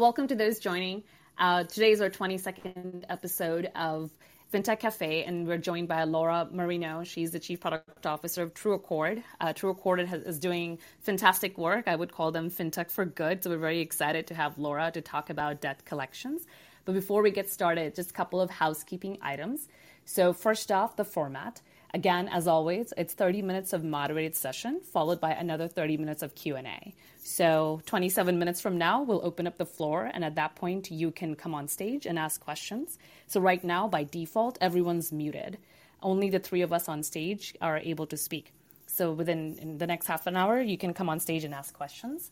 Welcome 0.00 0.28
to 0.28 0.34
those 0.34 0.58
joining. 0.58 1.02
Uh, 1.36 1.64
today 1.64 1.90
is 1.90 2.00
our 2.00 2.08
22nd 2.08 3.04
episode 3.10 3.70
of 3.74 4.10
FinTech 4.50 4.80
Cafe, 4.80 5.24
and 5.24 5.46
we're 5.46 5.58
joined 5.58 5.88
by 5.88 6.04
Laura 6.04 6.48
Marino. 6.50 7.04
She's 7.04 7.32
the 7.32 7.38
Chief 7.38 7.60
Product 7.60 8.06
Officer 8.06 8.44
of 8.44 8.54
True 8.54 8.72
Accord. 8.72 9.22
Uh, 9.42 9.52
True 9.52 9.68
Accord 9.68 10.00
has, 10.00 10.22
is 10.22 10.38
doing 10.38 10.78
fantastic 11.00 11.58
work. 11.58 11.86
I 11.86 11.96
would 11.96 12.12
call 12.12 12.32
them 12.32 12.50
FinTech 12.50 12.90
for 12.90 13.04
good. 13.04 13.44
So 13.44 13.50
we're 13.50 13.58
very 13.58 13.80
excited 13.80 14.26
to 14.28 14.34
have 14.34 14.56
Laura 14.56 14.90
to 14.90 15.02
talk 15.02 15.28
about 15.28 15.60
debt 15.60 15.84
collections. 15.84 16.46
But 16.86 16.94
before 16.94 17.20
we 17.20 17.30
get 17.30 17.50
started, 17.50 17.94
just 17.94 18.08
a 18.08 18.14
couple 18.14 18.40
of 18.40 18.48
housekeeping 18.48 19.18
items. 19.20 19.68
So 20.06 20.32
first 20.32 20.72
off, 20.72 20.96
the 20.96 21.04
format. 21.04 21.60
Again, 21.92 22.28
as 22.28 22.46
always, 22.46 22.92
it's 22.96 23.14
30 23.14 23.42
minutes 23.42 23.72
of 23.72 23.82
moderated 23.82 24.36
session 24.36 24.80
followed 24.80 25.20
by 25.20 25.32
another 25.32 25.66
30 25.66 25.96
minutes 25.96 26.22
of 26.22 26.34
Q&A. 26.34 26.94
So 27.18 27.80
27 27.86 28.38
minutes 28.38 28.60
from 28.60 28.78
now, 28.78 29.02
we'll 29.02 29.24
open 29.24 29.46
up 29.46 29.58
the 29.58 29.66
floor, 29.66 30.08
and 30.12 30.24
at 30.24 30.36
that 30.36 30.54
point, 30.54 30.90
you 30.90 31.10
can 31.10 31.34
come 31.34 31.54
on 31.54 31.66
stage 31.66 32.06
and 32.06 32.18
ask 32.18 32.40
questions. 32.40 32.98
So 33.26 33.40
right 33.40 33.62
now, 33.62 33.88
by 33.88 34.04
default, 34.04 34.56
everyone's 34.60 35.10
muted. 35.10 35.58
Only 36.02 36.30
the 36.30 36.38
three 36.38 36.62
of 36.62 36.72
us 36.72 36.88
on 36.88 37.02
stage 37.02 37.54
are 37.60 37.78
able 37.78 38.06
to 38.06 38.16
speak. 38.16 38.52
So 38.86 39.12
within 39.12 39.78
the 39.78 39.86
next 39.86 40.06
half 40.06 40.26
an 40.26 40.36
hour, 40.36 40.60
you 40.60 40.78
can 40.78 40.94
come 40.94 41.08
on 41.08 41.20
stage 41.20 41.44
and 41.44 41.54
ask 41.54 41.74
questions. 41.74 42.30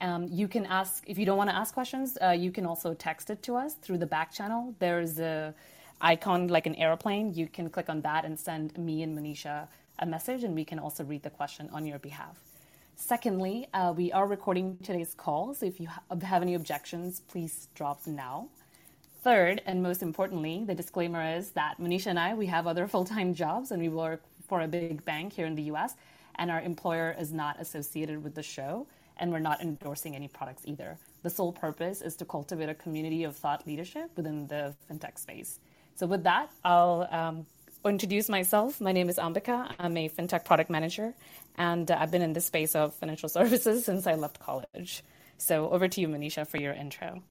Um, 0.00 0.28
you 0.30 0.48
can 0.48 0.66
ask 0.66 1.02
if 1.06 1.18
you 1.18 1.26
don't 1.26 1.38
want 1.38 1.50
to 1.50 1.56
ask 1.56 1.74
questions. 1.74 2.16
Uh, 2.22 2.30
you 2.30 2.52
can 2.52 2.66
also 2.66 2.94
text 2.94 3.30
it 3.30 3.42
to 3.44 3.56
us 3.56 3.74
through 3.74 3.98
the 3.98 4.06
back 4.06 4.32
channel. 4.32 4.74
There's 4.78 5.18
a 5.18 5.54
icon 6.00 6.48
like 6.48 6.66
an 6.66 6.74
airplane, 6.76 7.34
you 7.34 7.48
can 7.48 7.70
click 7.70 7.88
on 7.88 8.00
that 8.02 8.24
and 8.24 8.38
send 8.38 8.76
me 8.78 9.02
and 9.02 9.16
Manisha 9.18 9.68
a 9.98 10.06
message, 10.06 10.44
and 10.44 10.54
we 10.54 10.64
can 10.64 10.78
also 10.78 11.04
read 11.04 11.22
the 11.22 11.30
question 11.30 11.68
on 11.72 11.86
your 11.86 11.98
behalf. 11.98 12.36
Secondly, 12.94 13.66
uh, 13.74 13.92
we 13.96 14.12
are 14.12 14.26
recording 14.26 14.76
today's 14.82 15.14
call, 15.14 15.54
so 15.54 15.66
if 15.66 15.80
you 15.80 15.88
have 16.22 16.42
any 16.42 16.54
objections, 16.54 17.20
please 17.28 17.68
drop 17.74 18.06
now. 18.06 18.48
Third, 19.22 19.62
and 19.66 19.82
most 19.82 20.02
importantly, 20.02 20.64
the 20.64 20.74
disclaimer 20.74 21.36
is 21.36 21.50
that 21.50 21.80
Manisha 21.80 22.08
and 22.08 22.18
I, 22.18 22.34
we 22.34 22.46
have 22.46 22.66
other 22.66 22.86
full 22.92 23.04
time 23.04 23.34
jobs 23.34 23.70
and 23.70 23.82
we 23.82 23.88
work 23.88 24.22
for 24.48 24.62
a 24.62 24.68
big 24.68 25.04
bank 25.04 25.32
here 25.32 25.46
in 25.46 25.54
the 25.54 25.62
US, 25.74 25.94
and 26.36 26.50
our 26.50 26.60
employer 26.60 27.14
is 27.18 27.32
not 27.32 27.60
associated 27.60 28.22
with 28.22 28.34
the 28.34 28.42
show, 28.42 28.86
and 29.16 29.32
we're 29.32 29.38
not 29.40 29.60
endorsing 29.60 30.14
any 30.14 30.28
products 30.28 30.62
either. 30.64 30.96
The 31.22 31.30
sole 31.30 31.52
purpose 31.52 32.00
is 32.00 32.14
to 32.16 32.24
cultivate 32.24 32.68
a 32.68 32.74
community 32.74 33.24
of 33.24 33.36
thought 33.36 33.66
leadership 33.66 34.10
within 34.16 34.46
the 34.46 34.74
fintech 34.88 35.18
space. 35.18 35.58
So 35.98 36.06
with 36.06 36.22
that, 36.22 36.48
I'll 36.64 37.08
um, 37.10 37.44
introduce 37.84 38.28
myself. 38.28 38.80
My 38.80 38.92
name 38.92 39.08
is 39.08 39.16
Ambika. 39.16 39.74
I'm 39.80 39.96
a 39.96 40.08
fintech 40.08 40.44
product 40.44 40.70
manager, 40.70 41.12
and 41.56 41.90
uh, 41.90 41.96
I've 41.98 42.12
been 42.12 42.22
in 42.22 42.34
the 42.34 42.40
space 42.40 42.76
of 42.76 42.94
financial 42.94 43.28
services 43.38 43.84
since 43.84 44.06
I 44.06 44.14
left 44.14 44.38
college. 44.38 45.02
So 45.38 45.68
over 45.70 45.88
to 45.88 46.00
you, 46.00 46.06
Manisha, 46.06 46.46
for 46.46 46.58
your 46.58 46.72
intro. 46.72 47.24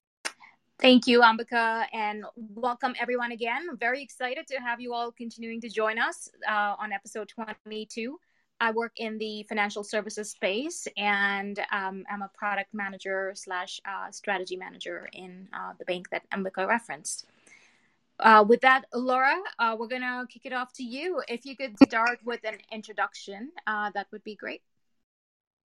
Thank 0.78 1.06
you, 1.06 1.22
Ambika, 1.22 1.86
and 1.94 2.26
welcome 2.36 2.94
everyone 3.00 3.32
again. 3.32 3.68
Very 3.80 4.02
excited 4.02 4.46
to 4.48 4.56
have 4.56 4.82
you 4.82 4.92
all 4.92 5.12
continuing 5.12 5.62
to 5.62 5.70
join 5.70 5.98
us 5.98 6.30
uh, 6.46 6.74
on 6.78 6.92
episode 6.92 7.30
22. 7.30 8.20
I 8.60 8.72
work 8.72 8.92
in 8.96 9.16
the 9.16 9.44
financial 9.44 9.82
services 9.82 10.32
space, 10.32 10.86
and 10.98 11.58
um, 11.72 12.04
I'm 12.10 12.20
a 12.20 12.30
product 12.34 12.74
manager 12.74 13.32
slash 13.34 13.80
uh, 13.88 14.10
strategy 14.10 14.56
manager 14.56 15.08
in 15.14 15.48
uh, 15.54 15.72
the 15.78 15.86
bank 15.86 16.10
that 16.10 16.28
Ambika 16.32 16.68
referenced. 16.68 17.24
Uh, 18.20 18.44
with 18.46 18.60
that, 18.62 18.84
Laura, 18.92 19.36
uh, 19.58 19.76
we're 19.78 19.86
going 19.86 20.02
to 20.02 20.26
kick 20.28 20.44
it 20.44 20.52
off 20.52 20.72
to 20.72 20.82
you. 20.82 21.22
If 21.28 21.46
you 21.46 21.56
could 21.56 21.76
start 21.86 22.18
with 22.24 22.40
an 22.44 22.58
introduction, 22.72 23.52
uh, 23.66 23.90
that 23.94 24.08
would 24.10 24.24
be 24.24 24.34
great. 24.34 24.62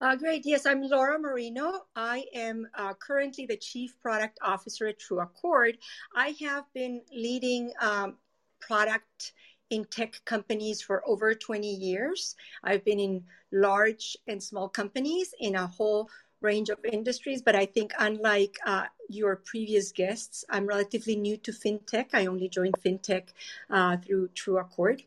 Uh, 0.01 0.15
great. 0.15 0.45
Yes, 0.45 0.67
I'm 0.67 0.83
Laura 0.83 1.19
Marino. 1.19 1.87
I 1.97 2.27
am 2.35 2.69
uh, 2.75 2.95
currently 2.95 3.47
the 3.47 3.57
Chief 3.57 3.99
Product 4.01 4.39
Officer 4.43 4.87
at 4.89 4.99
True 4.99 5.21
Accord. 5.21 5.79
I 6.15 6.37
have 6.41 6.65
been 6.75 7.01
leading 7.13 7.73
um, 7.81 8.17
product 8.61 9.33
in 9.71 9.85
tech 9.87 10.21
companies 10.25 10.81
for 10.83 11.03
over 11.09 11.35
20 11.35 11.67
years. 11.67 12.37
I've 12.62 12.85
been 12.85 13.01
in 13.01 13.25
large 13.51 14.17
and 14.29 14.41
small 14.41 14.69
companies 14.69 15.35
in 15.41 15.56
a 15.56 15.67
whole 15.67 16.11
range 16.47 16.71
of 16.71 16.79
industries, 16.84 17.43
but 17.43 17.57
I 17.57 17.67
think 17.67 17.93
unlike 17.99 18.57
uh, 18.65 18.87
your 19.09 19.37
previous 19.37 19.93
guests, 19.93 20.45
I'm 20.49 20.67
relatively 20.67 21.17
new 21.17 21.37
to 21.39 21.53
fintech. 21.53 22.07
I 22.15 22.27
only 22.27 22.49
joined 22.49 22.77
fintech 22.84 23.25
uh, 23.69 23.97
through 23.99 24.29
True 24.29 24.59
Accord. 24.59 25.03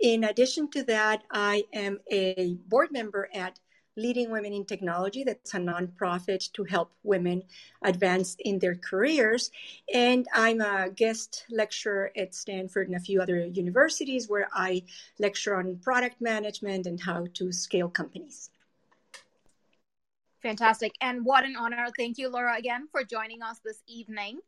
In 0.00 0.24
addition 0.24 0.68
to 0.72 0.82
that, 0.94 1.22
I 1.30 1.64
am 1.72 2.00
a 2.10 2.56
board 2.68 2.90
member 2.90 3.28
at 3.32 3.58
Leading 3.96 4.30
Women 4.30 4.52
in 4.52 4.64
Technology. 4.64 5.22
That's 5.22 5.54
a 5.54 5.58
nonprofit 5.58 6.50
to 6.52 6.64
help 6.64 6.90
women 7.02 7.42
advance 7.82 8.36
in 8.40 8.58
their 8.58 8.74
careers. 8.74 9.50
And 9.92 10.26
I'm 10.34 10.60
a 10.60 10.90
guest 10.90 11.44
lecturer 11.50 12.10
at 12.16 12.34
Stanford 12.34 12.88
and 12.88 12.96
a 12.96 13.00
few 13.00 13.20
other 13.20 13.38
universities 13.46 14.28
where 14.28 14.48
I 14.52 14.82
lecture 15.18 15.54
on 15.54 15.76
product 15.76 16.20
management 16.20 16.86
and 16.86 16.98
how 17.00 17.26
to 17.34 17.52
scale 17.52 17.88
companies. 17.88 18.50
Fantastic. 20.42 20.92
And 21.00 21.24
what 21.24 21.44
an 21.44 21.54
honor. 21.56 21.86
Thank 21.96 22.18
you, 22.18 22.28
Laura, 22.28 22.56
again 22.56 22.88
for 22.90 23.04
joining 23.04 23.42
us 23.42 23.60
this 23.64 23.80
evening. 23.86 24.40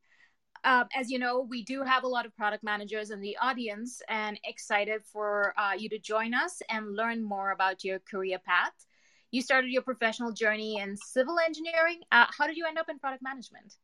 Uh, 0.65 0.85
as 0.97 1.11
you 1.11 1.19
know, 1.19 1.47
we 1.49 1.63
do 1.63 1.83
have 1.83 2.05
a 2.05 2.09
lot 2.09 2.27
of 2.27 2.35
product 2.37 2.65
managers 2.65 3.11
in 3.11 3.21
the 3.21 3.37
audience 3.37 4.01
and 4.09 4.41
excited 4.45 5.03
for 5.05 5.55
uh, 5.59 5.73
you 5.77 5.89
to 5.91 5.99
join 5.99 6.33
us 6.33 6.63
and 6.71 6.97
learn 6.97 7.23
more 7.23 7.51
about 7.51 7.85
your 7.85 7.99
career 7.99 8.39
path. 8.39 8.73
You 9.31 9.43
started 9.43 9.71
your 9.71 9.83
professional 9.83 10.33
journey 10.33 10.79
in 10.79 10.97
civil 10.97 11.39
engineering. 11.39 12.01
Uh, 12.11 12.27
how 12.37 12.47
did 12.47 12.57
you 12.57 12.67
end 12.67 12.79
up 12.79 12.89
in 12.89 12.99
product 12.99 13.23
management? 13.23 13.75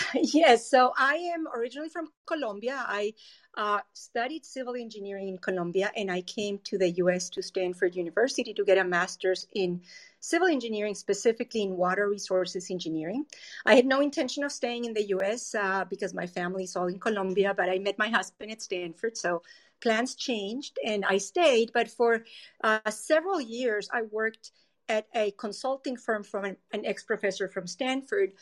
yes, 0.14 0.70
so 0.70 0.92
I 0.96 1.16
am 1.34 1.46
originally 1.54 1.88
from 1.88 2.08
Colombia. 2.26 2.84
I 2.86 3.14
uh, 3.56 3.80
studied 3.92 4.44
civil 4.44 4.76
engineering 4.76 5.28
in 5.28 5.38
Colombia 5.38 5.90
and 5.96 6.10
I 6.10 6.22
came 6.22 6.58
to 6.64 6.78
the 6.78 6.90
US 7.02 7.28
to 7.30 7.42
Stanford 7.42 7.94
University 7.94 8.54
to 8.54 8.64
get 8.64 8.78
a 8.78 8.84
master's 8.84 9.46
in 9.54 9.80
civil 10.20 10.48
engineering, 10.48 10.94
specifically 10.94 11.62
in 11.62 11.76
water 11.76 12.08
resources 12.08 12.70
engineering. 12.70 13.24
I 13.66 13.74
had 13.74 13.86
no 13.86 14.00
intention 14.00 14.44
of 14.44 14.52
staying 14.52 14.84
in 14.84 14.94
the 14.94 15.08
US 15.08 15.54
uh, 15.54 15.84
because 15.88 16.14
my 16.14 16.26
family 16.26 16.64
is 16.64 16.76
all 16.76 16.86
in 16.86 17.00
Colombia, 17.00 17.54
but 17.56 17.68
I 17.68 17.78
met 17.78 17.98
my 17.98 18.08
husband 18.08 18.50
at 18.50 18.62
Stanford. 18.62 19.16
So 19.16 19.42
plans 19.80 20.14
changed 20.14 20.78
and 20.84 21.04
I 21.04 21.18
stayed. 21.18 21.72
But 21.72 21.88
for 21.88 22.24
uh, 22.62 22.90
several 22.90 23.40
years, 23.40 23.88
I 23.92 24.02
worked 24.02 24.52
at 24.88 25.06
a 25.14 25.32
consulting 25.32 25.96
firm 25.96 26.24
from 26.24 26.44
an, 26.44 26.56
an 26.72 26.86
ex 26.86 27.04
professor 27.04 27.48
from 27.48 27.66
Stanford 27.66 28.32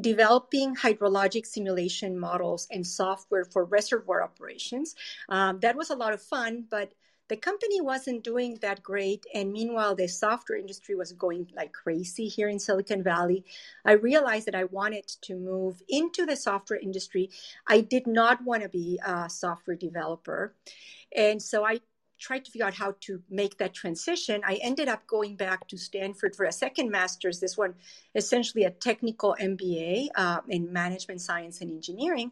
developing 0.00 0.74
hydrologic 0.74 1.46
simulation 1.46 2.18
models 2.18 2.66
and 2.70 2.86
software 2.86 3.44
for 3.44 3.64
reservoir 3.64 4.22
operations. 4.22 4.94
Um, 5.28 5.60
that 5.60 5.76
was 5.76 5.90
a 5.90 5.96
lot 5.96 6.12
of 6.12 6.22
fun, 6.22 6.64
but 6.70 6.92
the 7.28 7.36
company 7.36 7.80
wasn't 7.80 8.24
doing 8.24 8.58
that 8.60 8.82
great. 8.82 9.24
And 9.32 9.52
meanwhile, 9.52 9.94
the 9.94 10.06
software 10.06 10.58
industry 10.58 10.94
was 10.94 11.12
going 11.12 11.48
like 11.56 11.72
crazy 11.72 12.28
here 12.28 12.48
in 12.48 12.58
Silicon 12.58 13.02
Valley. 13.02 13.44
I 13.84 13.92
realized 13.92 14.46
that 14.48 14.54
I 14.54 14.64
wanted 14.64 15.06
to 15.22 15.34
move 15.34 15.82
into 15.88 16.26
the 16.26 16.36
software 16.36 16.78
industry. 16.78 17.30
I 17.66 17.80
did 17.80 18.06
not 18.06 18.44
want 18.44 18.64
to 18.64 18.68
be 18.68 19.00
a 19.06 19.30
software 19.30 19.76
developer. 19.76 20.54
And 21.16 21.40
so 21.40 21.64
I 21.64 21.80
tried 22.22 22.44
to 22.44 22.50
figure 22.50 22.66
out 22.66 22.74
how 22.74 22.94
to 23.00 23.20
make 23.28 23.58
that 23.58 23.74
transition. 23.74 24.40
I 24.46 24.54
ended 24.62 24.88
up 24.88 25.06
going 25.06 25.34
back 25.36 25.66
to 25.68 25.76
Stanford 25.76 26.36
for 26.36 26.46
a 26.46 26.52
second 26.52 26.90
master's, 26.90 27.40
this 27.40 27.58
one 27.58 27.74
essentially 28.14 28.64
a 28.64 28.70
technical 28.70 29.36
MBA 29.40 30.08
uh, 30.14 30.40
in 30.48 30.72
management 30.72 31.20
science 31.20 31.60
and 31.60 31.70
engineering. 31.70 32.30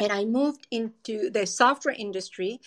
And 0.00 0.10
I 0.10 0.24
moved 0.24 0.66
into 0.70 1.30
the 1.30 1.46
software 1.46 1.94
industry 1.94 2.60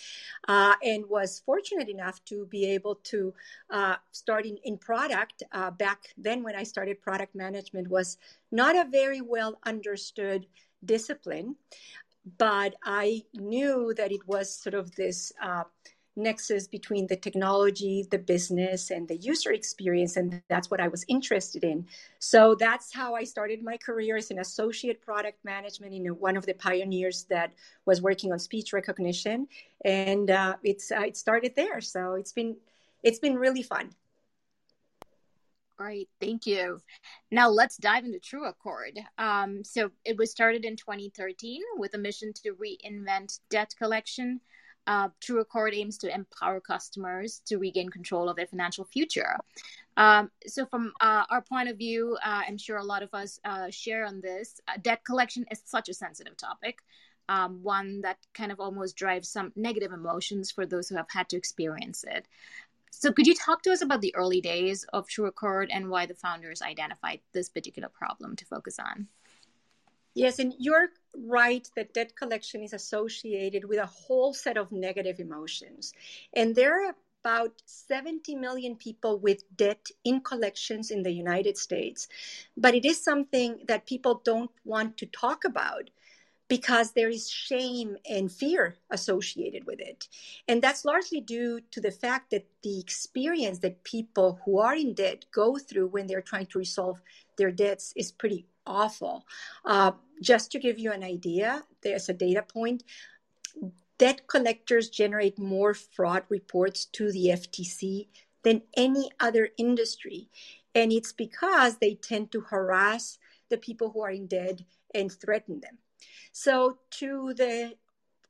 uh, 0.46 0.74
and 0.82 1.04
was 1.08 1.42
fortunate 1.44 1.88
enough 1.88 2.24
to 2.26 2.46
be 2.46 2.64
able 2.66 2.94
to 3.10 3.34
uh, 3.68 3.96
start 4.12 4.46
in, 4.46 4.56
in 4.62 4.78
product. 4.78 5.42
Uh, 5.50 5.72
back 5.72 6.14
then, 6.16 6.44
when 6.44 6.54
I 6.54 6.62
started 6.62 7.02
product 7.02 7.34
management, 7.34 7.88
was 7.88 8.16
not 8.52 8.76
a 8.76 8.88
very 8.88 9.20
well 9.20 9.58
understood 9.66 10.46
discipline, 10.84 11.56
but 12.38 12.74
I 12.84 13.24
knew 13.34 13.92
that 13.96 14.12
it 14.12 14.26
was 14.26 14.54
sort 14.54 14.74
of 14.74 14.94
this 14.94 15.32
uh, 15.42 15.64
nexus 16.16 16.66
between 16.66 17.06
the 17.06 17.16
technology, 17.16 18.06
the 18.10 18.18
business, 18.18 18.90
and 18.90 19.06
the 19.06 19.16
user 19.16 19.52
experience. 19.52 20.16
And 20.16 20.42
that's 20.48 20.70
what 20.70 20.80
I 20.80 20.88
was 20.88 21.04
interested 21.08 21.64
in. 21.64 21.86
So 22.18 22.54
that's 22.54 22.94
how 22.94 23.14
I 23.14 23.24
started 23.24 23.62
my 23.62 23.76
career 23.76 24.16
as 24.16 24.30
an 24.30 24.38
associate 24.38 25.00
product 25.00 25.44
management 25.44 25.94
in 25.94 26.06
one 26.06 26.36
of 26.36 26.46
the 26.46 26.54
pioneers 26.54 27.24
that 27.24 27.52
was 27.84 28.00
working 28.02 28.32
on 28.32 28.38
speech 28.38 28.72
recognition. 28.72 29.48
And 29.84 30.30
uh, 30.30 30.56
it's 30.62 30.90
uh, 30.90 31.00
it 31.00 31.16
started 31.16 31.54
there. 31.54 31.80
So 31.80 32.14
it's 32.14 32.32
been 32.32 32.56
it's 33.02 33.18
been 33.18 33.36
really 33.36 33.62
fun. 33.62 33.90
Great, 35.76 36.08
thank 36.20 36.46
you. 36.46 36.80
Now 37.30 37.50
let's 37.50 37.76
dive 37.76 38.06
into 38.06 38.18
True 38.18 38.46
Accord. 38.46 38.98
Um, 39.18 39.62
so 39.62 39.90
it 40.06 40.16
was 40.16 40.30
started 40.30 40.64
in 40.64 40.74
2013 40.74 41.60
with 41.76 41.92
a 41.92 41.98
mission 41.98 42.32
to 42.44 42.54
reinvent 42.54 43.40
debt 43.50 43.74
collection 43.78 44.40
uh, 44.86 45.08
True 45.20 45.40
Accord 45.40 45.74
aims 45.74 45.98
to 45.98 46.14
empower 46.14 46.60
customers 46.60 47.42
to 47.46 47.58
regain 47.58 47.88
control 47.88 48.28
of 48.28 48.36
their 48.36 48.46
financial 48.46 48.84
future. 48.84 49.36
Um, 49.96 50.30
so, 50.46 50.66
from 50.66 50.92
uh, 51.00 51.24
our 51.30 51.42
point 51.42 51.68
of 51.68 51.78
view, 51.78 52.16
uh, 52.24 52.42
I'm 52.46 52.58
sure 52.58 52.76
a 52.76 52.84
lot 52.84 53.02
of 53.02 53.12
us 53.14 53.40
uh, 53.44 53.70
share 53.70 54.04
on 54.04 54.20
this. 54.20 54.60
Uh, 54.68 54.72
debt 54.80 55.04
collection 55.04 55.46
is 55.50 55.62
such 55.64 55.88
a 55.88 55.94
sensitive 55.94 56.36
topic, 56.36 56.78
um, 57.28 57.62
one 57.62 58.02
that 58.02 58.18
kind 58.34 58.52
of 58.52 58.60
almost 58.60 58.96
drives 58.96 59.28
some 59.28 59.52
negative 59.56 59.92
emotions 59.92 60.50
for 60.50 60.66
those 60.66 60.88
who 60.88 60.96
have 60.96 61.10
had 61.10 61.28
to 61.30 61.36
experience 61.36 62.04
it. 62.06 62.26
So, 62.90 63.12
could 63.12 63.26
you 63.26 63.34
talk 63.34 63.62
to 63.62 63.72
us 63.72 63.82
about 63.82 64.00
the 64.00 64.14
early 64.14 64.40
days 64.40 64.84
of 64.92 65.08
True 65.08 65.26
Accord 65.26 65.70
and 65.72 65.90
why 65.90 66.06
the 66.06 66.14
founders 66.14 66.62
identified 66.62 67.20
this 67.32 67.48
particular 67.48 67.88
problem 67.88 68.36
to 68.36 68.44
focus 68.44 68.78
on? 68.78 69.08
Yes, 70.16 70.38
and 70.38 70.54
you're 70.58 70.88
right 71.14 71.68
that 71.76 71.92
debt 71.92 72.16
collection 72.16 72.62
is 72.62 72.72
associated 72.72 73.66
with 73.66 73.78
a 73.78 73.84
whole 73.84 74.32
set 74.32 74.56
of 74.56 74.72
negative 74.72 75.20
emotions. 75.20 75.92
And 76.32 76.54
there 76.54 76.88
are 76.88 76.94
about 77.22 77.52
70 77.66 78.34
million 78.36 78.76
people 78.76 79.18
with 79.18 79.44
debt 79.58 79.86
in 80.04 80.22
collections 80.22 80.90
in 80.90 81.02
the 81.02 81.12
United 81.12 81.58
States. 81.58 82.08
But 82.56 82.74
it 82.74 82.86
is 82.86 83.04
something 83.04 83.58
that 83.68 83.84
people 83.84 84.22
don't 84.24 84.50
want 84.64 84.96
to 84.96 85.06
talk 85.06 85.44
about 85.44 85.90
because 86.48 86.92
there 86.92 87.10
is 87.10 87.28
shame 87.28 87.98
and 88.08 88.32
fear 88.32 88.76
associated 88.90 89.66
with 89.66 89.80
it. 89.80 90.08
And 90.48 90.62
that's 90.62 90.86
largely 90.86 91.20
due 91.20 91.60
to 91.72 91.80
the 91.82 91.90
fact 91.90 92.30
that 92.30 92.46
the 92.62 92.80
experience 92.80 93.58
that 93.58 93.84
people 93.84 94.40
who 94.46 94.60
are 94.60 94.76
in 94.76 94.94
debt 94.94 95.26
go 95.30 95.58
through 95.58 95.88
when 95.88 96.06
they're 96.06 96.22
trying 96.22 96.46
to 96.46 96.58
resolve 96.58 97.02
their 97.36 97.50
debts 97.50 97.92
is 97.96 98.12
pretty 98.12 98.46
awful. 98.66 99.24
Uh, 99.64 99.92
just 100.20 100.50
to 100.52 100.58
give 100.58 100.78
you 100.78 100.92
an 100.92 101.04
idea, 101.04 101.64
there's 101.82 102.08
a 102.08 102.14
data 102.14 102.42
point. 102.42 102.82
Debt 103.98 104.26
collectors 104.26 104.90
generate 104.90 105.38
more 105.38 105.72
fraud 105.74 106.24
reports 106.28 106.84
to 106.84 107.10
the 107.12 107.28
FTC 107.28 108.08
than 108.42 108.62
any 108.76 109.10
other 109.18 109.48
industry. 109.56 110.28
And 110.74 110.92
it's 110.92 111.12
because 111.12 111.78
they 111.78 111.94
tend 111.94 112.32
to 112.32 112.42
harass 112.42 113.18
the 113.48 113.56
people 113.56 113.90
who 113.90 114.02
are 114.02 114.10
in 114.10 114.26
debt 114.26 114.60
and 114.94 115.10
threaten 115.10 115.60
them. 115.60 115.78
So, 116.32 116.78
to 116.98 117.32
the 117.34 117.76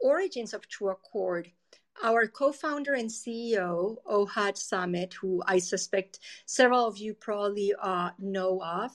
origins 0.00 0.54
of 0.54 0.68
True 0.68 0.90
Accord, 0.90 1.50
our 2.02 2.26
co-founder 2.26 2.94
and 2.94 3.10
CEO 3.10 3.96
Ohad 4.06 4.56
Samet, 4.56 5.14
who 5.14 5.42
I 5.46 5.58
suspect 5.58 6.20
several 6.44 6.86
of 6.86 6.98
you 6.98 7.14
probably 7.14 7.72
uh, 7.80 8.10
know 8.18 8.62
of, 8.62 8.92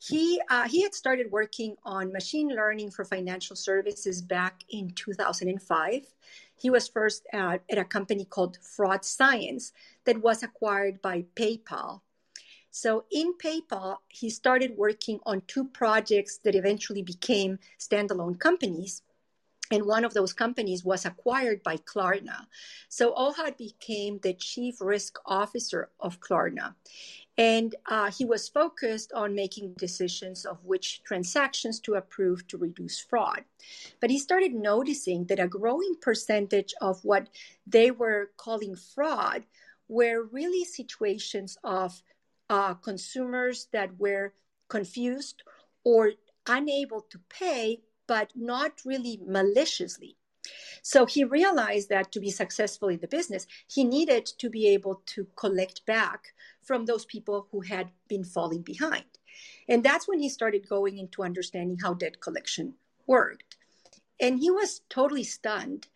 he 0.00 0.40
uh, 0.48 0.66
he 0.66 0.82
had 0.82 0.94
started 0.94 1.30
working 1.30 1.76
on 1.84 2.12
machine 2.12 2.48
learning 2.48 2.90
for 2.90 3.04
financial 3.04 3.54
services 3.54 4.22
back 4.22 4.64
in 4.70 4.90
2005. 4.90 6.06
He 6.56 6.70
was 6.70 6.88
first 6.88 7.26
at, 7.32 7.62
at 7.70 7.78
a 7.78 7.84
company 7.84 8.24
called 8.24 8.58
Fraud 8.62 9.04
Science 9.04 9.72
that 10.04 10.20
was 10.20 10.42
acquired 10.42 11.00
by 11.00 11.24
PayPal 11.36 12.00
so 12.70 13.04
in 13.10 13.34
PayPal, 13.34 13.98
he 14.08 14.30
started 14.30 14.76
working 14.76 15.18
on 15.26 15.42
two 15.46 15.64
projects 15.64 16.38
that 16.44 16.54
eventually 16.54 17.02
became 17.02 17.58
standalone 17.78 18.38
companies. 18.38 19.02
And 19.72 19.86
one 19.86 20.04
of 20.04 20.14
those 20.14 20.32
companies 20.32 20.84
was 20.84 21.04
acquired 21.04 21.62
by 21.62 21.76
Klarna. 21.76 22.46
So 22.88 23.14
Ohad 23.14 23.56
became 23.56 24.18
the 24.18 24.34
chief 24.34 24.80
risk 24.80 25.18
officer 25.26 25.90
of 26.00 26.20
Klarna. 26.20 26.74
And 27.40 27.74
uh, 27.86 28.10
he 28.10 28.26
was 28.26 28.50
focused 28.50 29.14
on 29.14 29.34
making 29.34 29.72
decisions 29.78 30.44
of 30.44 30.62
which 30.62 31.02
transactions 31.04 31.80
to 31.80 31.94
approve 31.94 32.46
to 32.48 32.58
reduce 32.58 33.00
fraud. 33.00 33.44
But 33.98 34.10
he 34.10 34.18
started 34.18 34.52
noticing 34.52 35.24
that 35.24 35.40
a 35.40 35.48
growing 35.48 35.94
percentage 36.02 36.74
of 36.82 37.02
what 37.02 37.30
they 37.66 37.92
were 37.92 38.30
calling 38.36 38.76
fraud 38.76 39.46
were 39.88 40.28
really 40.30 40.66
situations 40.66 41.56
of 41.64 42.02
uh, 42.50 42.74
consumers 42.74 43.68
that 43.72 43.98
were 43.98 44.34
confused 44.68 45.42
or 45.82 46.12
unable 46.46 47.00
to 47.08 47.18
pay, 47.30 47.80
but 48.06 48.32
not 48.36 48.72
really 48.84 49.18
maliciously. 49.26 50.14
So 50.82 51.06
he 51.06 51.24
realized 51.24 51.88
that 51.90 52.12
to 52.12 52.20
be 52.20 52.30
successful 52.30 52.88
in 52.88 53.00
the 53.00 53.08
business, 53.08 53.46
he 53.68 53.84
needed 53.84 54.26
to 54.38 54.48
be 54.48 54.68
able 54.68 55.02
to 55.06 55.26
collect 55.36 55.84
back 55.86 56.32
from 56.62 56.86
those 56.86 57.04
people 57.04 57.46
who 57.50 57.60
had 57.60 57.88
been 58.08 58.24
falling 58.24 58.62
behind. 58.62 59.04
And 59.68 59.82
that's 59.82 60.08
when 60.08 60.18
he 60.18 60.28
started 60.28 60.68
going 60.68 60.98
into 60.98 61.22
understanding 61.22 61.78
how 61.80 61.94
debt 61.94 62.20
collection 62.20 62.74
worked. 63.06 63.56
And 64.20 64.38
he 64.38 64.50
was 64.50 64.82
totally 64.88 65.24
stunned 65.24 65.88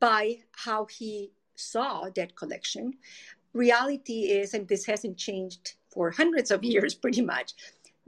by 0.00 0.38
how 0.52 0.86
he 0.86 1.32
saw 1.54 2.08
debt 2.08 2.36
collection. 2.36 2.94
Reality 3.52 4.30
is, 4.30 4.54
and 4.54 4.68
this 4.68 4.86
hasn't 4.86 5.16
changed 5.16 5.74
for 5.90 6.10
hundreds 6.10 6.50
of 6.50 6.62
years, 6.62 6.94
pretty 6.94 7.22
much. 7.22 7.52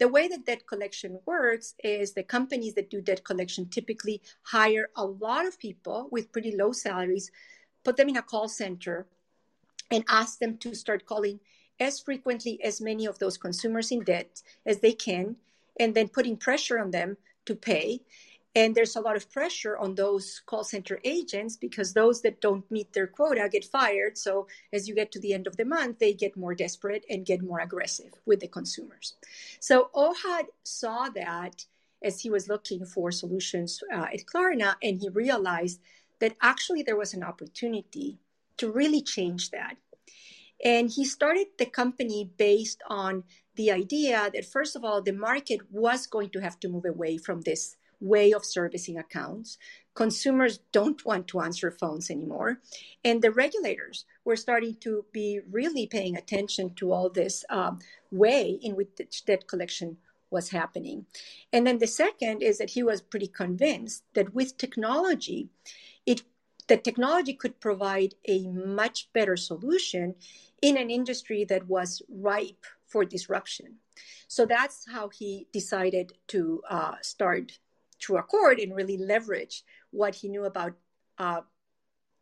The 0.02 0.08
way 0.08 0.26
that 0.26 0.46
debt 0.46 0.66
collection 0.66 1.20
works 1.26 1.76
is 1.84 2.12
the 2.12 2.24
companies 2.24 2.74
that 2.74 2.90
do 2.90 3.00
debt 3.00 3.22
collection 3.22 3.68
typically 3.68 4.20
hire 4.42 4.90
a 4.96 5.06
lot 5.06 5.46
of 5.46 5.60
people 5.60 6.08
with 6.10 6.32
pretty 6.32 6.56
low 6.56 6.72
salaries, 6.72 7.30
put 7.84 7.96
them 7.96 8.08
in 8.08 8.16
a 8.16 8.22
call 8.22 8.48
center, 8.48 9.06
and 9.92 10.02
ask 10.08 10.40
them 10.40 10.58
to 10.58 10.74
start 10.74 11.06
calling 11.06 11.38
as 11.78 12.00
frequently 12.00 12.60
as 12.64 12.80
many 12.80 13.06
of 13.06 13.20
those 13.20 13.38
consumers 13.38 13.92
in 13.92 14.02
debt 14.02 14.42
as 14.66 14.80
they 14.80 14.92
can, 14.92 15.36
and 15.78 15.94
then 15.94 16.08
putting 16.08 16.36
pressure 16.36 16.80
on 16.80 16.90
them 16.90 17.16
to 17.46 17.54
pay. 17.54 18.00
And 18.54 18.74
there's 18.74 18.96
a 18.96 19.00
lot 19.00 19.16
of 19.16 19.30
pressure 19.30 19.78
on 19.78 19.94
those 19.94 20.42
call 20.44 20.62
center 20.62 21.00
agents 21.04 21.56
because 21.56 21.92
those 21.92 22.20
that 22.20 22.42
don't 22.42 22.70
meet 22.70 22.92
their 22.92 23.06
quota 23.06 23.48
get 23.50 23.64
fired. 23.64 24.18
So 24.18 24.46
as 24.72 24.86
you 24.86 24.94
get 24.94 25.10
to 25.12 25.20
the 25.20 25.32
end 25.32 25.46
of 25.46 25.56
the 25.56 25.64
month, 25.64 25.98
they 25.98 26.12
get 26.12 26.36
more 26.36 26.54
desperate 26.54 27.04
and 27.08 27.24
get 27.24 27.42
more 27.42 27.60
aggressive 27.60 28.12
with 28.26 28.40
the 28.40 28.48
consumers. 28.48 29.14
So 29.58 29.90
Ohad 29.94 30.46
saw 30.64 31.08
that 31.10 31.64
as 32.04 32.20
he 32.20 32.30
was 32.30 32.48
looking 32.48 32.84
for 32.84 33.10
solutions 33.10 33.82
uh, 33.92 34.06
at 34.12 34.26
Klarna, 34.26 34.74
and 34.82 35.00
he 35.00 35.08
realized 35.08 35.80
that 36.18 36.36
actually 36.42 36.82
there 36.82 36.96
was 36.96 37.14
an 37.14 37.22
opportunity 37.22 38.18
to 38.58 38.70
really 38.70 39.00
change 39.00 39.50
that. 39.50 39.76
And 40.64 40.90
he 40.90 41.04
started 41.04 41.46
the 41.58 41.66
company 41.66 42.30
based 42.36 42.82
on 42.88 43.24
the 43.56 43.70
idea 43.70 44.30
that, 44.32 44.44
first 44.44 44.76
of 44.76 44.84
all, 44.84 45.02
the 45.02 45.12
market 45.12 45.60
was 45.70 46.06
going 46.06 46.30
to 46.30 46.40
have 46.40 46.60
to 46.60 46.68
move 46.68 46.84
away 46.84 47.18
from 47.18 47.40
this 47.40 47.76
way 48.02 48.32
of 48.32 48.44
servicing 48.44 48.98
accounts. 48.98 49.58
Consumers 49.94 50.58
don't 50.72 51.04
want 51.04 51.28
to 51.28 51.40
answer 51.40 51.70
phones 51.70 52.10
anymore. 52.10 52.60
And 53.04 53.22
the 53.22 53.30
regulators 53.30 54.04
were 54.24 54.36
starting 54.36 54.76
to 54.80 55.04
be 55.12 55.40
really 55.50 55.86
paying 55.86 56.16
attention 56.16 56.74
to 56.74 56.92
all 56.92 57.08
this 57.08 57.44
um, 57.48 57.78
way 58.10 58.58
in 58.62 58.74
which 58.74 59.24
debt 59.24 59.46
collection 59.46 59.98
was 60.30 60.50
happening. 60.50 61.06
And 61.52 61.66
then 61.66 61.78
the 61.78 61.86
second 61.86 62.42
is 62.42 62.58
that 62.58 62.70
he 62.70 62.82
was 62.82 63.02
pretty 63.02 63.28
convinced 63.28 64.02
that 64.14 64.34
with 64.34 64.56
technology, 64.56 65.50
it 66.06 66.22
the 66.68 66.76
technology 66.76 67.34
could 67.34 67.60
provide 67.60 68.14
a 68.26 68.46
much 68.46 69.12
better 69.12 69.36
solution 69.36 70.14
in 70.62 70.76
an 70.76 70.90
industry 70.90 71.44
that 71.44 71.68
was 71.68 72.02
ripe 72.08 72.64
for 72.86 73.04
disruption. 73.04 73.78
So 74.28 74.46
that's 74.46 74.86
how 74.90 75.08
he 75.08 75.48
decided 75.52 76.12
to 76.28 76.62
uh, 76.70 76.94
start 77.02 77.58
True 78.02 78.18
Accord 78.18 78.58
and 78.58 78.74
really 78.74 78.98
leverage 78.98 79.62
what 79.90 80.14
he 80.14 80.28
knew 80.28 80.44
about 80.44 80.74
uh, 81.18 81.42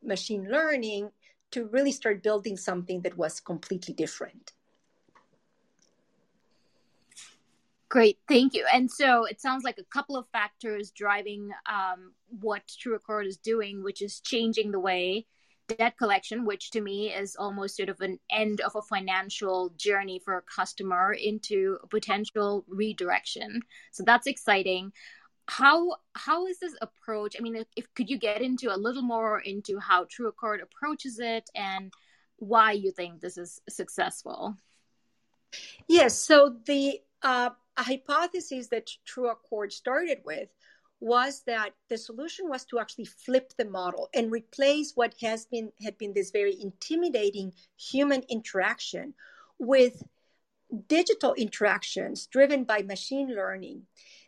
machine 0.03 0.47
learning 0.51 1.11
to 1.53 1.67
really 1.67 1.91
start 1.91 2.23
building 2.23 2.57
something 2.57 3.01
that 3.03 3.17
was 3.17 3.41
completely 3.41 3.95
different. 3.95 4.53
Great, 7.89 8.19
thank 8.29 8.55
you. 8.55 8.65
And 8.73 8.89
so 8.89 9.25
it 9.25 9.41
sounds 9.41 9.65
like 9.65 9.79
a 9.79 9.85
couple 9.93 10.17
of 10.17 10.29
factors 10.29 10.93
driving 10.93 11.51
um, 11.69 12.13
what 12.41 12.63
True 12.79 12.95
Accord 12.95 13.27
is 13.27 13.37
doing, 13.37 13.83
which 13.83 14.01
is 14.01 14.21
changing 14.21 14.71
the 14.71 14.79
way 14.79 15.27
debt 15.77 15.97
collection, 15.99 16.45
which 16.45 16.71
to 16.73 16.81
me 16.81 17.13
is 17.13 17.37
almost 17.37 17.77
sort 17.77 17.89
of 17.89 18.01
an 18.01 18.19
end 18.31 18.61
of 18.61 18.75
a 18.77 18.83
financial 18.83 19.71
journey 19.77 20.21
for 20.25 20.37
a 20.37 20.43
customer 20.43 21.13
into 21.13 21.79
a 21.83 21.87
potential 21.87 22.65
redirection. 22.69 23.61
So 23.93 24.03
that's 24.05 24.27
exciting 24.27 24.93
how 25.51 25.97
how 26.15 26.47
is 26.47 26.61
this 26.61 26.77
approach 26.81 27.35
i 27.37 27.43
mean 27.43 27.57
if, 27.57 27.67
if, 27.77 27.93
could 27.95 28.09
you 28.09 28.17
get 28.17 28.41
into 28.41 28.73
a 28.73 28.79
little 28.79 29.03
more 29.03 29.41
into 29.41 29.81
how 29.81 30.07
true 30.09 30.29
accord 30.29 30.61
approaches 30.61 31.19
it 31.19 31.51
and 31.57 31.93
why 32.41 32.73
you 32.73 32.91
think 32.91 33.21
this 33.21 33.37
is 33.37 33.61
successful? 33.69 34.57
Yes 35.89 36.19
so 36.19 36.57
the 36.67 37.01
uh, 37.23 37.51
hypothesis 37.77 38.69
that 38.69 38.89
true 39.05 39.29
accord 39.29 39.73
started 39.73 40.19
with 40.25 40.49
was 41.01 41.43
that 41.47 41.71
the 41.89 41.99
solution 41.99 42.49
was 42.49 42.65
to 42.67 42.79
actually 42.79 43.07
flip 43.07 43.53
the 43.59 43.65
model 43.65 44.09
and 44.15 44.31
replace 44.31 44.93
what 44.95 45.15
has 45.21 45.47
been 45.47 45.73
had 45.83 45.99
been 45.99 46.13
this 46.15 46.31
very 46.31 46.57
intimidating 46.61 47.53
human 47.77 48.23
interaction 48.29 49.15
with 49.59 50.03
digital 50.87 51.35
interactions 51.35 52.27
driven 52.27 52.63
by 52.65 52.83
machine 52.83 53.35
learning 53.35 53.83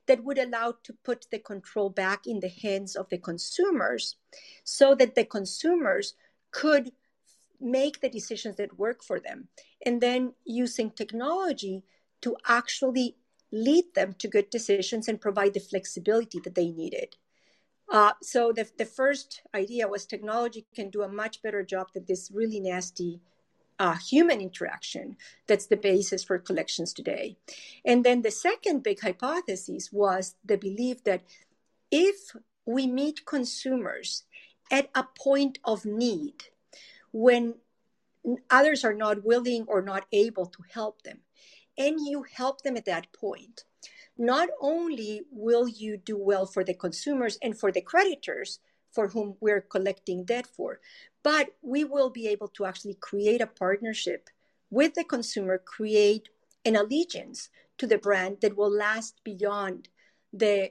that 0.07 0.25
would 0.25 0.39
allow 0.39 0.75
to 0.83 0.93
put 1.05 1.27
the 1.31 1.39
control 1.39 1.91
back 1.91 2.27
in 2.27 2.41
the 2.41 2.49
hands 2.49 2.97
of 2.97 3.09
the 3.09 3.19
consumers 3.19 4.17
so 4.65 4.95
that 4.95 5.15
the 5.15 5.25
consumers 5.25 6.15
could 6.51 6.93
make 7.61 8.01
the 8.01 8.09
decisions 8.09 8.57
that 8.57 8.79
work 8.79 9.03
for 9.05 9.21
them 9.21 9.49
and 9.87 10.01
then 10.01 10.35
using 10.45 10.91
technology 10.91 11.85
to 12.21 12.37
actually 12.47 13.17
lead 13.53 13.85
them 13.95 14.15
to 14.19 14.29
good 14.29 14.51
decisions 14.51 15.09
and 15.09 15.21
provide 15.21 15.55
the 15.55 15.61
flexibility 15.61 16.41
that 16.41 16.55
they 16.55 16.71
needed. 16.71 17.17
Uh, 17.91 18.13
so 18.23 18.53
the, 18.53 18.69
the 18.79 18.87
first 18.87 19.43
idea 19.55 19.87
was 19.87 20.07
technology 20.07 20.67
can 20.75 20.89
do 20.89 21.03
a 21.03 21.09
much 21.09 21.43
better 21.43 21.63
job 21.63 21.89
than 21.93 22.05
this 22.09 22.31
really 22.33 22.59
nasty 22.59 23.21
uh, 23.79 23.97
human 23.97 24.41
interaction 24.41 25.17
that's 25.47 25.67
the 25.67 25.77
basis 25.77 26.23
for 26.23 26.39
collections 26.39 26.93
today. 26.93 27.37
And 27.85 28.05
then 28.05 28.23
the 28.23 28.31
second 28.31 28.83
big 28.83 29.01
hypothesis 29.01 29.91
was 29.93 30.35
the 30.45 30.57
belief 30.57 31.05
that 31.05 31.23
if 31.91 32.37
we 32.65 32.87
meet 32.87 33.27
consumers 33.27 34.25
at 34.71 34.89
a 34.95 35.05
point 35.19 35.59
of 35.65 35.85
need 35.85 36.45
when 37.13 37.55
others 38.51 38.85
are 38.85 38.95
not 38.95 39.25
willing 39.25 39.67
or 39.69 39.83
not 39.83 40.07
able 40.13 40.47
to 40.47 40.63
help 40.73 41.03
them, 41.03 41.19
and 41.77 41.99
you 42.01 42.25
help 42.35 42.63
them 42.63 42.77
at 42.77 42.85
that 42.85 43.13
point, 43.13 43.65
not 44.17 44.49
only 44.61 45.23
will 45.31 45.67
you 45.67 45.97
do 45.97 46.17
well 46.17 46.47
for 46.47 46.63
the 46.63 46.75
consumers 46.75 47.39
and 47.43 47.59
for 47.59 47.73
the 47.73 47.81
creditors 47.81 48.61
for 48.93 49.09
whom 49.09 49.37
we're 49.41 49.61
collecting 49.61 50.25
debt 50.25 50.47
for, 50.47 50.81
but 51.23 51.55
we 51.63 51.85
will 51.85 52.11
be 52.11 52.29
able 52.29 52.49
to 52.49 52.65
actually 52.65 52.95
create 52.95 53.41
a 53.41 53.47
partnership 53.47 54.29
with 54.71 54.95
the 54.95 55.05
consumer, 55.05 55.59
create 55.59 56.29
an 56.65 56.77
allegiance 56.77 57.49
to 57.79 57.87
the 57.87 57.99
brand 57.99 58.39
that 58.41 58.57
will 58.57 58.71
last 58.71 59.21
beyond 59.25 59.89
the 60.33 60.71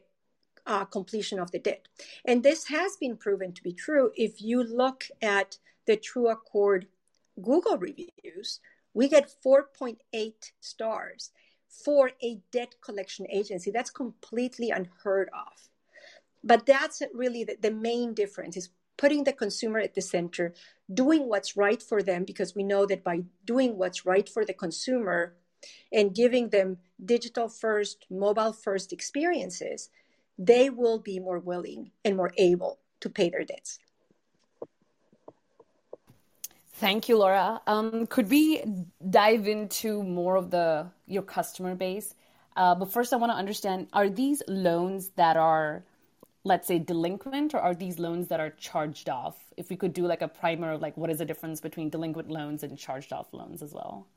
uh, 0.65 0.85
completion 0.85 1.39
of 1.39 1.51
the 1.51 1.59
debt. 1.59 1.87
And 2.25 2.43
this 2.43 2.67
has 2.67 2.95
been 2.97 3.17
proven 3.17 3.53
to 3.53 3.63
be 3.63 3.73
true. 3.73 4.11
If 4.15 4.41
you 4.41 4.63
look 4.63 5.05
at 5.21 5.57
the 5.87 5.97
True 5.97 6.29
Accord 6.29 6.87
Google 7.41 7.77
reviews, 7.77 8.59
we 8.93 9.07
get 9.07 9.33
4.8 9.45 9.97
stars 10.59 11.31
for 11.67 12.11
a 12.21 12.39
debt 12.51 12.75
collection 12.81 13.25
agency. 13.29 13.71
That's 13.71 13.89
completely 13.89 14.69
unheard 14.69 15.29
of. 15.29 15.70
But 16.43 16.65
that's 16.65 17.01
really 17.13 17.43
the, 17.43 17.57
the 17.61 17.71
main 17.71 18.13
difference 18.13 18.57
is 18.57 18.69
putting 18.97 19.23
the 19.23 19.33
consumer 19.33 19.79
at 19.79 19.95
the 19.95 20.01
center, 20.01 20.53
doing 20.93 21.27
what's 21.27 21.57
right 21.57 21.81
for 21.81 22.03
them, 22.03 22.23
because 22.23 22.55
we 22.55 22.63
know 22.63 22.85
that 22.85 23.03
by 23.03 23.21
doing 23.45 23.77
what's 23.77 24.05
right 24.05 24.27
for 24.27 24.45
the 24.45 24.53
consumer 24.53 25.35
and 25.91 26.15
giving 26.15 26.49
them 26.49 26.77
digital 27.03 27.47
first, 27.47 28.05
mobile 28.09 28.53
first 28.53 28.91
experiences, 28.91 29.89
they 30.37 30.69
will 30.69 30.99
be 30.99 31.19
more 31.19 31.39
willing 31.39 31.91
and 32.03 32.17
more 32.17 32.31
able 32.37 32.79
to 32.99 33.09
pay 33.09 33.29
their 33.29 33.43
debts. 33.43 33.79
Thank 36.73 37.07
you, 37.07 37.17
Laura. 37.19 37.61
Um, 37.67 38.07
could 38.07 38.27
we 38.31 38.63
dive 39.07 39.47
into 39.47 40.01
more 40.01 40.35
of 40.35 40.49
the 40.49 40.87
your 41.05 41.21
customer 41.21 41.75
base? 41.75 42.15
Uh, 42.55 42.73
but 42.73 42.91
first, 42.91 43.13
I 43.13 43.17
want 43.17 43.31
to 43.31 43.37
understand: 43.37 43.87
Are 43.93 44.09
these 44.09 44.41
loans 44.47 45.09
that 45.15 45.37
are, 45.37 45.83
let's 46.43 46.67
say, 46.67 46.79
delinquent, 46.79 47.53
or 47.53 47.59
are 47.59 47.75
these 47.75 47.99
loans 47.99 48.27
that 48.29 48.39
are 48.39 48.49
charged 48.51 49.09
off? 49.09 49.37
If 49.57 49.69
we 49.69 49.75
could 49.75 49.93
do 49.93 50.07
like 50.07 50.21
a 50.21 50.27
primer 50.27 50.73
of 50.73 50.81
like 50.81 50.97
what 50.97 51.09
is 51.09 51.19
the 51.19 51.25
difference 51.25 51.61
between 51.61 51.89
delinquent 51.89 52.29
loans 52.29 52.63
and 52.63 52.77
charged 52.77 53.13
off 53.13 53.33
loans 53.33 53.61
as 53.61 53.73
well. 53.73 54.07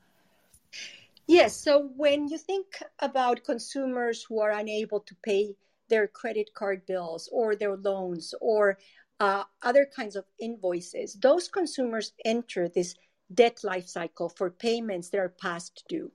Yes. 1.26 1.56
So 1.56 1.90
when 1.96 2.28
you 2.28 2.38
think 2.38 2.66
about 2.98 3.44
consumers 3.44 4.22
who 4.22 4.40
are 4.40 4.50
unable 4.50 5.00
to 5.00 5.14
pay 5.22 5.54
their 5.88 6.06
credit 6.06 6.50
card 6.54 6.86
bills 6.86 7.28
or 7.32 7.56
their 7.56 7.76
loans 7.76 8.34
or 8.40 8.78
uh, 9.20 9.44
other 9.62 9.86
kinds 9.86 10.16
of 10.16 10.24
invoices, 10.40 11.14
those 11.14 11.48
consumers 11.48 12.12
enter 12.24 12.68
this 12.68 12.94
debt 13.32 13.58
life 13.64 13.86
cycle 13.86 14.28
for 14.28 14.50
payments 14.50 15.10
that 15.10 15.18
are 15.18 15.34
past 15.40 15.84
due. 15.88 16.10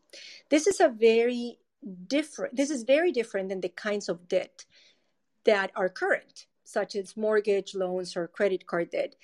This 0.50 0.68
is 0.68 0.80
a 0.80 0.90
very 0.90 1.58
different, 2.08 2.56
this 2.56 2.70
is 2.70 2.84
very 2.84 3.12
different 3.12 3.50
than 3.50 3.62
the 3.62 3.70
kinds 3.70 4.10
of 4.10 4.28
debt 4.28 4.66
that 5.50 5.72
are 5.76 5.90
current, 5.90 6.46
such 6.64 6.96
as 6.96 7.18
mortgage 7.18 7.74
loans 7.74 8.16
or 8.16 8.28
credit 8.28 8.68
card 8.68 8.92
debt. 8.92 9.16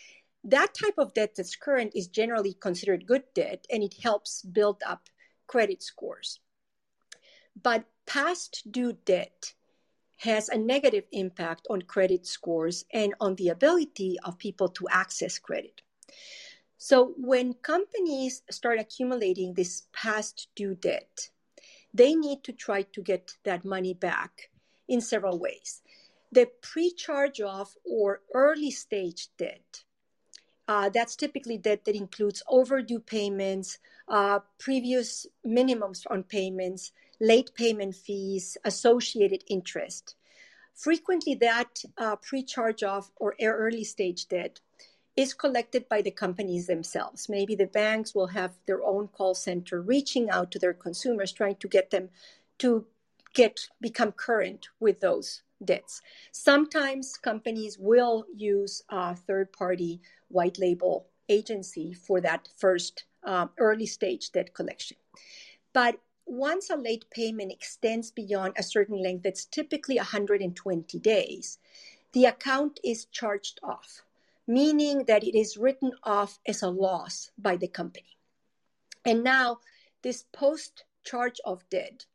That 0.43 0.73
type 0.73 0.95
of 0.97 1.13
debt 1.13 1.35
that's 1.37 1.55
current 1.55 1.91
is 1.93 2.07
generally 2.07 2.53
considered 2.53 3.05
good 3.05 3.25
debt 3.35 3.67
and 3.71 3.83
it 3.83 3.93
helps 4.01 4.41
build 4.41 4.81
up 4.87 5.03
credit 5.45 5.83
scores. 5.83 6.39
But 7.61 7.85
past 8.07 8.63
due 8.71 8.93
debt 9.05 9.53
has 10.17 10.49
a 10.49 10.57
negative 10.57 11.03
impact 11.11 11.67
on 11.69 11.83
credit 11.83 12.25
scores 12.25 12.85
and 12.91 13.13
on 13.21 13.35
the 13.35 13.49
ability 13.49 14.17
of 14.23 14.39
people 14.39 14.69
to 14.69 14.87
access 14.89 15.37
credit. 15.37 15.83
So, 16.79 17.13
when 17.17 17.53
companies 17.53 18.41
start 18.49 18.79
accumulating 18.79 19.53
this 19.53 19.83
past 19.93 20.47
due 20.55 20.73
debt, 20.73 21.29
they 21.93 22.15
need 22.15 22.43
to 22.45 22.51
try 22.51 22.81
to 22.81 23.01
get 23.03 23.33
that 23.43 23.63
money 23.63 23.93
back 23.93 24.49
in 24.87 25.01
several 25.01 25.37
ways. 25.39 25.81
The 26.35 26.51
pre 26.61 26.91
charge 26.91 27.39
off 27.39 27.77
or 27.85 28.19
early 28.33 28.69
stage 28.69 29.29
debt, 29.37 29.85
uh, 30.67 30.89
that's 30.89 31.15
typically 31.15 31.57
debt 31.57 31.85
that 31.85 31.95
includes 31.95 32.43
overdue 32.49 32.99
payments, 32.99 33.77
uh, 34.09 34.39
previous 34.57 35.25
minimums 35.47 36.05
on 36.09 36.23
payments, 36.23 36.91
late 37.21 37.55
payment 37.55 37.95
fees, 37.95 38.57
associated 38.65 39.45
interest. 39.47 40.15
Frequently, 40.73 41.35
that 41.35 41.81
uh, 41.97 42.17
pre 42.17 42.43
charge 42.43 42.83
off 42.83 43.11
or 43.15 43.37
early 43.41 43.85
stage 43.85 44.27
debt 44.27 44.59
is 45.15 45.33
collected 45.33 45.87
by 45.87 46.01
the 46.01 46.11
companies 46.11 46.67
themselves. 46.67 47.29
Maybe 47.29 47.55
the 47.55 47.67
banks 47.81 48.13
will 48.13 48.27
have 48.27 48.59
their 48.65 48.83
own 48.83 49.07
call 49.07 49.35
center 49.35 49.81
reaching 49.81 50.29
out 50.29 50.51
to 50.51 50.59
their 50.59 50.73
consumers, 50.73 51.31
trying 51.31 51.55
to 51.55 51.69
get 51.69 51.91
them 51.91 52.09
to 52.57 52.87
get 53.33 53.69
become 53.79 54.11
current 54.11 54.67
with 54.81 54.99
those 54.99 55.43
debts. 55.63 56.01
Sometimes 56.31 57.17
companies 57.17 57.77
will 57.79 58.25
use 58.35 58.81
a 58.89 59.15
third 59.15 59.51
party 59.53 60.01
white 60.27 60.57
label 60.59 61.07
agency 61.29 61.93
for 61.93 62.21
that 62.21 62.49
first 62.57 63.05
um, 63.23 63.49
early 63.57 63.85
stage 63.85 64.31
debt 64.31 64.53
collection. 64.53 64.97
But 65.73 65.99
once 66.25 66.69
a 66.69 66.75
late 66.75 67.05
payment 67.11 67.51
extends 67.51 68.11
beyond 68.11 68.53
a 68.57 68.63
certain 68.63 69.01
length, 69.01 69.23
that's 69.23 69.45
typically 69.45 69.97
120 69.97 70.99
days, 70.99 71.59
the 72.13 72.25
account 72.25 72.79
is 72.83 73.05
charged 73.05 73.59
off, 73.61 74.01
meaning 74.47 75.03
that 75.05 75.23
it 75.23 75.37
is 75.37 75.57
written 75.57 75.91
off 76.03 76.39
as 76.47 76.63
a 76.63 76.69
loss 76.69 77.29
by 77.37 77.57
the 77.57 77.67
company. 77.67 78.17
And 79.03 79.23
now, 79.23 79.59
this 80.01 80.25
post 80.31 80.85
charge 81.03 81.39
off 81.45 81.67
debt 81.69 82.05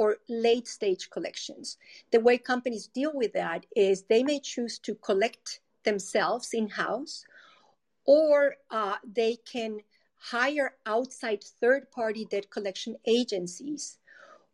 or 0.00 0.16
late 0.30 0.66
stage 0.66 1.10
collections, 1.10 1.76
the 2.10 2.20
way 2.20 2.38
companies 2.38 2.86
deal 2.86 3.12
with 3.12 3.34
that 3.34 3.66
is 3.76 4.04
they 4.04 4.22
may 4.22 4.40
choose 4.40 4.78
to 4.78 4.94
collect 4.94 5.60
themselves 5.84 6.54
in 6.54 6.70
house 6.70 7.26
or 8.06 8.56
uh, 8.70 8.96
they 9.04 9.36
can 9.52 9.80
hire 10.16 10.74
outside 10.86 11.44
third 11.60 11.90
party 11.90 12.24
debt 12.24 12.50
collection 12.50 12.96
agencies, 13.06 13.98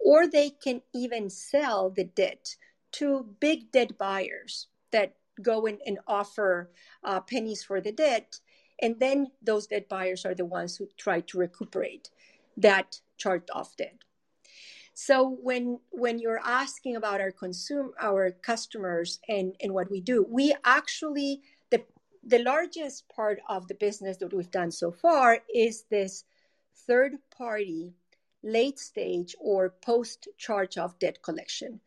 or 0.00 0.26
they 0.26 0.50
can 0.50 0.82
even 0.92 1.30
sell 1.30 1.90
the 1.90 2.04
debt 2.04 2.56
to 2.90 3.24
big 3.38 3.70
debt 3.70 3.96
buyers 3.96 4.66
that 4.90 5.14
go 5.40 5.66
in 5.66 5.78
and 5.86 5.98
offer 6.08 6.72
uh, 7.04 7.20
pennies 7.20 7.62
for 7.62 7.80
the 7.80 7.92
debt. 7.92 8.40
And 8.82 8.98
then 8.98 9.28
those 9.40 9.68
debt 9.68 9.88
buyers 9.88 10.24
are 10.26 10.34
the 10.34 10.44
ones 10.44 10.76
who 10.76 10.88
try 10.96 11.20
to 11.20 11.38
recuperate 11.38 12.10
that 12.56 13.00
charged 13.16 13.50
off 13.52 13.76
debt. 13.76 14.05
So 14.98 15.36
when 15.42 15.78
when 15.90 16.18
you're 16.18 16.40
asking 16.42 16.96
about 16.96 17.20
our 17.20 17.30
consume 17.30 17.92
our 18.00 18.30
customers 18.30 19.20
and, 19.28 19.54
and 19.60 19.74
what 19.74 19.90
we 19.90 20.00
do, 20.00 20.24
we 20.26 20.56
actually 20.64 21.42
the 21.70 21.84
the 22.24 22.38
largest 22.38 23.06
part 23.14 23.38
of 23.46 23.68
the 23.68 23.74
business 23.74 24.16
that 24.16 24.32
we've 24.32 24.50
done 24.50 24.70
so 24.70 24.90
far 24.90 25.40
is 25.54 25.84
this 25.90 26.24
third 26.86 27.12
party 27.36 27.92
late 28.42 28.78
stage 28.78 29.36
or 29.38 29.74
post 29.82 30.28
charge 30.38 30.78
off 30.78 30.98
debt 30.98 31.20
collection. 31.20 31.78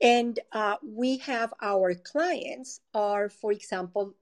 And 0.00 0.40
uh, 0.50 0.74
we 0.82 1.18
have 1.18 1.54
our 1.62 1.94
clients 1.94 2.80
are 2.92 3.28
for 3.28 3.52
example 3.52 4.16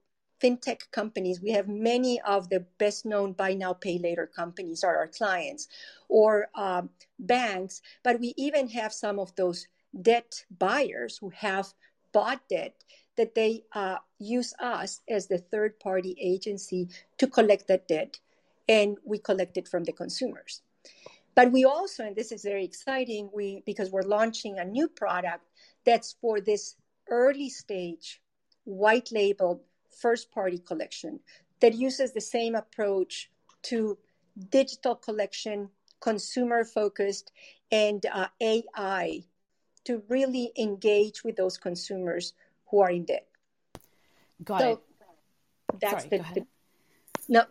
fintech 0.45 0.81
companies 0.91 1.41
we 1.41 1.51
have 1.51 1.67
many 1.67 2.21
of 2.21 2.49
the 2.49 2.59
best 2.77 3.05
known 3.05 3.33
buy 3.33 3.53
now 3.53 3.73
pay 3.73 3.97
later 3.97 4.27
companies 4.27 4.83
are 4.83 4.97
our 4.97 5.07
clients 5.07 5.67
or 6.07 6.47
um, 6.55 6.89
banks 7.17 7.81
but 8.03 8.19
we 8.19 8.33
even 8.37 8.67
have 8.67 8.93
some 8.93 9.17
of 9.19 9.35
those 9.35 9.67
debt 10.01 10.45
buyers 10.59 11.17
who 11.17 11.29
have 11.29 11.73
bought 12.11 12.41
debt 12.49 12.75
that 13.17 13.35
they 13.35 13.63
uh, 13.73 13.97
use 14.19 14.53
us 14.59 15.01
as 15.09 15.27
the 15.27 15.37
third 15.37 15.79
party 15.79 16.15
agency 16.21 16.89
to 17.17 17.27
collect 17.27 17.67
that 17.67 17.87
debt, 17.87 18.19
and 18.67 18.97
we 19.03 19.17
collect 19.17 19.57
it 19.57 19.67
from 19.67 19.83
the 19.83 19.91
consumers. 19.91 20.61
But 21.33 21.51
we 21.51 21.65
also, 21.65 22.03
and 22.05 22.15
this 22.15 22.31
is 22.31 22.43
very 22.43 22.63
exciting, 22.63 23.29
we 23.33 23.63
because 23.65 23.89
we're 23.89 24.01
launching 24.03 24.57
a 24.57 24.65
new 24.65 24.87
product, 24.87 25.45
that's 25.85 26.15
for 26.21 26.39
this 26.39 26.75
early 27.09 27.49
stage, 27.49 28.21
white 28.63 29.11
labeled 29.11 29.61
first 30.01 30.31
party 30.31 30.57
collection 30.57 31.19
that 31.61 31.73
uses 31.73 32.13
the 32.13 32.21
same 32.21 32.55
approach 32.55 33.31
to 33.63 33.97
digital 34.49 34.95
collection, 34.95 35.69
consumer 36.01 36.63
focused, 36.65 37.31
and 37.71 38.05
uh, 38.11 38.27
AI 38.41 39.23
to 39.85 40.03
really 40.09 40.51
engage 40.57 41.23
with 41.23 41.35
those 41.35 41.57
consumers 41.57 42.33
who 42.67 42.79
are 42.81 42.91
in 42.91 43.05
debt. 43.05 43.27
Got 44.43 44.61
so 44.61 44.71
it. 44.71 44.79
That's 45.79 46.03
Sorry, 46.03 46.09
the, 46.09 46.41
the 46.41 46.45
no. 47.27 47.45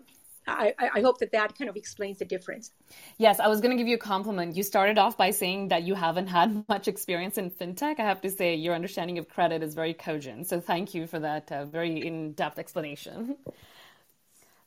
I, 0.47 0.75
I 0.95 1.01
hope 1.01 1.19
that 1.19 1.33
that 1.33 1.57
kind 1.57 1.71
of 1.71 1.77
explains 1.77 2.19
the 2.19 2.25
difference. 2.25 2.73
Yes, 3.19 3.41
I 3.41 3.49
was 3.49 3.61
going 3.61 3.71
to 3.71 3.77
give 3.77 3.89
you 3.89 3.97
a 3.97 3.99
compliment. 3.99 4.57
You 4.57 4.63
started 4.63 4.99
off 4.99 5.17
by 5.17 5.31
saying 5.31 5.69
that 5.69 5.85
you 5.85 5.95
haven't 5.95 6.27
had 6.27 6.65
much 6.69 6.89
experience 6.89 7.39
in 7.39 7.51
fintech. 7.51 7.99
I 7.99 8.03
have 8.03 8.21
to 8.23 8.31
say, 8.31 8.55
your 8.55 8.75
understanding 8.75 9.19
of 9.19 9.29
credit 9.29 9.63
is 9.63 9.75
very 9.75 9.95
cogent. 9.95 10.49
So, 10.49 10.61
thank 10.61 10.95
you 10.95 11.07
for 11.07 11.19
that 11.19 11.51
uh, 11.51 11.65
very 11.65 12.07
in 12.07 12.33
depth 12.33 12.59
explanation. 12.59 13.37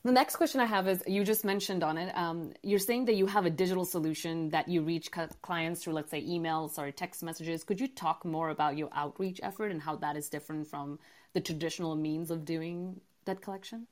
The 0.04 0.14
next 0.14 0.38
question 0.38 0.62
I 0.62 0.66
have 0.66 0.88
is 0.88 1.04
you 1.06 1.26
just 1.26 1.44
mentioned 1.44 1.84
on 1.84 1.98
it. 1.98 2.16
Um, 2.16 2.54
you're 2.64 2.80
saying 2.80 3.06
that 3.06 3.16
you 3.16 3.26
have 3.26 3.46
a 3.46 3.50
digital 3.50 3.84
solution 3.84 4.50
that 4.52 4.70
you 4.70 4.82
reach 4.82 5.10
clients 5.42 5.84
through, 5.84 5.96
let's 5.96 6.12
say, 6.12 6.24
emails 6.24 6.78
or 6.78 6.90
text 6.92 7.24
messages. 7.24 7.66
Could 7.66 7.82
you 7.82 7.90
talk 7.90 8.24
more 8.24 8.50
about 8.50 8.78
your 8.78 8.88
outreach 8.94 9.42
effort 9.44 9.70
and 9.70 9.82
how 9.82 9.98
that 9.98 10.16
is 10.16 10.30
different 10.30 10.68
from 10.68 10.98
the 11.34 11.42
traditional 11.42 11.96
means 11.96 12.32
of 12.32 12.46
doing 12.46 13.02
debt 13.26 13.42
collection? 13.42 13.88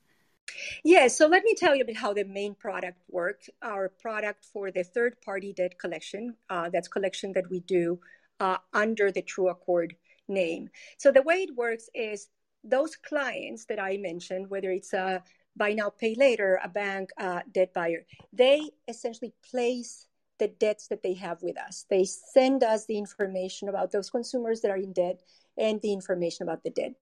Yeah, 0.84 1.08
so 1.08 1.26
let 1.26 1.42
me 1.44 1.54
tell 1.54 1.74
you 1.74 1.82
a 1.82 1.84
bit 1.84 1.96
how 1.96 2.12
the 2.12 2.24
main 2.24 2.54
product 2.54 2.98
works. 3.08 3.48
Our 3.62 3.88
product 3.88 4.46
for 4.52 4.70
the 4.70 4.84
third 4.84 5.20
party 5.22 5.52
debt 5.52 5.78
collection, 5.78 6.34
uh, 6.50 6.70
that's 6.70 6.88
collection 6.88 7.32
that 7.34 7.50
we 7.50 7.60
do 7.60 8.00
uh, 8.40 8.58
under 8.72 9.10
the 9.10 9.22
True 9.22 9.48
Accord 9.48 9.94
name. 10.28 10.68
So 10.98 11.12
the 11.12 11.22
way 11.22 11.42
it 11.42 11.56
works 11.56 11.88
is 11.94 12.28
those 12.64 12.96
clients 12.96 13.64
that 13.66 13.80
I 13.80 13.96
mentioned, 13.96 14.50
whether 14.50 14.70
it's 14.70 14.92
a 14.92 15.22
buy 15.56 15.72
now, 15.72 15.90
pay 15.90 16.14
later, 16.14 16.60
a 16.62 16.68
bank, 16.68 17.10
uh, 17.18 17.40
debt 17.52 17.72
buyer, 17.72 18.04
they 18.32 18.70
essentially 18.88 19.32
place 19.50 20.06
the 20.38 20.48
debts 20.48 20.88
that 20.88 21.02
they 21.02 21.14
have 21.14 21.42
with 21.42 21.58
us. 21.58 21.86
They 21.88 22.04
send 22.04 22.62
us 22.62 22.84
the 22.84 22.98
information 22.98 23.68
about 23.68 23.90
those 23.90 24.10
consumers 24.10 24.60
that 24.60 24.70
are 24.70 24.76
in 24.76 24.92
debt 24.92 25.22
and 25.56 25.80
the 25.80 25.92
information 25.92 26.46
about 26.46 26.62
the 26.62 26.70
debt. 26.70 26.92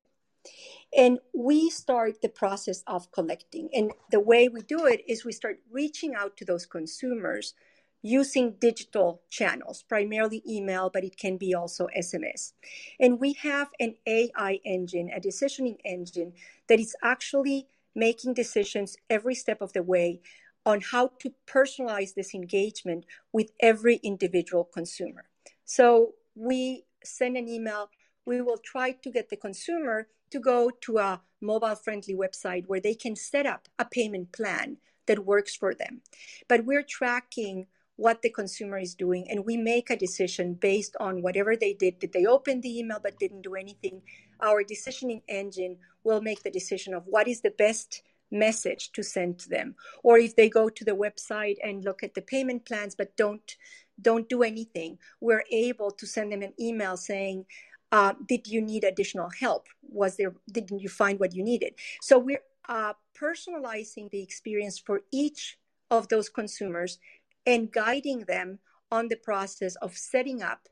And 0.96 1.18
we 1.34 1.70
start 1.70 2.22
the 2.22 2.28
process 2.28 2.82
of 2.86 3.10
collecting. 3.12 3.68
And 3.72 3.92
the 4.10 4.20
way 4.20 4.48
we 4.48 4.62
do 4.62 4.86
it 4.86 5.02
is 5.08 5.24
we 5.24 5.32
start 5.32 5.60
reaching 5.70 6.14
out 6.14 6.36
to 6.36 6.44
those 6.44 6.66
consumers 6.66 7.54
using 8.02 8.54
digital 8.60 9.22
channels, 9.30 9.82
primarily 9.82 10.42
email, 10.46 10.90
but 10.92 11.04
it 11.04 11.16
can 11.16 11.38
be 11.38 11.54
also 11.54 11.88
SMS. 11.96 12.52
And 13.00 13.18
we 13.18 13.32
have 13.34 13.70
an 13.80 13.94
AI 14.06 14.60
engine, 14.64 15.10
a 15.10 15.18
decisioning 15.18 15.78
engine 15.86 16.34
that 16.68 16.78
is 16.78 16.94
actually 17.02 17.66
making 17.94 18.34
decisions 18.34 18.96
every 19.08 19.34
step 19.34 19.62
of 19.62 19.72
the 19.72 19.82
way 19.82 20.20
on 20.66 20.80
how 20.80 21.12
to 21.20 21.32
personalize 21.46 22.14
this 22.14 22.34
engagement 22.34 23.06
with 23.32 23.50
every 23.60 23.96
individual 23.96 24.64
consumer. 24.64 25.24
So 25.64 26.12
we 26.34 26.84
send 27.04 27.36
an 27.36 27.48
email, 27.48 27.88
we 28.26 28.40
will 28.40 28.58
try 28.58 28.92
to 28.92 29.10
get 29.10 29.28
the 29.28 29.36
consumer 29.36 30.08
to 30.30 30.38
go 30.38 30.70
to 30.80 30.98
a 30.98 31.22
mobile 31.40 31.74
friendly 31.74 32.14
website 32.14 32.66
where 32.66 32.80
they 32.80 32.94
can 32.94 33.14
set 33.16 33.46
up 33.46 33.68
a 33.78 33.84
payment 33.84 34.32
plan 34.32 34.78
that 35.06 35.26
works 35.26 35.54
for 35.54 35.74
them. 35.74 36.00
But 36.48 36.64
we're 36.64 36.82
tracking 36.82 37.66
what 37.96 38.22
the 38.22 38.30
consumer 38.30 38.78
is 38.78 38.94
doing 38.94 39.26
and 39.30 39.44
we 39.44 39.56
make 39.56 39.90
a 39.90 39.96
decision 39.96 40.54
based 40.54 40.96
on 40.98 41.22
whatever 41.22 41.54
they 41.54 41.74
did. 41.74 41.98
Did 41.98 42.12
they 42.12 42.26
open 42.26 42.60
the 42.60 42.78
email 42.78 42.98
but 43.02 43.18
didn't 43.18 43.42
do 43.42 43.54
anything? 43.54 44.02
Our 44.42 44.64
decisioning 44.64 45.22
engine 45.28 45.76
will 46.02 46.20
make 46.20 46.42
the 46.42 46.50
decision 46.50 46.94
of 46.94 47.04
what 47.06 47.28
is 47.28 47.42
the 47.42 47.50
best 47.50 48.02
message 48.30 48.90
to 48.92 49.02
send 49.02 49.38
to 49.38 49.48
them 49.48 49.76
or 50.02 50.18
if 50.18 50.34
they 50.34 50.48
go 50.48 50.68
to 50.68 50.84
the 50.84 50.96
website 50.96 51.56
and 51.62 51.84
look 51.84 52.02
at 52.02 52.14
the 52.14 52.22
payment 52.22 52.64
plans 52.64 52.94
but 52.96 53.16
don't 53.16 53.56
don't 54.00 54.28
do 54.28 54.42
anything 54.42 54.98
we're 55.20 55.44
able 55.52 55.90
to 55.90 56.06
send 56.06 56.32
them 56.32 56.42
an 56.42 56.52
email 56.58 56.96
saying 56.96 57.44
uh, 57.94 58.12
did 58.26 58.48
you 58.48 58.60
need 58.60 58.82
additional 58.82 59.30
help 59.44 59.64
was 59.82 60.16
there 60.16 60.34
didn't 60.50 60.80
you 60.80 60.88
find 60.88 61.20
what 61.20 61.34
you 61.36 61.42
needed 61.42 61.72
so 62.00 62.18
we're 62.18 62.46
uh, 62.68 62.94
personalizing 63.18 64.10
the 64.10 64.22
experience 64.22 64.78
for 64.78 65.02
each 65.12 65.58
of 65.90 66.08
those 66.08 66.28
consumers 66.28 66.98
and 67.46 67.72
guiding 67.72 68.20
them 68.20 68.58
on 68.90 69.08
the 69.08 69.16
process 69.16 69.74
of 69.76 69.96
setting 69.96 70.42
up 70.42 70.68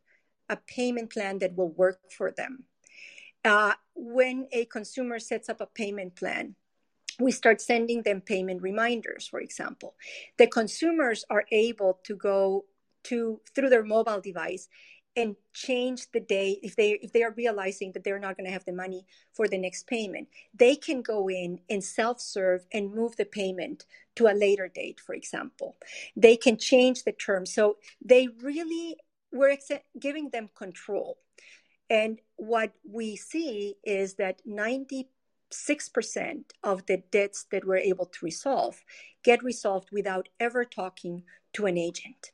a 0.49 0.57
payment 0.57 1.11
plan 1.13 1.39
that 1.39 1.57
will 1.57 1.71
work 1.71 1.99
for 2.11 2.31
them. 2.31 2.65
Uh, 3.45 3.75
when 3.95 4.47
a 4.53 4.65
consumer 4.67 5.19
sets 5.19 5.49
up 5.49 5.61
a 5.61 5.67
payment 5.67 6.15
plan, 6.15 6.55
we 7.21 7.31
start 7.31 7.61
sending 7.61 8.03
them 8.03 8.21
payment 8.21 8.63
reminders, 8.63 9.27
for 9.27 9.41
example. 9.41 9.95
The 10.39 10.47
consumers 10.47 11.25
are 11.29 11.45
able 11.51 12.01
to 12.05 12.17
go 12.17 12.65
to 13.05 13.41
through 13.55 13.69
their 13.69 13.85
mobile 13.85 14.21
device 14.21 14.69
and 15.17 15.37
change 15.53 16.11
the 16.13 16.21
day 16.21 16.59
if 16.63 16.77
they 16.77 16.93
if 17.03 17.13
they 17.13 17.23
are 17.23 17.35
realizing 17.37 17.93
that 17.93 18.05
they're 18.05 18.19
not 18.19 18.37
going 18.37 18.47
to 18.47 18.53
have 18.53 18.65
the 18.65 18.73
money 18.73 19.07
for 19.35 19.47
the 19.47 19.59
next 19.59 19.87
payment. 19.87 20.29
They 20.55 20.77
can 20.77 21.03
go 21.03 21.29
in 21.29 21.61
and 21.69 21.85
self-serve 21.85 22.67
and 22.73 22.95
move 22.95 23.17
the 23.17 23.25
payment 23.25 23.85
to 24.17 24.27
a 24.27 24.35
later 24.35 24.69
date 24.69 25.01
for 25.01 25.15
example. 25.15 25.77
They 26.17 26.37
can 26.37 26.57
change 26.57 27.05
the 27.05 27.13
term. 27.13 27.47
So 27.47 27.77
they 28.05 28.29
really 28.29 28.97
we're 29.33 29.51
ex- 29.51 29.71
giving 29.99 30.31
them 30.31 30.51
control. 30.55 31.19
And 31.91 32.21
what 32.37 32.73
we 32.91 33.17
see 33.17 33.77
is 33.85 34.15
that 34.15 34.41
96% 34.47 35.05
of 36.63 36.87
the 36.87 37.03
debts 37.11 37.47
that 37.51 37.67
we're 37.67 37.77
able 37.77 38.07
to 38.07 38.25
resolve 38.25 38.83
get 39.23 39.43
resolved 39.43 39.91
without 39.93 40.29
ever 40.41 40.65
talking 40.65 41.23
to 41.53 41.67
an 41.67 41.77
agent 41.77 42.33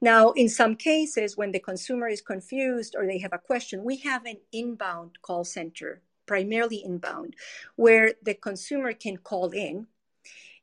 now, 0.00 0.30
in 0.32 0.48
some 0.48 0.76
cases, 0.76 1.36
when 1.36 1.52
the 1.52 1.58
consumer 1.58 2.08
is 2.08 2.20
confused 2.20 2.94
or 2.96 3.06
they 3.06 3.18
have 3.18 3.32
a 3.32 3.38
question, 3.38 3.84
we 3.84 3.96
have 3.98 4.24
an 4.24 4.36
inbound 4.52 5.18
call 5.22 5.44
center, 5.44 6.02
primarily 6.26 6.82
inbound, 6.84 7.34
where 7.76 8.14
the 8.22 8.34
consumer 8.34 8.92
can 8.92 9.16
call 9.16 9.50
in 9.50 9.86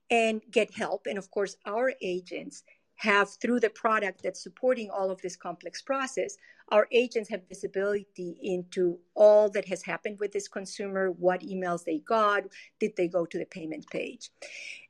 and 0.09 0.41
get 0.51 0.73
help. 0.73 1.05
And 1.07 1.17
of 1.17 1.29
course, 1.31 1.57
our 1.65 1.93
agents 2.01 2.63
have, 2.95 3.29
through 3.41 3.59
the 3.59 3.69
product 3.69 4.23
that's 4.23 4.41
supporting 4.41 4.89
all 4.89 5.11
of 5.11 5.21
this 5.21 5.35
complex 5.35 5.81
process, 5.81 6.37
our 6.69 6.87
agents 6.91 7.29
have 7.29 7.47
visibility 7.47 8.37
into 8.41 8.99
all 9.13 9.49
that 9.49 9.65
has 9.65 9.83
happened 9.83 10.19
with 10.19 10.31
this 10.31 10.47
consumer, 10.47 11.11
what 11.11 11.41
emails 11.41 11.83
they 11.83 11.99
got, 11.99 12.43
did 12.79 12.91
they 12.95 13.07
go 13.07 13.25
to 13.25 13.37
the 13.37 13.45
payment 13.45 13.87
page. 13.89 14.29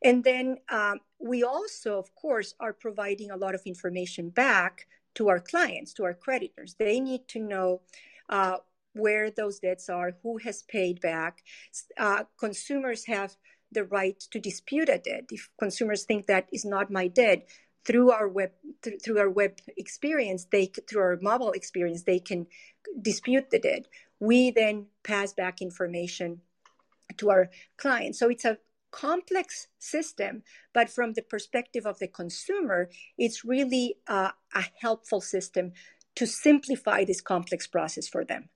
And 0.03 0.23
then 0.23 0.57
um, 0.69 0.99
we 1.19 1.43
also, 1.43 1.97
of 1.97 2.13
course, 2.15 2.53
are 2.59 2.73
providing 2.73 3.31
a 3.31 3.37
lot 3.37 3.55
of 3.55 3.61
information 3.65 4.29
back 4.29 4.87
to 5.15 5.29
our 5.29 5.39
clients, 5.39 5.93
to 5.93 6.03
our 6.03 6.13
creditors. 6.13 6.75
They 6.77 6.99
need 6.99 7.27
to 7.29 7.39
know. 7.39 7.81
Uh, 8.29 8.57
where 8.93 9.29
those 9.29 9.59
debts 9.59 9.89
are, 9.89 10.15
who 10.23 10.37
has 10.39 10.63
paid 10.63 10.99
back. 11.01 11.43
Uh, 11.97 12.23
consumers 12.39 13.05
have 13.05 13.35
the 13.71 13.83
right 13.85 14.19
to 14.31 14.39
dispute 14.39 14.89
a 14.89 14.97
debt. 14.97 15.25
If 15.31 15.49
consumers 15.59 16.03
think 16.03 16.25
that 16.25 16.47
is 16.51 16.65
not 16.65 16.91
my 16.91 17.07
debt, 17.07 17.47
through 17.87 18.11
our 18.11 18.27
web 18.27 18.51
th- 18.83 19.01
through 19.03 19.17
our 19.17 19.29
web 19.29 19.53
experience 19.77 20.45
they 20.51 20.71
through 20.87 21.01
our 21.01 21.17
mobile 21.21 21.51
experience 21.51 22.03
they 22.03 22.19
can 22.19 22.45
dispute 23.01 23.49
the 23.49 23.59
debt 23.59 23.87
we 24.19 24.51
then 24.51 24.85
pass 25.03 25.33
back 25.33 25.61
information 25.61 26.41
to 27.17 27.29
our 27.29 27.49
clients 27.77 28.19
so 28.19 28.29
it's 28.29 28.45
a 28.45 28.57
complex 28.91 29.67
system 29.79 30.43
but 30.73 30.89
from 30.89 31.13
the 31.13 31.21
perspective 31.21 31.85
of 31.85 31.97
the 31.99 32.07
consumer 32.07 32.89
it's 33.17 33.43
really 33.43 33.95
uh, 34.07 34.31
a 34.53 34.63
helpful 34.81 35.21
system 35.21 35.73
to 36.17 36.25
simplify 36.25 37.03
this 37.05 37.21
complex 37.21 37.67
process 37.67 38.07
for 38.07 38.25
them. 38.25 38.49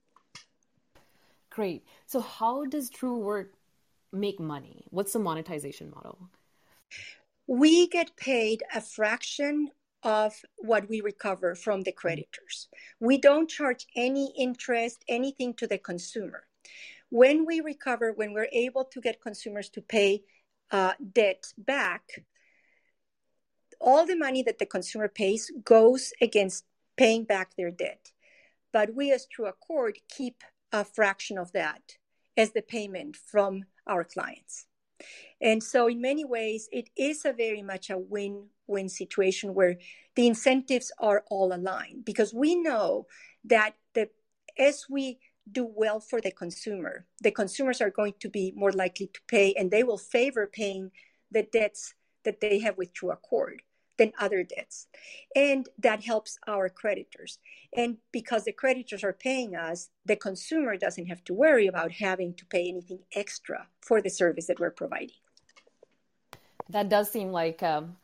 Great. 1.52 1.84
So 2.08 2.20
how 2.20 2.66
does 2.66 2.90
True 2.90 3.22
Accord 3.22 3.50
make 4.12 4.40
money? 4.40 4.86
What's 4.90 5.14
the 5.14 5.20
monetization 5.20 5.92
model 5.94 6.18
we 7.48 7.88
get 7.88 8.16
paid 8.16 8.64
a 8.74 8.82
fraction 8.82 9.70
of 10.04 10.34
what 10.58 10.90
we 10.90 11.02
recover 11.02 11.56
from 11.56 11.82
the 11.82 11.92
creditors. 11.92 12.68
We 13.00 13.18
don't 13.18 13.50
charge 13.50 13.86
any 13.96 14.34
interest, 14.38 15.04
anything 15.08 15.54
to 15.56 15.68
the 15.68 15.78
consumer. 15.78 16.44
When 17.10 17.46
we 17.46 17.60
recover, 17.62 18.14
when 18.14 18.34
we're 18.34 18.48
able 18.52 18.86
to 18.86 19.02
get 19.02 19.22
consumers 19.22 19.70
to 19.72 19.82
pay 19.82 20.24
uh, 20.72 20.94
debt 21.14 21.54
back, 21.58 22.24
all 23.80 24.06
the 24.06 24.16
money 24.16 24.44
that 24.44 24.60
the 24.60 24.66
consumer 24.66 25.08
pays 25.08 25.52
goes 25.64 26.14
against 26.22 26.66
paying 26.98 27.26
back 27.26 27.56
their 27.56 27.72
debt. 27.72 28.12
But 28.72 28.96
we, 28.96 29.12
as 29.12 29.26
True 29.26 29.48
Accord, 29.48 29.98
keep 30.08 30.44
a 30.72 30.86
fraction 30.86 31.38
of 31.38 31.52
that 31.52 31.98
as 32.38 32.52
the 32.52 32.62
payment 32.62 33.18
from 33.18 33.66
our 33.86 34.04
clients. 34.04 34.68
And 35.42 35.64
so, 35.64 35.88
in 35.88 36.02
many 36.02 36.26
ways, 36.26 36.70
it 36.72 36.90
is 36.96 37.26
a 37.26 37.34
very 37.34 37.62
much 37.62 37.90
a 37.90 37.98
win 37.98 38.48
win 38.68 38.90
situation 38.90 39.54
where 39.54 39.78
the 40.16 40.28
incentives 40.28 40.92
are 41.00 41.24
all 41.30 41.54
aligned 41.54 42.06
because 42.06 42.34
we 42.34 42.56
know 42.56 43.08
that 43.46 43.76
the 43.94 44.10
as 44.58 44.86
we 44.90 45.20
do 45.52 45.66
well 45.66 46.00
for 46.00 46.22
the 46.22 46.32
consumer, 46.32 47.06
the 47.22 47.32
consumers 47.32 47.82
are 47.82 47.90
going 47.90 48.14
to 48.20 48.30
be 48.30 48.54
more 48.56 48.72
likely 48.72 49.08
to 49.08 49.20
pay 49.28 49.54
and 49.58 49.72
they 49.72 49.84
will 49.84 49.98
favor 49.98 50.48
paying 50.52 50.92
the 51.32 51.44
debts 51.44 51.96
that 52.24 52.42
they 52.42 52.60
have 52.60 52.78
with 52.78 52.94
True 52.94 53.12
Accord 53.12 53.62
than 53.98 54.14
other 54.20 54.44
debts. 54.44 54.88
And 55.36 55.68
that 55.78 56.04
helps 56.04 56.38
our 56.48 56.70
creditors. 56.70 57.40
And 57.76 57.98
because 58.12 58.46
the 58.46 58.52
creditors 58.52 59.04
are 59.04 59.14
paying 59.14 59.56
us, 59.56 59.90
the 60.06 60.16
consumer 60.16 60.78
doesn't 60.78 61.06
have 61.06 61.24
to 61.26 61.34
worry 61.34 61.68
about 61.68 61.92
having 61.92 62.34
to 62.36 62.46
pay 62.46 62.68
anything 62.68 63.00
extra 63.16 63.68
for 63.82 64.02
the 64.02 64.10
service 64.10 64.48
that 64.48 64.60
we're 64.60 64.72
providing. 64.72 65.16
That 66.70 66.90
does 66.90 67.12
seem 67.12 67.32
like 67.32 67.62
um, 67.64 67.98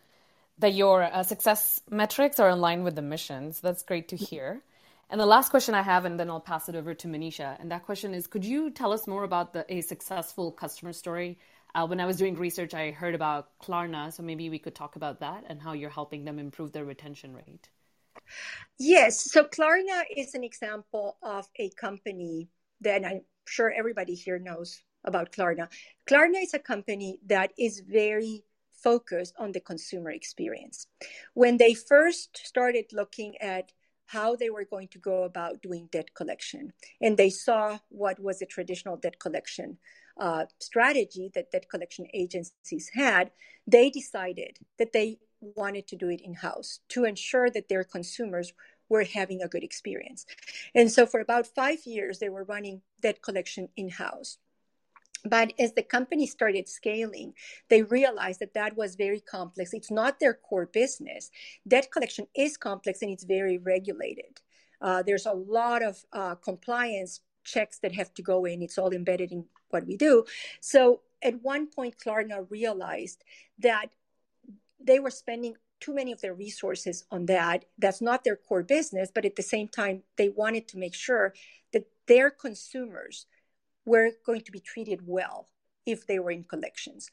that 0.60 0.73
your 0.73 1.04
uh, 1.04 1.23
success 1.23 1.82
metrics 1.89 2.39
are 2.39 2.50
in 2.50 2.62
line 2.62 2.84
with 2.84 2.95
the 2.95 3.02
missions. 3.02 3.60
That's 3.62 3.84
great 3.84 4.10
to 4.10 4.15
hear. 4.15 4.62
And 5.10 5.21
the 5.21 5.26
last 5.26 5.50
question 5.50 5.73
I 5.73 5.84
have, 5.84 6.04
and 6.04 6.19
then 6.19 6.30
I'll 6.30 6.41
pass 6.41 6.67
it 6.67 6.76
over 6.76 6.93
to 6.93 7.08
Manisha. 7.08 7.60
And 7.62 7.71
that 7.71 7.86
question 7.86 8.13
is 8.13 8.28
Could 8.28 8.43
you 8.43 8.69
tell 8.69 8.91
us 8.91 9.08
more 9.08 9.23
about 9.23 9.54
the, 9.54 9.65
a 9.73 9.82
successful 9.82 10.52
customer 10.52 10.91
story? 10.91 11.38
Uh, 11.75 11.86
when 11.86 11.99
I 11.99 12.06
was 12.06 12.17
doing 12.17 12.36
research, 12.36 12.73
I 12.73 12.91
heard 12.91 13.15
about 13.15 13.49
Klarna. 13.60 14.12
So 14.12 14.23
maybe 14.23 14.49
we 14.49 14.60
could 14.60 14.75
talk 14.75 14.95
about 14.95 15.19
that 15.19 15.43
and 15.47 15.62
how 15.62 15.73
you're 15.73 15.89
helping 15.89 16.25
them 16.25 16.39
improve 16.39 16.71
their 16.71 16.86
retention 16.86 17.34
rate. 17.36 17.69
Yes. 18.80 19.32
So 19.32 19.43
Klarna 19.43 20.03
is 20.15 20.34
an 20.34 20.43
example 20.43 21.17
of 21.21 21.47
a 21.58 21.69
company 21.71 22.49
that 22.82 23.06
I'm 23.06 23.21
sure 23.45 23.71
everybody 23.71 24.15
here 24.15 24.39
knows 24.39 24.82
about 25.03 25.32
Klarna. 25.32 25.69
Klarna 26.10 26.41
is 26.41 26.53
a 26.53 26.60
company 26.60 27.19
that 27.27 27.51
is 27.58 27.82
very 27.88 28.43
focused 28.71 29.34
on 29.39 29.51
the 29.51 29.60
consumer 29.60 30.12
experience. 30.12 30.88
When 31.34 31.58
they 31.58 31.73
first 31.73 32.38
started 32.45 32.86
looking 32.91 33.36
at 33.39 33.71
how 34.08 34.36
they 34.36 34.49
were 34.49 34.65
going 34.65 34.88
to 34.88 34.99
go 34.99 35.23
about 35.23 35.62
doing 35.62 35.89
debt 35.91 36.13
collection. 36.15 36.73
And 37.01 37.17
they 37.17 37.30
saw 37.30 37.77
what 37.89 38.19
was 38.19 38.41
a 38.41 38.45
traditional 38.45 38.97
debt 38.97 39.19
collection 39.19 39.77
uh, 40.19 40.45
strategy 40.60 41.32
that 41.34 41.51
debt 41.51 41.69
collection 41.69 42.08
agencies 42.13 42.89
had. 42.93 43.32
They 43.65 43.89
decided 43.89 44.58
that 44.77 44.93
they 44.93 45.19
wanted 45.41 45.88
to 45.88 45.95
do 45.95 46.10
it 46.10 46.21
in 46.21 46.34
house 46.34 46.80
to 46.89 47.06
ensure 47.06 47.49
that 47.51 47.69
their 47.69 47.84
consumers 47.84 48.53
were 48.89 49.03
having 49.03 49.41
a 49.41 49.47
good 49.47 49.63
experience. 49.63 50.25
And 50.73 50.91
so 50.91 51.06
for 51.06 51.19
about 51.19 51.47
five 51.47 51.80
years, 51.86 52.19
they 52.19 52.30
were 52.30 52.43
running 52.43 52.82
debt 53.01 53.21
collection 53.21 53.69
in 53.75 53.89
house. 53.89 54.38
But 55.25 55.53
as 55.60 55.73
the 55.73 55.84
company 55.84 56.25
started 56.27 56.69
scaling, 56.69 57.34
they 57.69 57.84
realized 57.84 58.39
that 58.39 58.53
that 58.53 58.77
was 58.77 58.95
very 58.95 59.19
complex. 59.19 59.73
It's 59.73 59.91
not 59.91 60.19
their 60.19 60.34
core 60.34 60.67
business. 60.67 61.30
Debt 61.67 61.91
collection 61.91 62.27
is 62.36 62.56
complex 62.56 63.01
and 63.01 63.12
it's 63.12 63.25
very 63.25 63.58
regulated. 63.58 64.41
Uh, 64.80 65.03
there's 65.03 65.25
a 65.25 65.34
lot 65.34 65.84
of 65.84 65.97
uh, 66.13 66.36
compliance 66.36 67.21
checks 67.43 67.80
that 67.80 67.93
have 67.93 68.13
to 68.13 68.21
go 68.21 68.45
in. 68.45 68.62
It's 68.62 68.77
all 68.77 68.91
embedded 68.91 69.32
in 69.32 69.45
what 69.69 69.86
we 69.86 69.97
do. 69.97 70.25
So 70.60 71.01
at 71.21 71.41
one 71.41 71.67
point, 71.67 71.95
Klarna 71.97 72.49
realized 72.49 73.23
that 73.60 73.88
they 74.80 74.99
were 74.99 75.10
spending 75.10 75.56
too 75.80 75.93
many 75.93 76.12
of 76.12 76.21
their 76.21 76.34
resources 76.34 77.06
on 77.12 77.25
that. 77.27 77.65
That's 77.77 78.01
not 78.01 78.23
their 78.23 78.36
core 78.36 78.63
business, 78.63 79.12
but 79.13 79.25
at 79.25 79.36
the 79.36 79.43
same 79.43 79.67
time, 79.67 80.03
they 80.17 80.30
wanted 80.30 80.67
to 80.69 80.77
make 80.77 80.93
sure 80.95 81.34
that 81.73 81.88
their 82.08 82.30
consumers 82.30 83.25
were 83.86 84.12
going 84.25 84.41
to 84.41 84.51
be 84.51 84.60
treated 84.60 85.01
well 85.06 85.47
if 85.86 86.06
they 86.06 86.19
were 86.19 86.32
in 86.32 86.43
collections. 86.43 87.10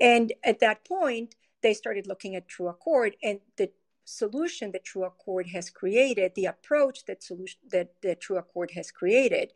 And 0.00 0.32
at 0.44 0.60
that 0.60 0.84
point, 0.84 1.34
they 1.62 1.74
started 1.74 2.06
looking 2.06 2.34
at 2.34 2.48
True 2.48 2.68
Accord 2.68 3.16
and 3.22 3.40
the 3.56 3.70
solution 4.04 4.72
that 4.72 4.84
True 4.84 5.04
Accord 5.04 5.48
has 5.48 5.70
created, 5.70 6.32
the 6.34 6.46
approach 6.46 7.04
that 7.06 7.22
solution 7.22 7.58
that 7.70 7.94
the 8.02 8.14
True 8.14 8.38
Accord 8.38 8.72
has 8.72 8.90
created, 8.90 9.52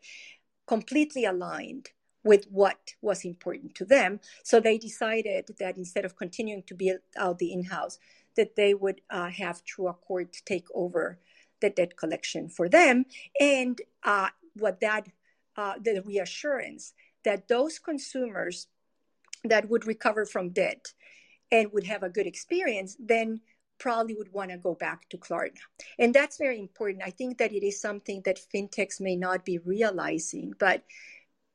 completely 0.67 1.25
aligned 1.25 1.89
with 2.23 2.45
what 2.51 2.93
was 3.01 3.25
important 3.25 3.75
to 3.75 3.85
them. 3.85 4.19
So 4.43 4.59
they 4.59 4.77
decided 4.77 5.49
that 5.59 5.77
instead 5.77 6.05
of 6.05 6.15
continuing 6.15 6.63
to 6.63 6.75
build 6.75 6.99
out 7.17 7.39
the 7.39 7.51
in-house, 7.51 7.97
that 8.37 8.55
they 8.55 8.73
would 8.73 9.01
uh, 9.09 9.29
have 9.29 9.63
True 9.63 9.87
Accord 9.87 10.33
take 10.45 10.67
over 10.73 11.19
the 11.61 11.69
debt 11.69 11.97
collection 11.97 12.49
for 12.49 12.69
them. 12.69 13.05
And 13.39 13.79
uh, 14.03 14.29
what 14.55 14.79
that 14.81 15.07
uh, 15.57 15.73
the 15.81 16.01
reassurance 16.05 16.93
that 17.23 17.47
those 17.47 17.77
consumers 17.77 18.67
that 19.43 19.69
would 19.69 19.85
recover 19.85 20.25
from 20.25 20.49
debt 20.49 20.93
and 21.51 21.71
would 21.73 21.85
have 21.85 22.03
a 22.03 22.09
good 22.09 22.25
experience 22.25 22.95
then 22.99 23.41
probably 23.77 24.15
would 24.15 24.31
want 24.31 24.51
to 24.51 24.57
go 24.57 24.75
back 24.75 25.09
to 25.09 25.17
Klarna. 25.17 25.57
And 25.97 26.13
that's 26.13 26.37
very 26.37 26.59
important. 26.59 27.03
I 27.03 27.09
think 27.09 27.39
that 27.39 27.51
it 27.51 27.65
is 27.65 27.81
something 27.81 28.21
that 28.25 28.39
fintechs 28.53 29.01
may 29.01 29.15
not 29.15 29.43
be 29.43 29.57
realizing, 29.57 30.53
but 30.59 30.83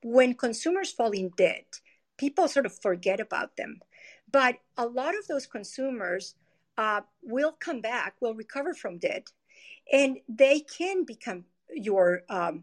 when 0.06 0.34
consumers 0.34 0.92
fall 0.92 1.10
in 1.10 1.30
debt, 1.36 1.80
people 2.16 2.46
sort 2.46 2.64
of 2.64 2.78
forget 2.78 3.18
about 3.18 3.56
them. 3.56 3.80
But 4.30 4.56
a 4.76 4.86
lot 4.86 5.18
of 5.18 5.26
those 5.26 5.46
consumers 5.46 6.36
uh, 6.78 7.00
will 7.22 7.52
come 7.58 7.80
back, 7.80 8.14
will 8.20 8.34
recover 8.34 8.72
from 8.72 8.98
debt, 8.98 9.26
and 9.92 10.18
they 10.28 10.60
can 10.60 11.04
become 11.04 11.44
your 11.74 12.22
um, 12.28 12.62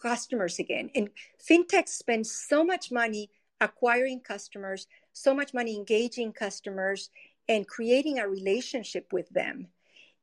customers 0.00 0.58
again. 0.58 0.90
And 0.96 1.10
fintech 1.48 1.88
spends 1.88 2.32
so 2.32 2.64
much 2.64 2.90
money 2.90 3.30
acquiring 3.60 4.20
customers, 4.20 4.88
so 5.12 5.34
much 5.34 5.54
money 5.54 5.76
engaging 5.76 6.32
customers, 6.32 7.10
and 7.48 7.68
creating 7.68 8.18
a 8.18 8.28
relationship 8.28 9.12
with 9.12 9.28
them. 9.30 9.68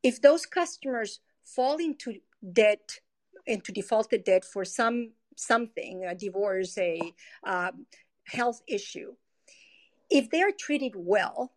If 0.03 0.21
those 0.21 0.45
customers 0.45 1.21
fall 1.45 1.77
into 1.77 2.19
debt, 2.51 2.99
into 3.45 3.71
defaulted 3.71 4.25
debt 4.25 4.43
for 4.43 4.65
some 4.65 5.11
something, 5.39 6.05
a 6.05 6.15
divorce, 6.15 6.77
a 6.77 6.99
um, 7.43 7.85
health 8.25 8.61
issue, 8.67 9.13
if 10.09 10.29
they 10.29 10.41
are 10.41 10.51
treated 10.51 10.93
well, 10.95 11.53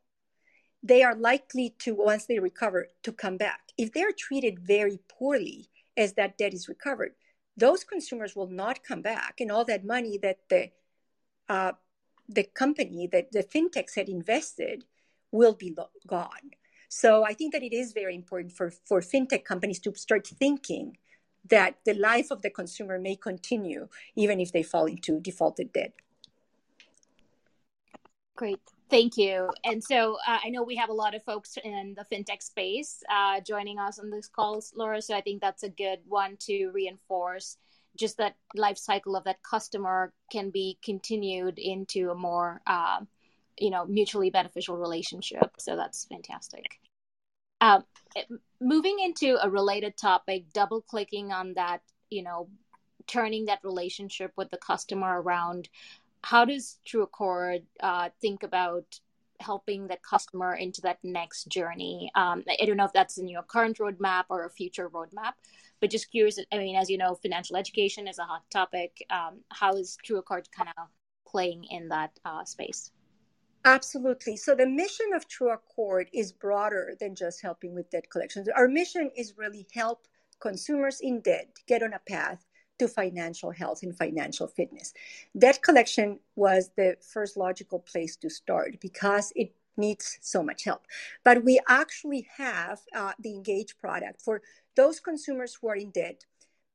they 0.82 1.02
are 1.02 1.14
likely 1.14 1.74
to, 1.80 1.94
once 1.94 2.26
they 2.26 2.38
recover, 2.38 2.88
to 3.02 3.12
come 3.12 3.36
back. 3.36 3.60
If 3.78 3.92
they 3.92 4.02
are 4.02 4.12
treated 4.16 4.58
very 4.58 4.98
poorly 5.08 5.68
as 5.96 6.14
that 6.14 6.36
debt 6.38 6.54
is 6.54 6.68
recovered, 6.68 7.12
those 7.56 7.84
consumers 7.84 8.34
will 8.34 8.48
not 8.48 8.82
come 8.82 9.02
back, 9.02 9.36
and 9.40 9.52
all 9.52 9.64
that 9.66 9.84
money 9.84 10.18
that 10.22 10.38
the 10.48 10.70
uh, 11.48 11.72
the 12.28 12.44
company 12.44 13.08
that 13.12 13.32
the 13.32 13.42
fintechs 13.42 13.94
had 13.96 14.08
invested 14.08 14.84
will 15.32 15.52
be 15.52 15.74
lo- 15.76 15.90
gone. 16.06 16.52
So 16.88 17.24
I 17.24 17.34
think 17.34 17.52
that 17.52 17.62
it 17.62 17.74
is 17.74 17.92
very 17.92 18.14
important 18.14 18.52
for 18.52 18.70
for 18.70 19.00
fintech 19.00 19.44
companies 19.44 19.80
to 19.80 19.94
start 19.94 20.26
thinking 20.26 20.96
that 21.48 21.76
the 21.84 21.94
life 21.94 22.30
of 22.30 22.42
the 22.42 22.50
consumer 22.50 22.98
may 22.98 23.16
continue 23.16 23.88
even 24.14 24.40
if 24.40 24.52
they 24.52 24.62
fall 24.62 24.86
into 24.86 25.20
defaulted 25.20 25.72
debt. 25.72 25.92
Great. 28.36 28.60
Thank 28.90 29.16
you. 29.16 29.50
And 29.64 29.82
so 29.82 30.18
uh, 30.26 30.38
I 30.44 30.50
know 30.50 30.62
we 30.62 30.76
have 30.76 30.90
a 30.90 30.94
lot 30.94 31.14
of 31.14 31.22
folks 31.22 31.56
in 31.64 31.96
the 31.96 32.04
fintech 32.04 32.42
space 32.42 33.02
uh, 33.10 33.40
joining 33.40 33.78
us 33.78 33.98
on 33.98 34.10
this 34.10 34.28
call, 34.28 34.62
Laura. 34.74 35.00
So 35.00 35.16
I 35.16 35.22
think 35.22 35.40
that's 35.40 35.62
a 35.62 35.68
good 35.68 36.00
one 36.06 36.36
to 36.40 36.68
reinforce 36.68 37.56
just 37.96 38.18
that 38.18 38.36
life 38.54 38.78
cycle 38.78 39.16
of 39.16 39.24
that 39.24 39.42
customer 39.42 40.12
can 40.30 40.50
be 40.50 40.78
continued 40.82 41.58
into 41.58 42.10
a 42.10 42.14
more, 42.14 42.60
uh, 42.66 43.00
you 43.58 43.70
know, 43.70 43.86
mutually 43.86 44.30
beneficial 44.30 44.76
relationship. 44.76 45.52
So 45.58 45.76
that's 45.76 46.04
fantastic. 46.06 46.80
Um, 47.62 47.84
moving 48.60 48.98
into 48.98 49.38
a 49.40 49.48
related 49.48 49.96
topic, 49.96 50.52
double 50.52 50.82
clicking 50.82 51.32
on 51.32 51.54
that, 51.54 51.80
you 52.10 52.24
know, 52.24 52.48
turning 53.06 53.46
that 53.46 53.60
relationship 53.62 54.32
with 54.36 54.50
the 54.50 54.56
customer 54.58 55.22
around 55.22 55.68
how 56.24 56.44
does 56.44 56.78
True 56.84 57.02
Accord 57.02 57.62
uh, 57.80 58.08
think 58.20 58.42
about 58.42 59.00
helping 59.40 59.88
that 59.88 60.02
customer 60.02 60.54
into 60.54 60.80
that 60.82 60.98
next 61.04 61.48
journey? 61.48 62.10
Um, 62.14 62.44
I 62.60 62.64
don't 62.64 62.76
know 62.76 62.84
if 62.84 62.92
that's 62.92 63.18
in 63.18 63.28
your 63.28 63.42
current 63.42 63.78
roadmap 63.78 64.24
or 64.28 64.44
a 64.44 64.50
future 64.50 64.88
roadmap, 64.90 65.34
but 65.80 65.90
just 65.90 66.10
curious. 66.10 66.38
I 66.52 66.58
mean, 66.58 66.76
as 66.76 66.90
you 66.90 66.98
know, 66.98 67.14
financial 67.14 67.56
education 67.56 68.08
is 68.08 68.18
a 68.18 68.24
hot 68.24 68.42
topic. 68.50 69.04
Um, 69.10 69.40
how 69.50 69.74
is 69.74 69.98
True 70.04 70.18
Accord 70.18 70.48
kind 70.52 70.70
of 70.78 70.88
playing 71.26 71.64
in 71.70 71.88
that 71.88 72.18
uh, 72.24 72.44
space? 72.44 72.90
Absolutely. 73.64 74.36
So 74.36 74.54
the 74.54 74.66
mission 74.66 75.12
of 75.14 75.28
True 75.28 75.52
Accord 75.52 76.08
is 76.12 76.32
broader 76.32 76.94
than 76.98 77.14
just 77.14 77.40
helping 77.42 77.74
with 77.74 77.90
debt 77.90 78.10
collections. 78.10 78.48
Our 78.48 78.66
mission 78.66 79.10
is 79.16 79.34
really 79.36 79.66
help 79.72 80.06
consumers 80.40 81.00
in 81.00 81.20
debt 81.20 81.48
get 81.68 81.82
on 81.82 81.92
a 81.92 82.00
path 82.00 82.44
to 82.80 82.88
financial 82.88 83.52
health 83.52 83.84
and 83.84 83.96
financial 83.96 84.48
fitness. 84.48 84.92
Debt 85.38 85.62
collection 85.62 86.18
was 86.34 86.70
the 86.76 86.96
first 87.00 87.36
logical 87.36 87.78
place 87.78 88.16
to 88.16 88.28
start 88.28 88.80
because 88.80 89.32
it 89.36 89.54
needs 89.76 90.18
so 90.20 90.42
much 90.42 90.64
help. 90.64 90.86
But 91.24 91.44
we 91.44 91.60
actually 91.68 92.26
have 92.36 92.80
uh, 92.94 93.12
the 93.20 93.32
Engage 93.32 93.78
product 93.78 94.20
for 94.20 94.42
those 94.74 94.98
consumers 94.98 95.54
who 95.54 95.68
are 95.68 95.76
in 95.76 95.90
debt, 95.90 96.24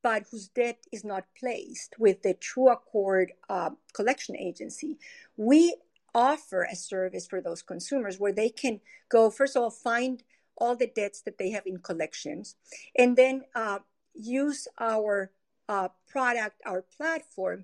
but 0.02 0.24
whose 0.32 0.48
debt 0.48 0.78
is 0.94 1.04
not 1.04 1.26
placed 1.38 1.96
with 2.00 2.22
the 2.22 2.34
True 2.36 2.70
Accord 2.70 3.34
uh, 3.50 3.72
collection 3.94 4.38
agency. 4.38 4.98
We 5.36 5.76
offer 6.18 6.64
a 6.64 6.76
service 6.76 7.28
for 7.28 7.40
those 7.40 7.62
consumers 7.62 8.20
where 8.20 8.34
they 8.34 8.50
can 8.50 8.82
go, 9.08 9.30
first 9.30 9.56
of 9.56 9.62
all, 9.62 9.70
find 9.70 10.24
all 10.58 10.76
the 10.76 10.88
debts 10.88 11.22
that 11.22 11.38
they 11.38 11.52
have 11.52 11.68
in 11.68 11.78
collections, 11.78 12.56
and 12.98 13.16
then 13.16 13.44
uh, 13.54 13.78
use 14.16 14.68
our 14.80 15.32
uh, 15.70 15.90
product, 16.08 16.60
our 16.66 16.82
platform, 16.82 17.64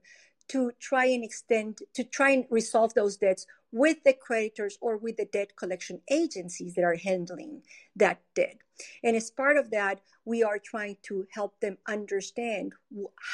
to 0.49 0.71
try 0.79 1.05
and 1.05 1.23
extend, 1.23 1.79
to 1.93 2.03
try 2.03 2.31
and 2.31 2.45
resolve 2.49 2.93
those 2.93 3.17
debts 3.17 3.45
with 3.71 4.03
the 4.03 4.13
creditors 4.13 4.77
or 4.81 4.97
with 4.97 5.17
the 5.17 5.25
debt 5.25 5.55
collection 5.55 5.99
agencies 6.09 6.75
that 6.75 6.83
are 6.83 6.95
handling 6.95 7.63
that 7.95 8.21
debt. 8.35 8.57
And 9.03 9.15
as 9.15 9.31
part 9.31 9.57
of 9.57 9.71
that, 9.71 10.01
we 10.25 10.43
are 10.43 10.59
trying 10.59 10.97
to 11.03 11.25
help 11.31 11.59
them 11.59 11.77
understand 11.87 12.73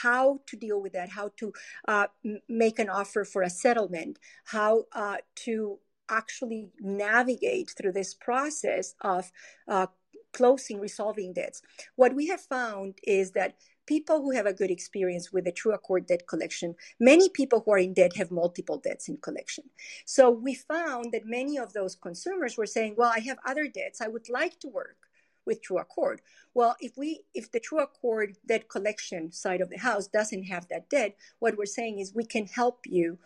how 0.02 0.39
to 0.48 0.56
deal 0.56 0.82
with 0.82 0.93
that, 0.93 1.10
how 1.10 1.32
to 1.38 1.54
uh, 1.88 2.08
make 2.48 2.80
an 2.80 2.89
offer 2.89 3.26
for 3.26 3.41
a 3.41 3.50
settlement, 3.50 4.17
how 4.45 4.86
uh, 4.93 5.17
to 5.45 5.80
actually 6.10 6.69
navigate 6.80 7.74
through 7.78 7.91
this 7.91 8.13
process 8.13 8.95
of 9.02 9.32
uh, 9.67 9.88
closing, 10.34 10.80
resolving 10.80 11.34
debts. 11.34 11.62
What 11.95 12.15
we 12.15 12.28
have 12.28 12.41
found 12.41 12.98
is 13.04 13.32
that 13.32 13.56
people 13.89 14.21
who 14.21 14.30
have 14.30 14.45
a 14.45 14.54
good 14.54 14.69
experience 14.69 15.34
with 15.34 15.45
the 15.45 15.52
True 15.52 15.73
Accord 15.73 16.06
debt 16.06 16.28
collection, 16.28 16.75
many 16.99 17.28
people 17.28 17.60
who 17.60 17.71
are 17.71 17.80
in 17.80 17.95
debt 17.95 18.15
have 18.15 18.30
multiple 18.30 18.78
debts 18.78 19.10
in 19.10 19.17
collection. 19.17 19.63
So 20.06 20.30
we 20.30 20.54
found 20.54 21.12
that 21.13 21.25
many 21.25 21.58
of 21.58 21.73
those 21.73 21.95
consumers 21.95 22.56
were 22.56 22.67
saying, 22.67 22.93
well, 22.97 23.12
I 23.13 23.21
have 23.21 23.39
other 23.47 23.67
debts. 23.67 23.99
I 23.99 24.08
would 24.08 24.30
like 24.30 24.60
to 24.60 24.67
work 24.67 24.99
with 25.47 25.63
True 25.63 25.80
Accord. 25.80 26.21
Well, 26.54 26.75
if 26.80 26.93
we 27.02 27.21
if 27.34 27.52
the 27.52 27.60
True 27.60 27.82
Accord 27.82 28.38
debt 28.52 28.69
collection 28.69 29.32
side 29.32 29.62
of 29.62 29.71
the 29.71 29.80
house 29.89 30.06
doesn't 30.08 30.43
have 30.43 30.67
that 30.67 30.88
debt, 30.89 31.15
what 31.39 31.58
we're 31.58 31.78
saying 31.80 31.97
is 31.97 32.13
we 32.13 32.25
can 32.36 32.45
help 32.45 32.78
you 32.86 33.17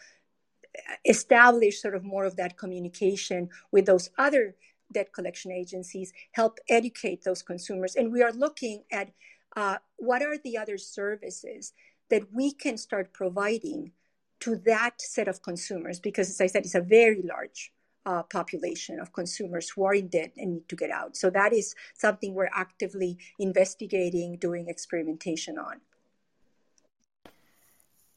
uh, 0.77 0.95
establish 1.03 1.81
sort 1.81 1.95
of 1.95 2.05
more 2.05 2.23
of 2.23 2.37
that 2.37 2.57
communication 2.57 3.49
with 3.73 3.85
those 3.85 4.09
other 4.17 4.55
debt 4.93 5.11
collection 5.11 5.51
agencies, 5.51 6.13
help 6.31 6.59
educate 6.69 7.23
those 7.23 7.41
consumers. 7.41 7.95
And 7.97 8.13
we 8.13 8.23
are 8.23 8.31
looking 8.31 8.83
at 8.91 9.09
uh, 9.55 9.77
what 9.97 10.21
are 10.21 10.37
the 10.37 10.57
other 10.57 10.77
services 10.77 11.73
that 12.09 12.33
we 12.33 12.51
can 12.51 12.77
start 12.77 13.13
providing 13.13 13.91
to 14.39 14.55
that 14.65 15.01
set 15.01 15.27
of 15.27 15.41
consumers? 15.41 15.99
Because, 15.99 16.29
as 16.29 16.41
I 16.41 16.47
said, 16.47 16.65
it's 16.65 16.75
a 16.75 16.81
very 16.81 17.21
large 17.21 17.71
uh, 18.05 18.23
population 18.23 18.99
of 18.99 19.13
consumers 19.13 19.69
who 19.69 19.85
are 19.85 19.93
in 19.93 20.07
debt 20.07 20.33
and 20.37 20.53
need 20.53 20.69
to 20.69 20.75
get 20.75 20.91
out. 20.91 21.15
So, 21.15 21.29
that 21.29 21.53
is 21.53 21.75
something 21.93 22.33
we're 22.33 22.49
actively 22.53 23.17
investigating, 23.39 24.37
doing 24.37 24.67
experimentation 24.67 25.57
on. 25.57 25.81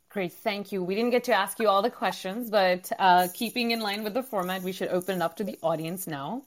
Great, 0.09 0.33
thank 0.33 0.73
you. 0.73 0.83
We 0.83 0.95
didn't 0.95 1.11
get 1.11 1.25
to 1.25 1.35
ask 1.35 1.61
you 1.61 1.69
all 1.69 1.83
the 1.83 1.91
questions, 1.91 2.49
but 2.49 2.91
uh, 2.99 3.29
keeping 3.35 3.73
in 3.73 3.81
line 3.81 4.03
with 4.03 4.15
the 4.15 4.23
format, 4.23 4.63
we 4.63 4.73
should 4.73 4.89
open 4.89 5.17
it 5.17 5.23
up 5.23 5.37
to 5.37 5.45
the 5.45 5.59
audience 5.63 6.07
now. 6.07 6.43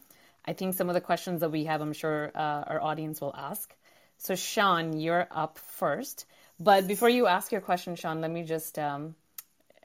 I 0.46 0.54
think 0.54 0.74
some 0.74 0.90
of 0.90 0.96
the 0.96 1.02
questions 1.02 1.42
that 1.42 1.52
we 1.52 1.66
have, 1.66 1.80
I'm 1.80 1.94
sure 1.94 2.32
uh, 2.34 2.64
our 2.66 2.82
audience 2.82 3.22
will 3.22 3.36
ask. 3.38 3.76
So, 4.22 4.36
Sean, 4.36 5.00
you're 5.00 5.28
up 5.32 5.58
first. 5.58 6.26
But 6.60 6.88
before 6.88 7.08
you 7.10 7.26
ask 7.28 7.54
your 7.54 7.62
question, 7.62 7.96
Sean, 7.96 8.20
let 8.20 8.30
me 8.30 8.44
just 8.44 8.78
um, 8.78 9.16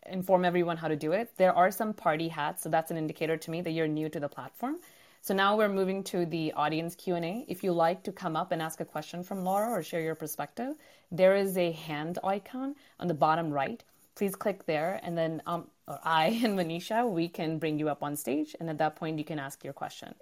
inform 0.06 0.44
everyone 0.44 0.76
how 0.76 0.88
to 0.88 0.96
do 0.96 1.12
it. 1.12 1.30
There 1.36 1.54
are 1.54 1.70
some 1.70 1.94
party 1.94 2.26
hats, 2.26 2.64
so 2.64 2.68
that's 2.68 2.90
an 2.90 2.96
indicator 2.96 3.36
to 3.36 3.50
me 3.50 3.62
that 3.62 3.70
you're 3.70 3.86
new 3.86 4.08
to 4.08 4.18
the 4.18 4.28
platform. 4.28 4.78
So 5.22 5.34
now 5.34 5.56
we're 5.56 5.68
moving 5.68 6.02
to 6.04 6.26
the 6.26 6.52
audience 6.54 6.96
Q&A. 6.96 7.44
If 7.46 7.62
you 7.62 7.72
like 7.72 8.02
to 8.02 8.12
come 8.12 8.34
up 8.34 8.50
and 8.50 8.60
ask 8.60 8.80
a 8.80 8.84
question 8.84 9.22
from 9.22 9.44
Laura 9.44 9.70
or 9.70 9.84
share 9.84 10.00
your 10.00 10.16
perspective, 10.16 10.74
there 11.12 11.36
is 11.36 11.56
a 11.56 11.70
hand 11.70 12.18
icon 12.24 12.74
on 12.98 13.06
the 13.06 13.14
bottom 13.14 13.52
right. 13.52 13.84
Please 14.16 14.34
click 14.34 14.66
there, 14.66 14.98
and 15.04 15.16
then 15.16 15.42
um, 15.46 15.68
I 15.86 16.26
and 16.44 16.58
Manisha, 16.58 17.08
we 17.08 17.28
can 17.28 17.58
bring 17.58 17.78
you 17.78 17.88
up 17.88 18.02
on 18.02 18.16
stage, 18.16 18.56
and 18.58 18.68
at 18.68 18.78
that 18.78 18.96
point, 18.96 19.16
you 19.16 19.24
can 19.24 19.38
ask 19.38 19.62
your 19.62 19.72
question. 19.72 20.12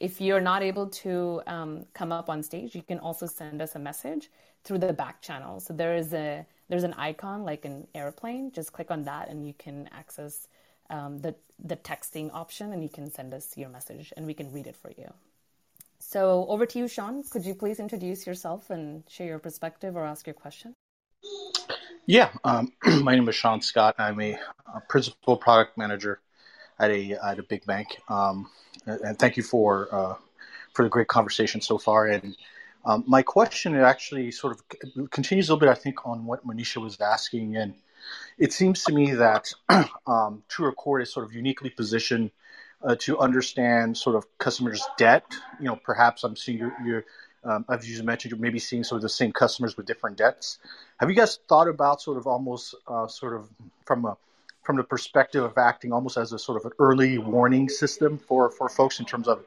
If 0.00 0.20
you're 0.20 0.40
not 0.40 0.62
able 0.62 0.88
to 1.02 1.42
um, 1.46 1.86
come 1.92 2.12
up 2.12 2.30
on 2.30 2.42
stage, 2.42 2.74
you 2.74 2.82
can 2.82 2.98
also 2.98 3.26
send 3.26 3.60
us 3.60 3.74
a 3.74 3.78
message 3.78 4.30
through 4.64 4.78
the 4.78 4.92
back 4.92 5.20
channel. 5.22 5.60
So 5.60 5.74
there 5.74 5.96
is 5.96 6.12
a 6.12 6.46
there's 6.68 6.84
an 6.84 6.94
icon 6.94 7.44
like 7.44 7.64
an 7.64 7.86
airplane. 7.94 8.52
Just 8.52 8.72
click 8.72 8.90
on 8.90 9.04
that, 9.04 9.28
and 9.28 9.46
you 9.46 9.54
can 9.58 9.88
access 9.92 10.48
um, 10.90 11.18
the 11.18 11.34
the 11.58 11.76
texting 11.76 12.32
option, 12.32 12.72
and 12.72 12.82
you 12.82 12.88
can 12.88 13.10
send 13.10 13.34
us 13.34 13.56
your 13.56 13.68
message, 13.68 14.12
and 14.16 14.26
we 14.26 14.34
can 14.34 14.52
read 14.52 14.66
it 14.66 14.76
for 14.76 14.90
you. 14.96 15.12
So 15.98 16.46
over 16.48 16.64
to 16.66 16.78
you, 16.78 16.88
Sean. 16.88 17.22
Could 17.24 17.44
you 17.44 17.54
please 17.54 17.80
introduce 17.80 18.26
yourself 18.26 18.70
and 18.70 19.02
share 19.08 19.26
your 19.26 19.38
perspective 19.38 19.96
or 19.96 20.04
ask 20.04 20.26
your 20.26 20.34
question? 20.34 20.74
Yeah, 22.06 22.30
um, 22.44 22.72
my 23.02 23.14
name 23.14 23.28
is 23.28 23.34
Sean 23.34 23.60
Scott. 23.60 23.96
I'm 23.98 24.20
a, 24.20 24.38
a 24.72 24.80
principal 24.88 25.36
product 25.36 25.76
manager 25.76 26.20
at 26.78 26.90
a 26.90 27.12
at 27.24 27.38
a 27.38 27.42
big 27.42 27.64
bank. 27.66 27.98
Um, 28.08 28.48
and 28.86 29.18
thank 29.18 29.36
you 29.36 29.42
for 29.42 29.88
uh, 29.92 30.14
for 30.72 30.82
the 30.82 30.88
great 30.88 31.08
conversation 31.08 31.60
so 31.60 31.78
far. 31.78 32.06
And 32.06 32.36
um, 32.84 33.04
my 33.06 33.22
question 33.22 33.76
actually 33.76 34.30
sort 34.30 34.54
of 34.54 35.10
continues 35.10 35.48
a 35.48 35.52
little 35.52 35.66
bit, 35.66 35.70
I 35.70 35.74
think, 35.74 36.06
on 36.06 36.24
what 36.24 36.46
Manisha 36.46 36.80
was 36.80 37.00
asking. 37.00 37.56
And 37.56 37.74
it 38.38 38.52
seems 38.52 38.84
to 38.84 38.92
me 38.92 39.12
that 39.12 39.52
um, 40.06 40.42
True 40.48 40.68
Accord 40.68 41.02
is 41.02 41.12
sort 41.12 41.26
of 41.26 41.34
uniquely 41.34 41.70
positioned 41.70 42.30
uh, 42.82 42.96
to 43.00 43.18
understand 43.18 43.96
sort 43.96 44.16
of 44.16 44.26
customers' 44.38 44.82
debt. 44.96 45.24
You 45.58 45.66
know, 45.66 45.76
perhaps 45.76 46.24
I'm 46.24 46.36
seeing 46.36 46.58
your, 46.58 46.72
your 46.84 47.04
um, 47.44 47.64
as 47.68 47.88
you 47.88 48.02
mentioned, 48.02 48.32
you're 48.32 48.40
maybe 48.40 48.58
seeing 48.58 48.84
sort 48.84 48.98
of 48.98 49.02
the 49.02 49.08
same 49.08 49.32
customers 49.32 49.76
with 49.76 49.86
different 49.86 50.16
debts. 50.16 50.58
Have 50.98 51.08
you 51.08 51.16
guys 51.16 51.38
thought 51.48 51.68
about 51.68 52.02
sort 52.02 52.18
of 52.18 52.26
almost 52.26 52.74
uh, 52.86 53.06
sort 53.06 53.34
of 53.34 53.48
from 53.84 54.04
a 54.04 54.16
from 54.68 54.76
the 54.76 54.84
perspective 54.84 55.42
of 55.42 55.56
acting 55.56 55.94
almost 55.94 56.18
as 56.18 56.34
a 56.34 56.38
sort 56.38 56.58
of 56.58 56.66
an 56.66 56.72
early 56.78 57.16
warning 57.16 57.70
system 57.70 58.18
for, 58.18 58.50
for 58.50 58.68
folks 58.68 59.00
in 59.00 59.06
terms 59.06 59.26
of, 59.26 59.42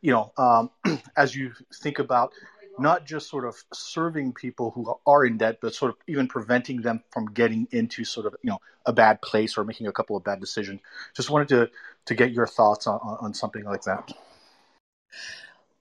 you 0.00 0.10
know, 0.10 0.32
um, 0.38 0.70
as 1.18 1.36
you 1.36 1.52
think 1.82 1.98
about 1.98 2.32
not 2.78 3.04
just 3.04 3.28
sort 3.28 3.44
of 3.44 3.62
serving 3.74 4.32
people 4.32 4.70
who 4.70 4.98
are 5.06 5.26
in 5.26 5.36
debt, 5.36 5.58
but 5.60 5.74
sort 5.74 5.90
of 5.90 5.98
even 6.06 6.26
preventing 6.28 6.80
them 6.80 7.02
from 7.10 7.26
getting 7.26 7.68
into 7.72 8.04
sort 8.04 8.24
of, 8.24 8.34
you 8.42 8.48
know, 8.48 8.58
a 8.86 8.92
bad 8.94 9.20
place 9.20 9.58
or 9.58 9.64
making 9.64 9.86
a 9.86 9.92
couple 9.92 10.16
of 10.16 10.24
bad 10.24 10.40
decisions. 10.40 10.80
Just 11.14 11.28
wanted 11.28 11.48
to, 11.48 11.70
to 12.06 12.14
get 12.14 12.32
your 12.32 12.46
thoughts 12.46 12.86
on, 12.86 12.98
on 13.20 13.34
something 13.34 13.64
like 13.64 13.82
that. 13.82 14.10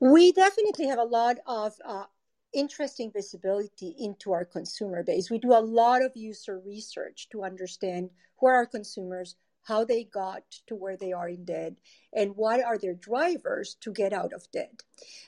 We 0.02 0.34
definitely 0.34 0.88
have 0.88 1.00
a 1.00 1.06
lot 1.06 1.38
of 1.48 1.76
uh, 1.86 2.04
interesting 2.54 3.12
visibility 3.12 3.96
into 4.00 4.32
our 4.32 4.46
consumer 4.46 5.04
base. 5.04 5.30
We 5.30 5.40
do 5.40 5.54
a 5.54 5.60
lot 5.60 6.02
of 6.02 6.12
user 6.16 6.60
research 6.60 7.30
to 7.32 7.44
understand 7.44 8.10
who 8.38 8.48
are 8.48 8.56
our 8.56 8.66
consumers, 8.66 9.36
how 9.64 9.86
they 9.86 10.04
got 10.04 10.44
to 10.68 10.76
where 10.76 10.98
they 10.98 11.14
are 11.14 11.30
in 11.30 11.46
debt, 11.46 11.74
and 12.14 12.36
what 12.36 12.64
are 12.64 12.78
their 12.78 12.96
drivers 12.96 13.76
to 13.82 13.94
get 13.94 14.14
out 14.14 14.34
of 14.34 14.50
debt. 14.52 14.84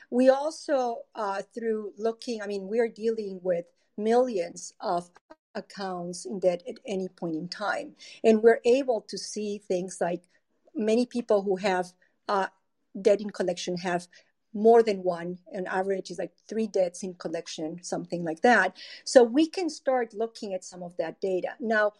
We 0.10 0.30
also, 0.30 1.04
uh, 1.16 1.42
through 1.54 1.94
looking, 1.98 2.42
I 2.42 2.48
mean, 2.48 2.68
we're 2.68 2.90
dealing 2.90 3.40
with 3.42 3.66
millions 3.98 4.74
of 4.82 5.10
accounts 5.56 6.26
in 6.26 6.40
debt 6.40 6.64
at 6.68 6.80
any 6.86 7.08
point 7.08 7.36
in 7.36 7.48
time. 7.48 7.96
And 8.24 8.44
we're 8.44 8.60
able 8.66 9.02
to 9.08 9.18
see 9.18 9.58
things 9.58 9.98
like 10.02 10.24
many 10.76 11.06
people 11.06 11.42
who 11.42 11.56
have 11.56 11.94
uh, 12.28 12.48
debt 13.02 13.22
in 13.22 13.30
collection 13.30 13.78
have 13.78 14.08
more 14.56 14.82
than 14.82 15.04
one. 15.04 15.38
On 15.54 15.68
average, 15.68 16.10
is 16.10 16.18
like 16.18 16.32
three 16.48 16.66
debts 16.66 17.04
in 17.04 17.14
collection, 17.16 17.84
something 17.84 18.24
like 18.24 18.42
that. 18.42 18.78
So 19.04 19.24
we 19.24 19.48
can 19.48 19.70
start 19.70 20.14
looking 20.14 20.54
at 20.54 20.64
some 20.64 20.82
of 20.82 20.98
that 20.98 21.22
data. 21.22 21.50
Now, 21.60 21.92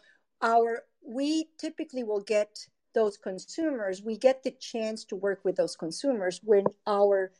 our 0.42 0.82
we 1.06 1.50
typically 1.58 2.02
will 2.02 2.22
get 2.22 2.66
those 2.94 3.16
consumers. 3.16 4.02
We 4.02 4.16
get 4.16 4.42
the 4.42 4.50
chance 4.50 5.04
to 5.04 5.16
work 5.16 5.44
with 5.44 5.56
those 5.56 5.76
consumers 5.76 6.40
when 6.42 6.64
our 6.86 7.30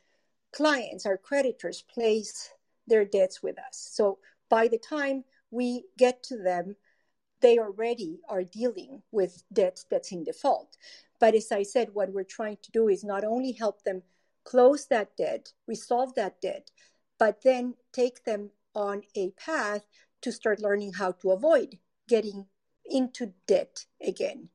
clients, 0.53 1.05
our 1.05 1.17
creditors, 1.17 1.81
place 1.81 2.51
their 2.87 3.03
debts 3.03 3.43
with 3.43 3.57
us. 3.59 3.89
So 3.91 4.19
by 4.49 4.69
the 4.69 4.77
time 4.77 5.25
we 5.51 5.83
get 5.97 6.23
to 6.23 6.37
them, 6.37 6.75
they 7.41 7.57
already 7.57 8.19
are 8.29 8.43
dealing 8.43 9.01
with 9.11 9.43
debt 9.51 9.83
that's 9.89 10.11
in 10.11 10.23
default. 10.23 10.77
But 11.19 11.35
as 11.35 11.51
I 11.51 11.63
said, 11.63 11.89
what 11.93 12.13
we're 12.13 12.23
trying 12.23 12.57
to 12.63 12.71
do 12.71 12.87
is 12.87 13.03
not 13.03 13.23
only 13.23 13.51
help 13.51 13.83
them 13.83 14.03
close 14.47 14.85
that 14.85 15.09
debt, 15.17 15.51
resolve 15.67 16.15
that 16.15 16.39
debt, 16.41 16.71
but 17.19 17.41
then 17.43 17.75
take 17.91 18.23
them 18.23 18.49
on 18.73 19.01
a 19.15 19.29
path 19.31 19.85
to 20.21 20.31
start 20.31 20.61
learning 20.61 20.93
how 20.93 21.11
to 21.11 21.31
avoid 21.31 21.77
getting 22.07 22.45
into 22.85 23.33
debt 23.45 23.85
again. 24.01 24.47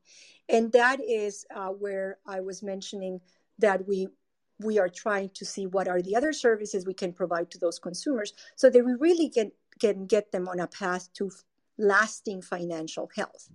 And 0.49 0.71
that 0.71 0.99
is 0.99 1.45
uh, 1.55 1.67
where 1.67 2.17
I 2.25 2.39
was 2.41 2.63
mentioning 2.63 3.21
that 3.59 3.87
we 3.87 4.07
we 4.59 4.79
are 4.79 4.89
trying 4.89 5.29
to 5.33 5.45
see 5.45 5.65
what 5.65 5.87
are 5.87 6.01
the 6.01 6.15
other 6.15 6.31
services 6.31 6.85
we 6.85 6.93
can 6.93 7.11
provide 7.11 7.51
to 7.51 7.57
those 7.59 7.79
consumers 7.79 8.33
so 8.55 8.69
that 8.69 8.85
we 8.85 8.93
really 8.93 9.29
can, 9.29 9.51
can 9.79 10.05
get 10.05 10.31
them 10.31 10.47
on 10.47 10.59
a 10.59 10.67
path 10.67 11.09
to 11.13 11.29
lasting 11.77 12.41
financial 12.41 13.09
health. 13.15 13.49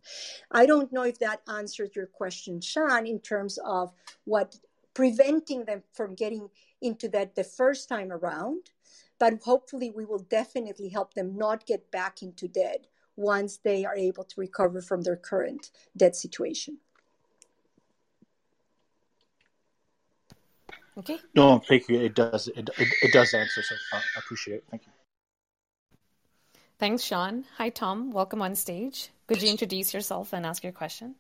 I 0.51 0.67
don't 0.67 0.93
know 0.93 1.05
if 1.05 1.19
that 1.21 1.41
answers 1.49 1.91
your 1.95 2.07
question, 2.07 2.61
Sean, 2.61 3.07
in 3.07 3.21
terms 3.21 3.59
of 3.65 3.93
what 4.25 4.57
preventing 4.95 5.65
them 5.65 5.83
from 5.93 6.15
getting 6.15 6.49
into 6.81 7.09
that 7.09 7.35
the 7.35 7.45
first 7.45 7.89
time 7.89 8.13
around. 8.13 8.71
But 9.19 9.41
hopefully, 9.43 9.91
we 9.91 10.05
will 10.05 10.21
definitely 10.21 10.89
help 10.89 11.15
them 11.15 11.37
not 11.37 11.67
get 11.67 11.91
back 11.91 12.23
into 12.23 12.47
debt 12.47 12.87
once 13.17 13.57
they 13.57 13.85
are 13.85 13.97
able 13.97 14.23
to 14.25 14.41
recover 14.41 14.81
from 14.81 15.03
their 15.03 15.17
current 15.17 15.71
debt 15.97 16.15
situation. 16.15 16.79
Okay. 20.97 21.19
No, 21.35 21.59
thank 21.69 21.89
you. 21.89 22.01
It 22.01 22.15
does. 22.15 22.49
It, 22.49 22.71
it, 22.77 22.89
it 23.03 23.13
does 23.13 23.33
answer. 23.33 23.63
So 23.63 23.75
I 23.93 24.01
appreciate 24.19 24.57
it. 24.57 24.65
Thank 24.71 24.87
you. 24.87 24.93
Thanks, 26.79 27.03
Sean. 27.03 27.45
Hi, 27.57 27.71
Tom. 27.71 28.13
Welcome 28.13 28.43
on 28.43 28.55
stage. 28.55 29.11
Could 29.27 29.43
you 29.43 29.51
introduce 29.51 29.93
yourself 29.93 30.33
and 30.33 30.47
ask 30.47 30.63
your 30.63 30.73
question? 30.73 31.17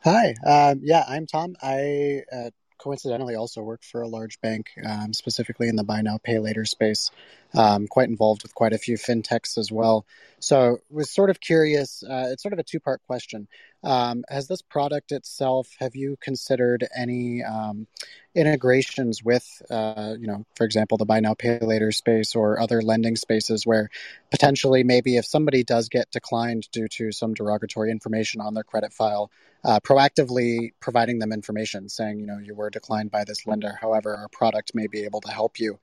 Hi. 0.00 0.34
Um, 0.46 0.80
yeah, 0.82 1.04
I'm 1.08 1.26
Tom. 1.26 1.56
I 1.62 2.22
uh, 2.30 2.50
coincidentally 2.78 3.34
also 3.34 3.62
work 3.62 3.82
for 3.82 4.02
a 4.02 4.08
large 4.08 4.40
bank, 4.40 4.70
um, 4.84 5.12
specifically 5.12 5.68
in 5.68 5.76
the 5.76 5.84
buy 5.84 6.02
now, 6.02 6.18
pay 6.22 6.38
later 6.38 6.64
space. 6.64 7.10
Um, 7.54 7.86
quite 7.86 8.08
involved 8.08 8.42
with 8.42 8.54
quite 8.54 8.72
a 8.74 8.78
few 8.78 8.96
fintechs 8.96 9.56
as 9.56 9.72
well. 9.72 10.04
So, 10.40 10.78
was 10.90 11.10
sort 11.10 11.30
of 11.30 11.40
curious. 11.40 12.02
Uh, 12.02 12.28
it's 12.32 12.42
sort 12.42 12.52
of 12.52 12.58
a 12.58 12.64
two 12.64 12.80
part 12.80 13.00
question. 13.06 13.48
Um, 13.82 14.24
has 14.28 14.48
this 14.48 14.62
product 14.62 15.12
itself? 15.12 15.68
Have 15.78 15.94
you 15.94 16.16
considered 16.20 16.86
any 16.94 17.42
um, 17.44 17.86
integrations 18.34 19.22
with, 19.22 19.62
uh, 19.70 20.14
you 20.18 20.26
know, 20.26 20.44
for 20.56 20.64
example, 20.64 20.98
the 20.98 21.06
buy 21.06 21.20
now, 21.20 21.34
pay 21.34 21.58
later 21.60 21.92
space 21.92 22.34
or 22.34 22.60
other 22.60 22.82
lending 22.82 23.16
spaces 23.16 23.64
where 23.64 23.88
potentially 24.30 24.84
maybe 24.84 25.16
if 25.16 25.24
somebody 25.24 25.64
does 25.64 25.88
get 25.88 26.10
declined 26.10 26.68
due 26.72 26.88
to 26.88 27.12
some 27.12 27.32
derogatory 27.32 27.90
information 27.90 28.40
on 28.40 28.54
their 28.54 28.64
credit 28.64 28.92
file, 28.92 29.30
uh, 29.64 29.80
proactively 29.80 30.70
providing 30.80 31.18
them 31.18 31.32
information 31.32 31.88
saying, 31.88 32.20
you 32.20 32.26
know, 32.26 32.38
you 32.38 32.54
were 32.54 32.70
declined 32.70 33.10
by 33.10 33.24
this 33.24 33.46
lender. 33.46 33.78
However, 33.80 34.14
our 34.14 34.28
product 34.28 34.74
may 34.74 34.86
be 34.86 35.04
able 35.04 35.20
to 35.22 35.30
help 35.30 35.58
you. 35.58 35.78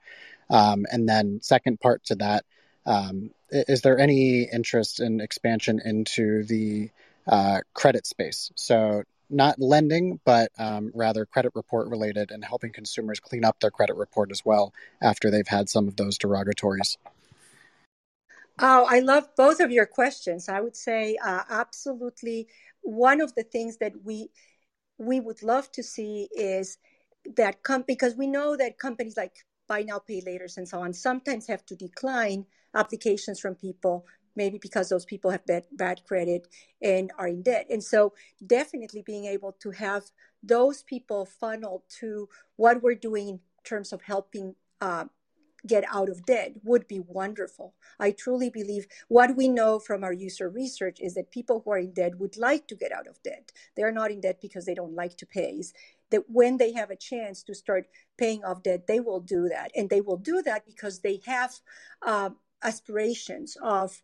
Um, 0.50 0.86
and 0.92 1.08
then, 1.08 1.40
second 1.42 1.80
part 1.80 2.04
to 2.06 2.16
that, 2.16 2.46
um, 2.86 3.32
is 3.50 3.82
there 3.82 4.00
any 4.00 4.44
interest 4.44 5.00
in 5.00 5.22
expansion 5.22 5.82
into 5.84 6.44
the 6.44 6.90
uh, 7.28 7.62
credit 7.74 8.06
space? 8.06 8.52
So, 8.56 9.04
not 9.30 9.60
lending, 9.60 10.20
but 10.26 10.52
um, 10.60 10.92
rather 10.94 11.26
credit 11.26 11.54
report 11.56 11.88
related 11.88 12.32
and 12.32 12.44
helping 12.44 12.72
consumers 12.72 13.20
clean 13.20 13.46
up 13.46 13.60
their 13.60 13.72
credit 13.72 13.96
report 13.96 14.32
as 14.32 14.46
well 14.46 14.74
after 15.02 15.32
they've 15.32 15.48
had 15.48 15.70
some 15.70 15.88
of 15.88 15.96
those 15.96 16.18
derogatories. 16.18 16.98
Oh, 18.60 18.86
I 18.88 19.00
love 19.00 19.30
both 19.36 19.60
of 19.60 19.72
your 19.72 19.88
questions. 19.88 20.48
I 20.48 20.62
would 20.62 20.76
say 20.76 21.18
uh, 21.24 21.44
absolutely. 21.50 22.48
One 22.82 23.22
of 23.22 23.34
the 23.34 23.44
things 23.44 23.78
that 23.78 23.94
we 24.04 24.30
we 25.00 25.20
would 25.20 25.42
love 25.42 25.72
to 25.72 25.82
see 25.82 26.30
is 26.36 26.78
that 27.36 27.58
because 27.88 28.16
we 28.16 28.28
know 28.28 28.56
that 28.56 28.78
companies 28.78 29.18
like 29.18 29.34
buy 29.74 29.82
now 29.82 30.00
pay 30.00 30.22
laters 30.22 30.58
and 30.58 30.68
so 30.68 30.80
on 30.80 30.94
sometimes 30.94 31.48
have 31.48 31.66
to 31.66 31.76
decline 31.76 32.46
applications 32.76 33.40
from 33.40 33.56
people 33.56 34.06
maybe 34.36 34.58
because 34.58 34.90
those 34.90 35.06
people 35.06 35.30
have 35.32 35.46
bad, 35.46 35.64
bad 35.72 36.02
credit 36.08 36.48
and 36.82 37.12
are 37.18 37.28
in 37.28 37.42
debt 37.42 37.66
and 37.70 37.84
so 37.84 38.14
definitely 38.46 39.04
being 39.06 39.26
able 39.26 39.52
to 39.64 39.72
have 39.72 40.04
those 40.44 40.84
people 40.84 41.26
funneled 41.26 41.84
to 42.00 42.30
what 42.56 42.82
we're 42.84 43.04
doing 43.10 43.28
in 43.30 43.40
terms 43.64 43.94
of 43.94 44.02
helping 44.04 44.56
uh, 44.82 45.06
get 45.66 45.84
out 45.92 46.10
of 46.10 46.26
debt 46.26 46.52
would 46.64 46.88
be 46.88 47.00
wonderful. 47.00 47.74
I 48.00 48.12
truly 48.12 48.50
believe 48.50 48.86
what 49.08 49.38
we 49.38 49.48
know 49.48 49.80
from 49.80 50.04
our 50.04 50.12
user 50.14 50.50
research 50.50 51.00
is 51.00 51.14
that 51.14 51.32
people 51.32 51.62
who 51.64 51.72
are 51.72 51.78
in 51.78 51.94
debt 51.94 52.20
would 52.20 52.38
like 52.38 52.68
to 52.68 52.76
get 52.76 52.92
out 52.92 53.08
of 53.08 53.22
debt. 53.24 53.52
They're 53.76 53.92
not 53.92 54.12
in 54.12 54.22
debt 54.22 54.40
because 54.42 54.66
they 54.66 54.74
don't 54.74 54.96
like 54.96 55.16
to 55.18 55.26
pay 55.26 55.62
that 56.14 56.30
when 56.30 56.58
they 56.58 56.72
have 56.74 56.92
a 56.92 56.96
chance 56.96 57.42
to 57.42 57.56
start 57.56 57.88
paying 58.20 58.46
off 58.46 58.62
debt, 58.62 58.86
they 58.86 59.00
will 59.00 59.20
do 59.20 59.50
that. 59.50 59.72
And 59.76 59.90
they 59.90 60.00
will 60.00 60.18
do 60.18 60.44
that 60.44 60.64
because 60.64 61.00
they 61.00 61.20
have 61.26 61.52
uh, 62.06 62.30
aspirations 62.62 63.58
of 63.62 64.00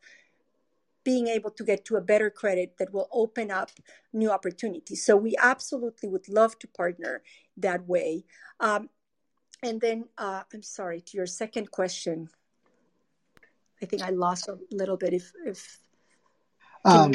being 1.03 1.27
able 1.27 1.51
to 1.51 1.63
get 1.63 1.85
to 1.85 1.97
a 1.97 2.01
better 2.01 2.31
credit 2.31 2.73
that 2.79 2.91
will 2.91 3.07
open 3.11 3.51
up 3.51 3.69
new 4.11 4.31
opportunities. 4.31 5.05
So 5.05 5.15
we 5.15 5.35
absolutely 5.39 6.09
would 6.09 6.27
love 6.27 6.57
to 6.59 6.67
partner 6.67 7.21
that 7.57 7.87
way. 7.87 8.25
Um, 8.59 8.89
and 9.61 9.79
then 9.79 10.05
uh, 10.17 10.41
I'm 10.51 10.63
sorry 10.63 11.01
to 11.01 11.17
your 11.17 11.27
second 11.27 11.69
question. 11.69 12.27
I 13.83 13.85
think 13.85 14.01
I 14.01 14.09
lost 14.09 14.47
a 14.47 14.57
little 14.71 14.97
bit. 14.97 15.13
If 15.13 15.31
if 15.45 15.79
um, 16.85 17.13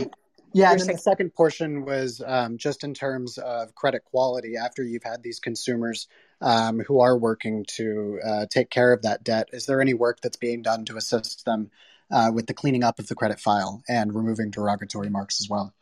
yeah, 0.54 0.70
and 0.70 0.80
then 0.80 0.86
the 0.86 0.98
second 0.98 1.34
portion 1.34 1.84
was 1.84 2.22
um, 2.24 2.58
just 2.58 2.84
in 2.84 2.94
terms 2.94 3.38
of 3.38 3.74
credit 3.74 4.04
quality. 4.04 4.56
After 4.56 4.84
you've 4.84 5.02
had 5.02 5.22
these 5.22 5.40
consumers 5.40 6.06
um, 6.40 6.80
who 6.80 7.00
are 7.00 7.18
working 7.18 7.64
to 7.76 8.20
uh, 8.24 8.46
take 8.48 8.70
care 8.70 8.92
of 8.92 9.02
that 9.02 9.24
debt, 9.24 9.48
is 9.52 9.66
there 9.66 9.80
any 9.80 9.94
work 9.94 10.20
that's 10.20 10.36
being 10.36 10.62
done 10.62 10.84
to 10.84 10.96
assist 10.96 11.44
them 11.44 11.70
uh, 12.12 12.30
with 12.32 12.46
the 12.46 12.54
cleaning 12.54 12.84
up 12.84 13.00
of 13.00 13.08
the 13.08 13.16
credit 13.16 13.40
file 13.40 13.82
and 13.88 14.14
removing 14.14 14.50
derogatory 14.50 15.10
marks 15.10 15.40
as 15.40 15.48
well? 15.50 15.74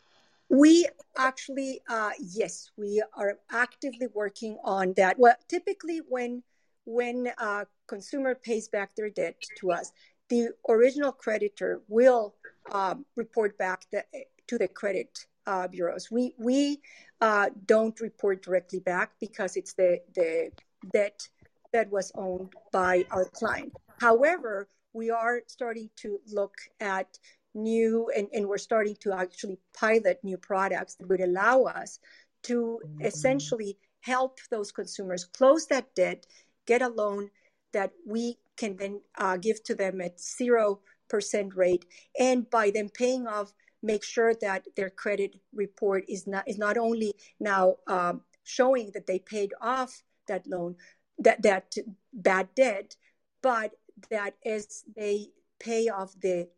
We 0.49 0.89
actually, 1.19 1.83
uh, 1.89 2.11
yes, 2.19 2.71
we 2.77 3.03
are 3.15 3.39
actively 3.51 4.07
working 4.15 4.59
on 4.65 4.95
that. 4.97 5.19
Well, 5.19 5.37
typically 5.49 6.01
when 6.09 6.43
when 6.85 7.31
a 7.39 7.67
consumer 7.87 8.35
pays 8.35 8.69
back 8.69 8.97
their 8.97 9.11
debt 9.11 9.37
to 9.59 9.71
us, 9.71 9.93
the 10.29 10.49
original 10.69 11.13
creditor 11.13 11.83
will 11.89 12.35
um, 12.73 13.05
report 13.17 13.57
back 13.59 13.87
the 13.93 14.05
to 14.53 14.59
the 14.59 14.69
credit 14.69 15.27
uh, 15.47 15.67
bureaus. 15.67 16.11
We 16.11 16.35
we 16.39 16.81
uh, 17.23 17.49
don't 17.65 17.99
report 18.01 18.43
directly 18.43 18.81
back 18.81 19.13
because 19.19 19.57
it's 19.57 19.73
the 19.73 20.01
the 20.15 20.51
debt 20.93 21.27
that 21.73 21.91
was 21.91 22.13
owned 22.15 22.53
by 22.71 23.07
our 23.11 23.25
client. 23.25 23.73
However, 23.99 24.69
we 24.93 25.09
are 25.11 25.41
starting 25.47 25.89
to 26.03 26.21
look 26.39 26.55
at 26.81 27.09
new 27.55 28.11
and, 28.15 28.29
and 28.35 28.47
we're 28.47 28.59
starting 28.71 28.97
to 29.05 29.13
actually 29.13 29.59
pilot 29.73 30.19
new 30.23 30.37
products 30.37 30.97
that 30.97 31.09
would 31.09 31.23
allow 31.23 31.63
us 31.63 31.99
to 32.43 32.57
mm-hmm. 32.57 33.07
essentially 33.07 33.79
help 34.01 34.39
those 34.51 34.71
consumers 34.71 35.25
close 35.25 35.65
that 35.67 35.95
debt, 35.95 36.27
get 36.67 36.83
a 36.83 36.89
loan 36.89 37.31
that 37.73 37.93
we 38.07 38.37
can 38.59 38.77
then 38.77 39.01
uh, 39.17 39.39
give 39.39 39.63
to 39.65 39.75
them 39.75 40.03
at 40.03 40.21
zero 40.21 40.81
percent 41.09 41.55
rate, 41.55 41.85
and 42.19 42.51
by 42.51 42.71
them 42.71 42.89
paying 42.91 43.27
off 43.27 43.53
make 43.83 44.05
sure 44.05 44.35
that 44.41 44.67
their 44.77 44.91
credit 44.91 45.37
report 45.55 46.05
is 46.09 46.27
not 46.27 46.47
is 46.49 46.59
not 46.59 46.77
only 46.77 47.15
now 47.41 47.77
um, 47.87 48.23
showing 48.45 48.91
that 48.95 49.07
they 49.07 49.19
paid 49.19 49.53
off 49.61 50.03
that 50.29 50.47
loan 50.47 50.77
that 51.19 51.43
that 51.43 51.75
bad 52.13 52.49
debt 52.55 52.97
but 53.43 53.73
that 54.11 54.35
as 54.47 54.85
they 54.97 55.29
pay 55.59 55.89
off 55.89 56.15
the 56.21 56.49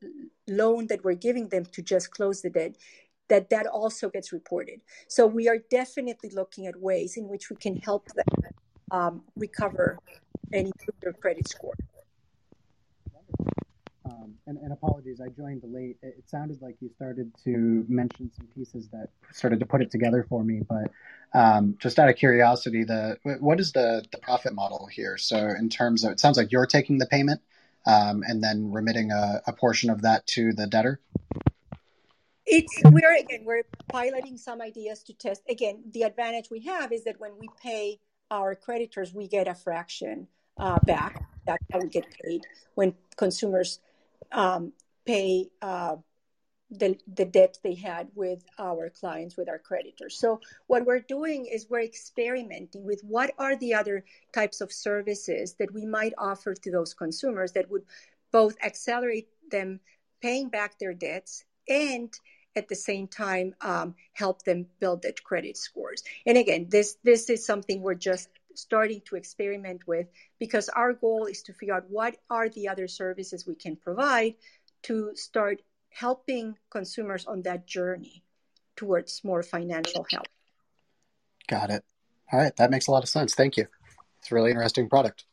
loan 0.49 0.87
that 0.87 1.05
we're 1.05 1.15
giving 1.15 1.49
them 1.49 1.65
to 1.65 1.83
just 1.83 2.11
close 2.11 2.41
the 2.41 2.51
debt 2.51 2.77
that 3.29 3.49
that 3.51 3.67
also 3.67 4.09
gets 4.11 4.33
reported. 4.33 4.81
So 5.09 5.27
we 5.27 5.49
are 5.49 5.59
definitely 5.71 6.31
looking 6.31 6.67
at 6.67 6.79
ways 6.79 7.17
in 7.17 7.29
which 7.29 7.49
we 7.49 7.57
can 7.57 7.77
help 7.77 8.07
them 8.13 8.53
um, 8.91 9.23
recover 9.37 9.99
and 10.53 10.67
improve 10.67 11.01
their 11.01 11.15
credit 11.15 11.49
score 11.49 11.75
and, 14.55 14.65
and, 14.65 14.73
apologies, 14.73 15.21
I 15.21 15.29
joined 15.29 15.63
late. 15.65 15.97
It, 16.03 16.17
it, 16.19 16.29
sounded 16.29 16.61
like 16.63 16.77
you 16.81 16.91
started 16.95 17.33
to 17.45 17.85
mention 17.89 18.31
some 18.37 18.47
pieces 18.55 18.89
that 18.93 19.09
started 19.33 19.61
to 19.61 19.67
put 19.67 19.83
it 19.83 19.91
together 19.91 20.25
for 20.29 20.45
me. 20.45 20.63
But 20.69 20.91
um, 21.39 21.77
just 21.79 21.99
out 21.99 22.09
of 22.09 22.17
curiosity, 22.17 22.85
the 22.85 23.19
what 23.41 23.61
is 23.61 23.73
the 23.73 24.05
the 24.13 24.19
profit 24.19 24.55
model 24.55 24.87
here? 24.87 25.17
So 25.17 25.37
in 25.37 25.69
terms 25.69 26.05
of, 26.05 26.13
it 26.13 26.21
sounds 26.21 26.37
like 26.37 26.53
you're 26.53 26.67
taking 26.67 26.99
the 26.99 27.07
payment 27.07 27.41
um, 27.87 28.23
and 28.27 28.43
then 28.43 28.71
remitting 28.71 29.11
a, 29.11 29.43
a 29.47 29.53
portion 29.53 29.91
of 29.91 30.03
that 30.03 30.27
to 30.29 30.53
the 30.53 30.67
debtor. 30.67 31.01
It's 32.47 32.83
we're 32.85 33.17
again 33.17 33.45
we're 33.45 33.65
piloting 33.89 34.37
some 34.37 34.61
ideas 34.61 35.03
to 35.05 35.15
test. 35.15 35.43
Again, 35.49 35.83
the 35.91 36.03
advantage 36.03 36.51
we 36.51 36.61
have 36.61 36.93
is 36.93 37.05
that 37.05 37.19
when 37.19 37.33
we 37.39 37.49
pay 37.63 37.99
our 38.31 38.55
creditors, 38.55 39.15
we 39.15 39.29
get 39.29 39.49
a 39.49 39.55
fraction 39.55 40.29
uh, 40.59 40.79
back. 40.85 41.25
That's 41.47 41.65
how 41.73 41.81
we 41.81 41.89
get 41.89 42.07
paid 42.23 42.47
when 42.75 42.95
consumers 43.17 43.81
um, 44.33 44.73
pay 45.07 45.49
uh, 45.63 45.97
the, 46.71 46.99
the 47.15 47.25
debt 47.25 47.59
they 47.63 47.75
had 47.75 48.09
with 48.15 48.45
our 48.59 48.91
clients, 48.91 49.37
with 49.37 49.49
our 49.49 49.59
creditors. 49.59 50.19
So, 50.19 50.41
what 50.67 50.85
we're 50.85 51.01
doing 51.01 51.47
is 51.47 51.69
we're 51.69 51.83
experimenting 51.83 52.85
with 52.85 53.03
what 53.03 53.33
are 53.39 53.57
the 53.57 53.75
other 53.75 54.05
types 54.33 54.61
of 54.61 54.73
services 54.73 55.55
that 55.59 55.73
we 55.73 55.87
might 55.87 56.15
offer 56.19 56.55
to 56.55 56.71
those 56.71 56.95
consumers 56.95 57.53
that 57.53 57.71
would 57.71 57.83
both 58.33 58.57
accelerate 58.65 59.29
them 59.51 59.81
paying 60.21 60.49
back 60.49 60.79
their 60.79 60.95
debts 60.95 61.45
and 61.69 62.13
at 62.57 62.69
the 62.69 62.75
same 62.75 63.07
time 63.07 63.55
um, 63.61 63.95
help 64.13 64.43
them 64.43 64.67
build 64.81 65.03
their 65.03 65.13
credit 65.25 65.57
scores. 65.57 66.03
And 66.27 66.39
again, 66.39 66.67
this 66.69 66.97
this 67.03 67.31
is 67.31 67.45
something 67.45 67.83
we're 67.83 67.95
just 67.95 68.29
starting 68.55 69.01
to 69.07 69.17
experiment 69.17 69.87
with 69.87 70.07
because 70.39 70.69
our 70.69 70.93
goal 70.93 71.27
is 71.27 71.43
to 71.43 71.53
figure 71.53 71.75
out 71.75 71.85
what 71.89 72.17
are 72.31 72.49
the 72.49 72.69
other 72.69 72.89
services 72.89 73.47
we 73.47 73.55
can 73.55 73.77
provide 73.77 74.35
to 74.83 75.11
start 75.15 75.63
helping 75.91 76.57
consumers 76.71 77.27
on 77.27 77.43
that 77.43 77.67
journey 77.67 78.23
towards 78.77 79.23
more 79.25 79.43
financial 79.43 80.05
health. 80.11 80.27
Got 81.47 81.71
it. 81.71 81.85
All 82.33 82.41
right, 82.41 82.55
that 82.57 82.71
makes 82.71 82.89
a 82.89 82.91
lot 82.91 83.03
of 83.03 83.09
sense. 83.09 83.35
Thank 83.35 83.57
you. 83.57 83.67
It's 84.19 84.33
a 84.33 84.35
really 84.35 84.51
interesting 84.51 84.89
product. 84.89 85.25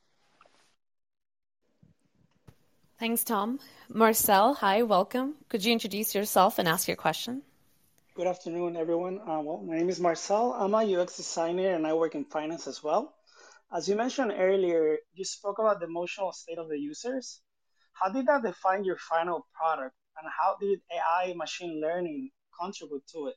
Thanks, 2.99 3.23
Tom. 3.23 3.59
Marcel, 3.89 4.53
hi, 4.53 4.83
welcome. 4.83 5.35
Could 5.49 5.65
you 5.65 5.71
introduce 5.71 6.13
yourself 6.13 6.59
and 6.59 6.67
ask 6.67 6.87
your 6.87 6.97
question? 6.97 7.41
Good 8.13 8.27
afternoon, 8.27 8.75
everyone. 8.77 9.19
Uh, 9.19 9.41
well, 9.41 9.61
my 9.63 9.75
name 9.77 9.89
is 9.89 9.99
Marcel. 9.99 10.53
I'm 10.53 10.73
a 10.73 10.83
UX 10.83 11.17
designer 11.17 11.73
and 11.75 11.87
I 11.87 11.93
work 11.93 12.15
in 12.15 12.25
finance 12.25 12.67
as 12.67 12.83
well. 12.83 13.15
As 13.71 13.87
you 13.87 13.95
mentioned 13.95 14.33
earlier, 14.35 14.97
you 15.13 15.23
spoke 15.25 15.59
about 15.59 15.79
the 15.79 15.87
emotional 15.87 16.31
state 16.33 16.57
of 16.57 16.67
the 16.69 16.77
users. 16.79 17.41
how 17.93 18.09
did 18.09 18.27
that 18.27 18.43
define 18.43 18.83
your 18.83 18.97
final 18.97 19.47
product, 19.53 19.95
and 20.17 20.27
how 20.29 20.57
did 20.59 20.81
AI 20.91 21.33
machine 21.35 21.79
learning 21.81 22.31
contribute 22.59 23.07
to 23.13 23.27
it? 23.27 23.35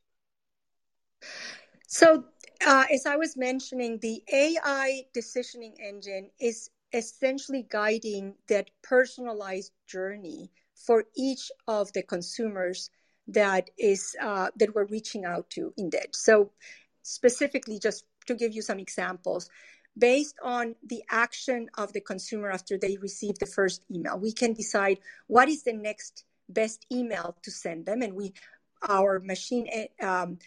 So, 1.87 2.25
uh, 2.67 2.85
as 2.93 3.07
I 3.07 3.17
was 3.17 3.37
mentioning, 3.37 3.99
the 3.99 4.23
AI 4.33 5.05
decisioning 5.15 5.75
engine 5.81 6.31
is 6.41 6.71
essentially 6.93 7.67
guiding 7.69 8.35
that 8.49 8.71
personalized 8.83 9.73
journey 9.87 10.51
for 10.75 11.05
each 11.17 11.51
of 11.67 11.93
the 11.93 12.03
consumers 12.03 12.91
that 13.29 13.71
is 13.79 14.17
uh, 14.21 14.51
that 14.57 14.75
we're 14.75 14.87
reaching 14.87 15.25
out 15.25 15.51
to 15.51 15.73
in 15.77 15.91
that. 15.91 16.15
So, 16.15 16.51
specifically, 17.03 17.79
just 17.79 18.05
to 18.27 18.35
give 18.35 18.55
you 18.55 18.63
some 18.63 18.79
examples, 18.79 19.49
based 19.97 20.37
on 20.43 20.75
the 20.87 21.03
action 21.11 21.69
of 21.77 21.93
the 21.93 22.01
consumer 22.01 22.51
after 22.51 22.77
they 22.79 22.97
receive 22.97 23.39
the 23.39 23.47
first 23.47 23.83
email, 23.91 24.19
we 24.19 24.33
can 24.33 24.53
decide 24.53 24.99
what 25.27 25.49
is 25.49 25.63
the 25.63 25.73
next 25.73 26.25
best 26.49 26.85
email 26.93 27.37
to 27.43 27.51
send 27.51 27.87
them, 27.87 28.03
and 28.03 28.15
we 28.15 28.33
our 28.89 29.19
machine 29.21 29.67
eh, 29.73 29.87
um, 30.05 30.39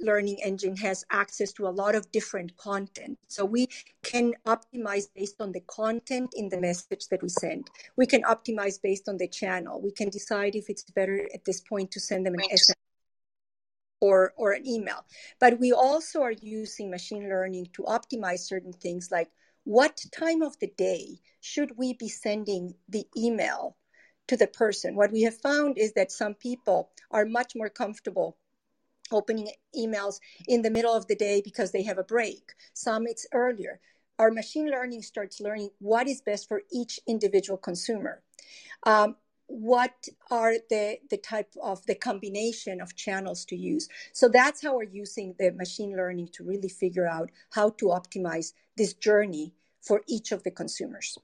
learning 0.00 0.38
engine 0.42 0.76
has 0.76 1.04
access 1.10 1.52
to 1.54 1.66
a 1.66 1.70
lot 1.70 1.94
of 1.94 2.10
different 2.12 2.56
content. 2.56 3.18
So 3.28 3.44
we 3.44 3.68
can 4.02 4.34
optimize 4.46 5.08
based 5.14 5.40
on 5.40 5.52
the 5.52 5.60
content 5.60 6.32
in 6.36 6.48
the 6.48 6.60
message 6.60 7.08
that 7.08 7.22
we 7.22 7.28
send. 7.28 7.70
We 7.96 8.06
can 8.06 8.22
optimize 8.22 8.80
based 8.80 9.08
on 9.08 9.16
the 9.16 9.28
channel. 9.28 9.80
We 9.80 9.92
can 9.92 10.08
decide 10.10 10.54
if 10.54 10.68
it's 10.68 10.84
better 10.84 11.28
at 11.34 11.44
this 11.44 11.60
point 11.60 11.90
to 11.92 12.00
send 12.00 12.26
them 12.26 12.34
an 12.34 12.40
SMS 12.40 12.74
or, 14.00 14.32
or 14.36 14.52
an 14.52 14.66
email. 14.66 15.04
But 15.38 15.60
we 15.60 15.72
also 15.72 16.22
are 16.22 16.32
using 16.32 16.90
machine 16.90 17.28
learning 17.28 17.68
to 17.74 17.82
optimize 17.82 18.40
certain 18.40 18.72
things 18.72 19.10
like 19.10 19.28
what 19.64 20.00
time 20.12 20.42
of 20.42 20.58
the 20.58 20.72
day 20.78 21.20
should 21.40 21.76
we 21.76 21.94
be 21.94 22.08
sending 22.08 22.74
the 22.88 23.06
email 23.16 23.76
to 24.28 24.36
the 24.36 24.46
person? 24.46 24.96
What 24.96 25.12
we 25.12 25.22
have 25.22 25.36
found 25.36 25.76
is 25.76 25.92
that 25.94 26.12
some 26.12 26.34
people 26.34 26.90
are 27.10 27.26
much 27.26 27.52
more 27.54 27.68
comfortable 27.68 28.36
opening 29.12 29.50
emails 29.76 30.20
in 30.48 30.62
the 30.62 30.70
middle 30.70 30.94
of 30.94 31.06
the 31.06 31.16
day 31.16 31.40
because 31.44 31.72
they 31.72 31.82
have 31.82 31.98
a 31.98 32.04
break. 32.04 32.52
Some 32.72 33.06
it's 33.06 33.26
earlier. 33.32 33.80
Our 34.18 34.30
machine 34.30 34.70
learning 34.70 35.02
starts 35.02 35.40
learning 35.40 35.70
what 35.78 36.06
is 36.06 36.20
best 36.20 36.48
for 36.48 36.62
each 36.70 37.00
individual 37.06 37.56
consumer. 37.56 38.22
Um, 38.84 39.16
what 39.46 40.08
are 40.30 40.54
the, 40.68 40.98
the 41.10 41.16
type 41.16 41.52
of 41.60 41.84
the 41.86 41.94
combination 41.94 42.80
of 42.80 42.94
channels 42.94 43.44
to 43.46 43.56
use? 43.56 43.88
So 44.12 44.28
that's 44.28 44.62
how 44.62 44.76
we're 44.76 44.84
using 44.84 45.34
the 45.38 45.50
machine 45.50 45.96
learning 45.96 46.28
to 46.34 46.44
really 46.44 46.68
figure 46.68 47.06
out 47.06 47.30
how 47.50 47.70
to 47.70 47.86
optimize 47.86 48.52
this 48.76 48.94
journey 48.94 49.54
for 49.80 50.02
each 50.06 50.30
of 50.30 50.44
the 50.44 50.50
consumers. 50.50 51.18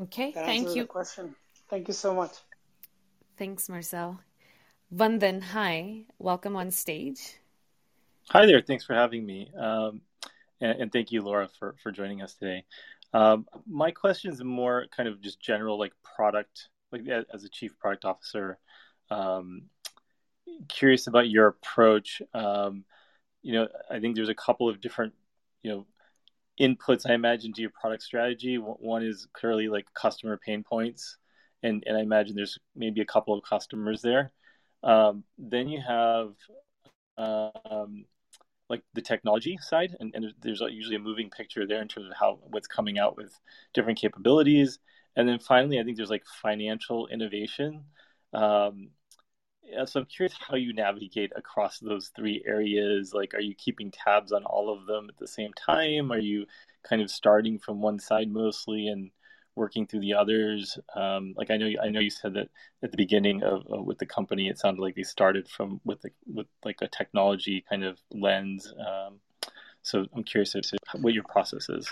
Okay, 0.00 0.32
that 0.32 0.44
thank 0.44 0.74
you. 0.74 0.86
question. 0.86 1.34
Thank 1.70 1.88
you 1.88 1.94
so 1.94 2.14
much. 2.14 2.32
Thanks, 3.36 3.68
Marcel. 3.68 4.20
Vandan, 4.94 5.42
hi. 5.42 6.04
Welcome 6.20 6.54
on 6.54 6.70
stage. 6.70 7.38
Hi 8.30 8.46
there. 8.46 8.60
Thanks 8.60 8.84
for 8.84 8.94
having 8.94 9.26
me. 9.26 9.50
Um, 9.58 10.02
and, 10.60 10.82
and, 10.82 10.92
thank 10.92 11.10
you, 11.10 11.20
Laura, 11.20 11.48
for, 11.58 11.74
for 11.82 11.90
joining 11.90 12.22
us 12.22 12.34
today. 12.34 12.64
Um, 13.12 13.46
my 13.66 13.90
question 13.90 14.32
is 14.32 14.42
more 14.42 14.86
kind 14.96 15.08
of 15.08 15.20
just 15.20 15.40
general, 15.40 15.80
like 15.80 15.92
product, 16.16 16.68
like 16.92 17.02
as 17.08 17.42
a 17.42 17.48
chief 17.48 17.76
product 17.80 18.04
officer. 18.04 18.58
Um, 19.10 19.62
curious 20.68 21.08
about 21.08 21.28
your 21.28 21.48
approach. 21.48 22.22
Um, 22.34 22.84
you 23.42 23.52
know, 23.52 23.68
I 23.90 23.98
think 23.98 24.14
there's 24.14 24.28
a 24.28 24.34
couple 24.34 24.68
of 24.68 24.80
different, 24.80 25.12
you 25.64 25.72
know, 25.72 25.86
inputs 26.60 27.08
I 27.08 27.14
imagine 27.14 27.52
to 27.54 27.60
your 27.60 27.70
product 27.70 28.04
strategy. 28.04 28.56
One 28.58 29.02
is 29.02 29.26
clearly 29.32 29.68
like 29.68 29.92
customer 29.92 30.36
pain 30.36 30.62
points 30.62 31.16
and 31.64 31.82
and 31.86 31.96
I 31.96 32.02
imagine 32.02 32.36
there's 32.36 32.58
maybe 32.76 33.00
a 33.00 33.06
couple 33.06 33.34
of 33.34 33.42
customers 33.42 34.02
there. 34.02 34.32
Um, 34.84 35.24
then 35.38 35.68
you 35.68 35.80
have 35.80 36.34
um, 37.18 38.04
like 38.68 38.82
the 38.94 39.02
technology 39.02 39.58
side, 39.60 39.96
and, 39.98 40.12
and 40.14 40.32
there's 40.40 40.60
usually 40.60 40.96
a 40.96 41.00
moving 41.00 41.30
picture 41.30 41.66
there 41.66 41.82
in 41.82 41.88
terms 41.88 42.06
of 42.06 42.12
how 42.18 42.38
what's 42.50 42.68
coming 42.68 42.98
out 42.98 43.16
with 43.16 43.32
different 43.72 43.98
capabilities. 43.98 44.78
And 45.16 45.28
then 45.28 45.38
finally, 45.38 45.80
I 45.80 45.84
think 45.84 45.96
there's 45.96 46.10
like 46.10 46.26
financial 46.42 47.06
innovation. 47.08 47.84
Um, 48.32 48.90
so 49.86 50.00
I'm 50.00 50.06
curious 50.06 50.34
how 50.38 50.56
you 50.56 50.72
navigate 50.74 51.32
across 51.36 51.78
those 51.78 52.10
three 52.14 52.42
areas. 52.46 53.14
Like, 53.14 53.34
are 53.34 53.40
you 53.40 53.54
keeping 53.54 53.90
tabs 53.90 54.32
on 54.32 54.44
all 54.44 54.70
of 54.72 54.86
them 54.86 55.06
at 55.08 55.16
the 55.16 55.26
same 55.26 55.52
time? 55.54 56.12
Are 56.12 56.18
you 56.18 56.46
kind 56.82 57.00
of 57.00 57.10
starting 57.10 57.58
from 57.58 57.80
one 57.80 57.98
side 57.98 58.30
mostly 58.30 58.88
and 58.88 59.10
working 59.56 59.86
through 59.86 60.00
the 60.00 60.14
others? 60.14 60.78
Um, 60.94 61.34
like 61.36 61.50
I 61.50 61.56
know, 61.56 61.70
I 61.82 61.88
know 61.88 62.00
you 62.00 62.10
said 62.10 62.34
that 62.34 62.48
at 62.82 62.90
the 62.90 62.96
beginning 62.96 63.42
of 63.42 63.62
with 63.66 63.98
the 63.98 64.06
company, 64.06 64.48
it 64.48 64.58
sounded 64.58 64.82
like 64.82 64.94
they 64.94 65.02
started 65.02 65.48
from 65.48 65.80
with 65.84 66.00
the, 66.02 66.10
with 66.26 66.46
like 66.64 66.78
a 66.82 66.88
technology 66.88 67.64
kind 67.68 67.84
of 67.84 67.98
lens. 68.10 68.72
Um, 68.78 69.20
so 69.82 70.06
I'm 70.14 70.24
curious 70.24 70.54
as 70.54 70.70
to 70.70 70.78
what 71.00 71.12
your 71.12 71.24
process 71.24 71.68
is. 71.68 71.86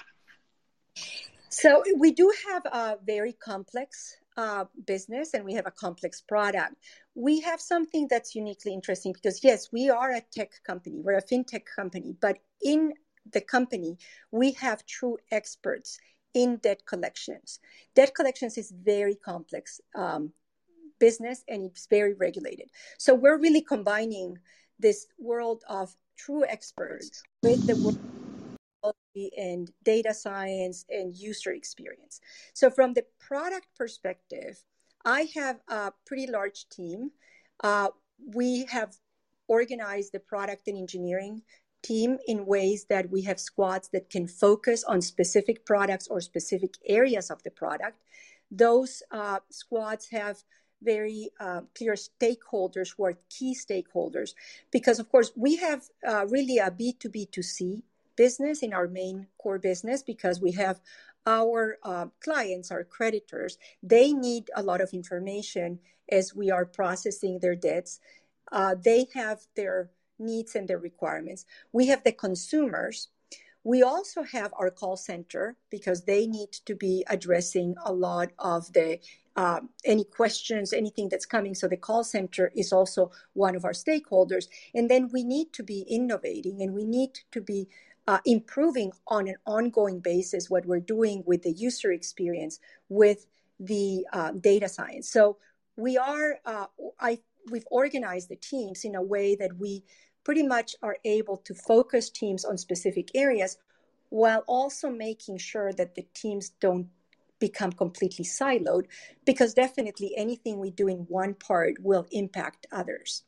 So 1.48 1.82
we 1.98 2.12
do 2.12 2.32
have 2.48 2.64
a 2.66 2.98
very 3.04 3.34
complex 3.34 4.16
uh, 4.38 4.64
business 4.86 5.34
and 5.34 5.44
we 5.44 5.52
have 5.52 5.66
a 5.66 5.70
complex 5.70 6.22
product. 6.22 6.76
We 7.14 7.40
have 7.40 7.60
something 7.60 8.08
that's 8.08 8.34
uniquely 8.34 8.72
interesting 8.72 9.12
because 9.12 9.44
yes, 9.44 9.70
we 9.70 9.90
are 9.90 10.12
a 10.12 10.22
tech 10.32 10.52
company, 10.66 11.00
we're 11.00 11.18
a 11.18 11.22
fintech 11.22 11.64
company, 11.76 12.16
but 12.20 12.38
in 12.62 12.94
the 13.30 13.40
company 13.40 13.98
we 14.30 14.52
have 14.52 14.84
true 14.86 15.18
experts 15.30 15.98
in 16.34 16.56
debt 16.58 16.84
collections. 16.86 17.60
Debt 17.94 18.14
collections 18.14 18.56
is 18.58 18.72
very 18.84 19.14
complex 19.14 19.80
um, 19.94 20.32
business 20.98 21.44
and 21.48 21.64
it's 21.64 21.86
very 21.86 22.14
regulated. 22.14 22.68
So 22.98 23.14
we're 23.14 23.38
really 23.38 23.62
combining 23.62 24.38
this 24.78 25.06
world 25.18 25.64
of 25.68 25.94
true 26.16 26.44
experts 26.44 27.22
with 27.42 27.66
the 27.66 27.76
world 27.76 27.98
and 29.36 29.70
data 29.84 30.14
science 30.14 30.84
and 30.88 31.14
user 31.14 31.52
experience. 31.52 32.20
So 32.54 32.70
from 32.70 32.94
the 32.94 33.04
product 33.20 33.66
perspective, 33.76 34.58
I 35.04 35.28
have 35.34 35.60
a 35.68 35.92
pretty 36.06 36.26
large 36.26 36.68
team. 36.68 37.10
Uh, 37.62 37.88
we 38.34 38.64
have 38.66 38.94
organized 39.48 40.12
the 40.12 40.20
product 40.20 40.68
and 40.68 40.78
engineering 40.78 41.42
team 41.82 42.18
in 42.26 42.46
ways 42.46 42.86
that 42.88 43.10
we 43.10 43.22
have 43.22 43.40
squads 43.40 43.88
that 43.88 44.10
can 44.10 44.26
focus 44.26 44.84
on 44.84 45.02
specific 45.02 45.64
products 45.64 46.08
or 46.08 46.20
specific 46.20 46.74
areas 46.86 47.30
of 47.30 47.42
the 47.42 47.50
product. 47.50 47.98
Those 48.50 49.02
uh, 49.10 49.40
squads 49.50 50.08
have 50.10 50.42
very 50.82 51.30
uh, 51.40 51.62
clear 51.76 51.94
stakeholders 51.94 52.94
who 52.96 53.04
are 53.04 53.18
key 53.30 53.54
stakeholders 53.54 54.34
because, 54.70 54.98
of 54.98 55.08
course, 55.10 55.32
we 55.36 55.56
have 55.56 55.82
uh, 56.06 56.26
really 56.28 56.58
a 56.58 56.70
B2B2C 56.70 57.82
business 58.16 58.62
in 58.62 58.72
our 58.72 58.88
main 58.88 59.26
core 59.38 59.58
business 59.58 60.02
because 60.02 60.40
we 60.40 60.52
have 60.52 60.80
our 61.26 61.78
uh, 61.82 62.06
clients, 62.20 62.70
our 62.70 62.84
creditors, 62.84 63.58
they 63.82 64.12
need 64.12 64.50
a 64.56 64.62
lot 64.62 64.80
of 64.80 64.90
information 64.92 65.78
as 66.10 66.34
we 66.34 66.50
are 66.50 66.64
processing 66.64 67.38
their 67.38 67.54
debts. 67.54 68.00
Uh, 68.50 68.74
they 68.74 69.06
have 69.14 69.40
their 69.54 69.90
needs 70.22 70.54
and 70.54 70.68
their 70.68 70.78
requirements. 70.78 71.44
We 71.72 71.86
have 71.88 72.04
the 72.04 72.12
consumers. 72.12 73.08
We 73.64 73.82
also 73.82 74.22
have 74.24 74.52
our 74.58 74.70
call 74.70 74.96
center 74.96 75.56
because 75.70 76.04
they 76.04 76.26
need 76.26 76.52
to 76.64 76.74
be 76.74 77.04
addressing 77.08 77.76
a 77.84 77.92
lot 77.92 78.30
of 78.38 78.72
the 78.72 78.98
uh, 79.36 79.60
any 79.84 80.04
questions, 80.04 80.72
anything 80.72 81.08
that's 81.08 81.26
coming. 81.26 81.54
So 81.54 81.68
the 81.68 81.76
call 81.76 82.04
center 82.04 82.52
is 82.54 82.72
also 82.72 83.10
one 83.32 83.56
of 83.56 83.64
our 83.64 83.72
stakeholders. 83.72 84.46
And 84.74 84.90
then 84.90 85.08
we 85.12 85.24
need 85.24 85.52
to 85.54 85.62
be 85.62 85.86
innovating 85.88 86.60
and 86.60 86.74
we 86.74 86.84
need 86.84 87.18
to 87.30 87.40
be 87.40 87.68
uh, 88.06 88.18
improving 88.26 88.92
on 89.06 89.28
an 89.28 89.36
ongoing 89.46 90.00
basis 90.00 90.50
what 90.50 90.66
we're 90.66 90.80
doing 90.80 91.22
with 91.24 91.42
the 91.42 91.52
user 91.52 91.92
experience 91.92 92.58
with 92.88 93.26
the 93.60 94.04
uh, 94.12 94.32
data 94.32 94.68
science. 94.68 95.08
So 95.08 95.38
we 95.76 95.96
are, 95.96 96.40
uh, 96.44 96.66
I, 97.00 97.20
we've 97.50 97.66
organized 97.70 98.28
the 98.28 98.36
teams 98.36 98.84
in 98.84 98.94
a 98.94 99.02
way 99.02 99.36
that 99.36 99.56
we 99.56 99.84
pretty 100.24 100.42
much 100.42 100.76
are 100.82 100.96
able 101.04 101.36
to 101.38 101.54
focus 101.54 102.10
teams 102.10 102.44
on 102.44 102.56
specific 102.58 103.10
areas 103.14 103.58
while 104.10 104.44
also 104.46 104.90
making 104.90 105.38
sure 105.38 105.72
that 105.72 105.94
the 105.94 106.06
teams 106.14 106.50
don't 106.60 106.88
become 107.38 107.72
completely 107.72 108.24
siloed 108.24 108.86
because 109.24 109.54
definitely 109.54 110.14
anything 110.16 110.58
we 110.58 110.70
do 110.70 110.86
in 110.86 110.98
one 111.08 111.34
part 111.34 111.74
will 111.80 112.06
impact 112.12 112.66
others. 112.70 113.24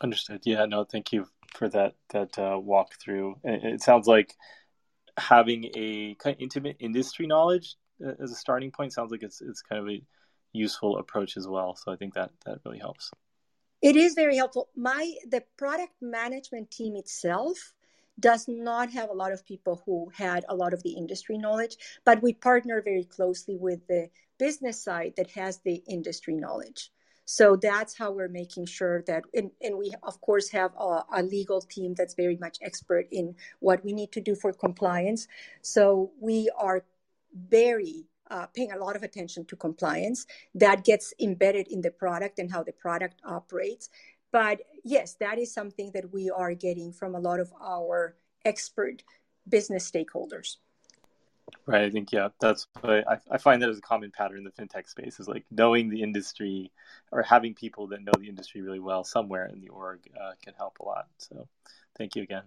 Understood. 0.00 0.42
Yeah 0.44 0.66
no 0.66 0.84
thank 0.84 1.12
you 1.12 1.26
for 1.54 1.68
that 1.70 1.94
that 2.10 2.38
uh, 2.38 2.60
walkthrough. 2.72 3.34
It 3.42 3.82
sounds 3.82 4.06
like 4.06 4.36
having 5.16 5.64
a 5.74 6.14
kind 6.16 6.36
of 6.36 6.40
intimate 6.40 6.76
industry 6.78 7.26
knowledge 7.26 7.74
uh, 8.06 8.12
as 8.22 8.30
a 8.30 8.36
starting 8.36 8.70
point 8.70 8.92
sounds 8.92 9.10
like 9.10 9.24
it's 9.24 9.40
it's 9.40 9.62
kind 9.62 9.82
of 9.82 9.88
a 9.88 10.00
useful 10.52 10.98
approach 10.98 11.36
as 11.36 11.48
well. 11.48 11.74
So 11.74 11.90
i 11.90 11.96
think 11.96 12.14
that 12.14 12.30
that 12.46 12.58
really 12.64 12.78
helps 12.78 13.10
it 13.80 13.96
is 13.96 14.14
very 14.14 14.36
helpful. 14.36 14.68
My 14.76 15.14
the 15.30 15.42
product 15.56 15.94
management 16.00 16.70
team 16.70 16.96
itself 16.96 17.74
does 18.18 18.46
not 18.48 18.90
have 18.90 19.10
a 19.10 19.14
lot 19.14 19.32
of 19.32 19.46
people 19.46 19.82
who 19.86 20.10
had 20.14 20.44
a 20.48 20.56
lot 20.56 20.74
of 20.74 20.82
the 20.82 20.90
industry 20.90 21.38
knowledge, 21.38 21.76
but 22.04 22.22
we 22.22 22.32
partner 22.32 22.82
very 22.82 23.04
closely 23.04 23.56
with 23.56 23.86
the 23.86 24.08
business 24.38 24.82
side 24.82 25.14
that 25.16 25.30
has 25.30 25.60
the 25.64 25.82
industry 25.88 26.34
knowledge. 26.34 26.90
So 27.30 27.56
that's 27.56 27.96
how 27.96 28.10
we're 28.10 28.28
making 28.28 28.66
sure 28.66 29.04
that, 29.06 29.24
and, 29.34 29.50
and 29.60 29.76
we 29.76 29.92
of 30.02 30.20
course 30.22 30.48
have 30.50 30.72
a, 30.78 31.04
a, 31.12 31.22
legal 31.22 31.60
team 31.60 31.94
that's 31.94 32.14
very 32.14 32.38
much 32.38 32.56
expert 32.62 33.06
in 33.12 33.34
what 33.60 33.84
we 33.84 33.92
need 33.92 34.12
to 34.12 34.20
do 34.22 34.34
for 34.34 34.50
compliance. 34.52 35.28
So 35.60 36.10
we 36.20 36.48
are 36.58 36.84
very 37.34 38.06
uh, 38.30 38.46
paying 38.46 38.72
a 38.72 38.78
lot 38.78 38.96
of 38.96 39.02
attention 39.02 39.44
to 39.46 39.56
compliance 39.56 40.26
that 40.54 40.84
gets 40.84 41.14
embedded 41.20 41.68
in 41.68 41.80
the 41.80 41.90
product 41.90 42.38
and 42.38 42.50
how 42.50 42.62
the 42.62 42.72
product 42.72 43.20
operates. 43.24 43.90
But 44.30 44.60
yes, 44.84 45.14
that 45.20 45.38
is 45.38 45.52
something 45.52 45.90
that 45.92 46.12
we 46.12 46.30
are 46.30 46.54
getting 46.54 46.92
from 46.92 47.14
a 47.14 47.20
lot 47.20 47.40
of 47.40 47.52
our 47.62 48.16
expert 48.44 49.02
business 49.48 49.90
stakeholders. 49.90 50.56
Right. 51.66 51.84
I 51.84 51.90
think 51.90 52.12
yeah, 52.12 52.28
that's 52.40 52.66
what 52.80 53.08
I, 53.08 53.18
I 53.30 53.38
find 53.38 53.62
that 53.62 53.70
as 53.70 53.78
a 53.78 53.82
common 53.82 54.10
pattern 54.10 54.38
in 54.38 54.44
the 54.44 54.50
fintech 54.50 54.88
space 54.88 55.18
is 55.18 55.28
like 55.28 55.44
knowing 55.50 55.88
the 55.88 56.02
industry 56.02 56.70
or 57.10 57.22
having 57.22 57.54
people 57.54 57.86
that 57.88 58.02
know 58.02 58.12
the 58.18 58.28
industry 58.28 58.60
really 58.60 58.80
well 58.80 59.04
somewhere 59.04 59.46
in 59.46 59.60
the 59.60 59.68
org 59.68 60.00
uh, 60.20 60.32
can 60.42 60.54
help 60.54 60.78
a 60.80 60.84
lot. 60.84 61.06
So, 61.16 61.48
thank 61.96 62.16
you 62.16 62.22
again. 62.22 62.42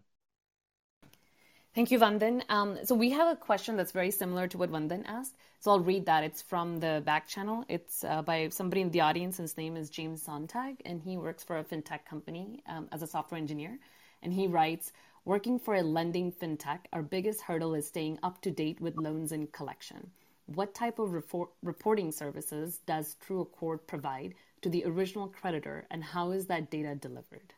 Thank 1.73 1.89
you, 1.89 1.99
Vandan. 1.99 2.43
Um, 2.49 2.79
so 2.83 2.93
we 2.93 3.11
have 3.11 3.31
a 3.31 3.35
question 3.35 3.77
that's 3.77 3.93
very 3.93 4.11
similar 4.11 4.45
to 4.47 4.57
what 4.57 4.71
Vandan 4.71 5.05
asked. 5.05 5.37
So 5.61 5.71
I'll 5.71 5.79
read 5.79 6.05
that. 6.05 6.21
It's 6.23 6.41
from 6.41 6.81
the 6.81 7.01
back 7.05 7.27
channel. 7.27 7.63
It's 7.69 8.03
uh, 8.03 8.21
by 8.21 8.49
somebody 8.49 8.81
in 8.81 8.91
the 8.91 8.99
audience. 8.99 9.37
His 9.37 9.55
name 9.55 9.77
is 9.77 9.89
James 9.89 10.21
Sontag, 10.21 10.81
and 10.83 11.01
he 11.01 11.15
works 11.17 11.45
for 11.45 11.59
a 11.59 11.63
fintech 11.63 12.03
company 12.03 12.61
um, 12.67 12.89
as 12.91 13.01
a 13.03 13.07
software 13.07 13.39
engineer. 13.39 13.79
And 14.21 14.33
he 14.33 14.47
writes, 14.47 14.91
Working 15.23 15.59
for 15.59 15.75
a 15.75 15.81
lending 15.81 16.33
fintech, 16.33 16.79
our 16.91 17.03
biggest 17.03 17.41
hurdle 17.41 17.75
is 17.75 17.87
staying 17.87 18.19
up 18.21 18.41
to 18.41 18.51
date 18.51 18.81
with 18.81 18.97
loans 18.97 19.31
and 19.31 19.49
collection. 19.51 20.11
What 20.47 20.73
type 20.73 20.99
of 20.99 21.13
reporting 21.63 22.11
services 22.11 22.81
does 22.85 23.15
TrueAccord 23.25 23.87
provide 23.87 24.33
to 24.61 24.69
the 24.69 24.83
original 24.83 25.27
creditor, 25.27 25.85
and 25.89 26.03
how 26.03 26.31
is 26.31 26.47
that 26.47 26.69
data 26.69 26.95
delivered? 26.95 27.53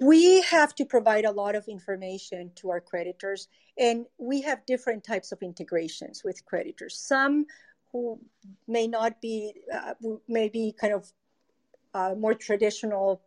We 0.00 0.42
have 0.42 0.74
to 0.76 0.84
provide 0.84 1.24
a 1.24 1.30
lot 1.30 1.54
of 1.54 1.68
information 1.68 2.50
to 2.56 2.70
our 2.70 2.80
creditors, 2.80 3.48
and 3.78 4.06
we 4.18 4.42
have 4.42 4.66
different 4.66 5.04
types 5.04 5.32
of 5.32 5.42
integrations 5.42 6.22
with 6.24 6.44
creditors. 6.44 6.98
Some 6.98 7.46
who 7.92 8.20
may 8.68 8.86
not 8.86 9.20
be, 9.20 9.54
uh, 9.72 9.94
may 10.28 10.48
be 10.48 10.74
kind 10.78 10.92
of 10.92 11.12
uh, 11.94 12.14
more 12.14 12.34
traditional 12.34 13.22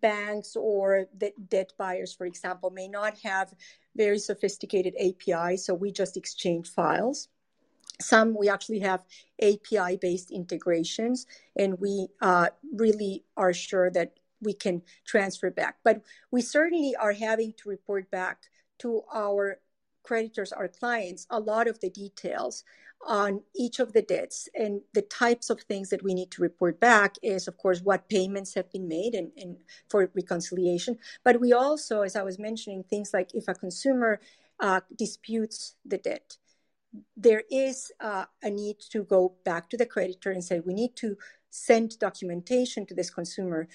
banks 0.00 0.56
or 0.56 1.06
debt 1.48 1.72
buyers, 1.76 2.14
for 2.14 2.26
example, 2.26 2.70
may 2.70 2.88
not 2.88 3.18
have 3.18 3.52
very 3.96 4.18
sophisticated 4.18 4.94
APIs, 4.98 5.66
so 5.66 5.74
we 5.74 5.92
just 5.92 6.16
exchange 6.16 6.68
files. 6.68 7.28
Some 8.00 8.36
we 8.38 8.48
actually 8.48 8.78
have 8.80 9.02
API 9.42 9.96
based 10.00 10.30
integrations, 10.30 11.26
and 11.56 11.78
we 11.80 12.08
uh, 12.20 12.48
really 12.72 13.24
are 13.36 13.52
sure 13.52 13.90
that 13.90 14.12
we 14.40 14.52
can 14.52 14.82
transfer 15.06 15.50
back. 15.50 15.76
But 15.84 16.02
we 16.30 16.42
certainly 16.42 16.94
are 16.96 17.12
having 17.12 17.54
to 17.58 17.68
report 17.68 18.10
back 18.10 18.42
to 18.80 19.02
our 19.12 19.60
creditors, 20.02 20.52
our 20.52 20.68
clients, 20.68 21.26
a 21.30 21.40
lot 21.40 21.68
of 21.68 21.80
the 21.80 21.90
details 21.90 22.64
on 23.06 23.42
each 23.54 23.78
of 23.78 23.92
the 23.92 24.02
debts 24.02 24.48
and 24.54 24.80
the 24.92 25.02
types 25.02 25.50
of 25.50 25.60
things 25.62 25.90
that 25.90 26.02
we 26.02 26.14
need 26.14 26.30
to 26.30 26.42
report 26.42 26.80
back 26.80 27.14
is 27.22 27.46
of 27.46 27.56
course 27.56 27.80
what 27.80 28.08
payments 28.08 28.54
have 28.54 28.70
been 28.72 28.88
made 28.88 29.14
and, 29.14 29.30
and 29.36 29.56
for 29.88 30.10
reconciliation 30.14 30.98
but 31.22 31.40
we 31.40 31.52
also 31.52 32.02
as 32.02 32.16
i 32.16 32.22
was 32.22 32.40
mentioning 32.40 32.82
things 32.82 33.10
like 33.14 33.32
if 33.34 33.46
a 33.46 33.54
consumer 33.54 34.20
uh, 34.60 34.80
disputes 34.96 35.76
the 35.86 35.98
debt 35.98 36.36
there 37.16 37.44
is 37.50 37.92
uh, 38.00 38.24
a 38.42 38.50
need 38.50 38.80
to 38.90 39.04
go 39.04 39.34
back 39.44 39.70
to 39.70 39.76
the 39.76 39.86
creditor 39.86 40.32
and 40.32 40.42
say 40.42 40.58
we 40.58 40.74
need 40.74 40.96
to 40.96 41.16
send 41.50 41.98
documentation 41.98 42.84
to 42.84 42.94
this 42.94 43.10
consumer 43.10 43.68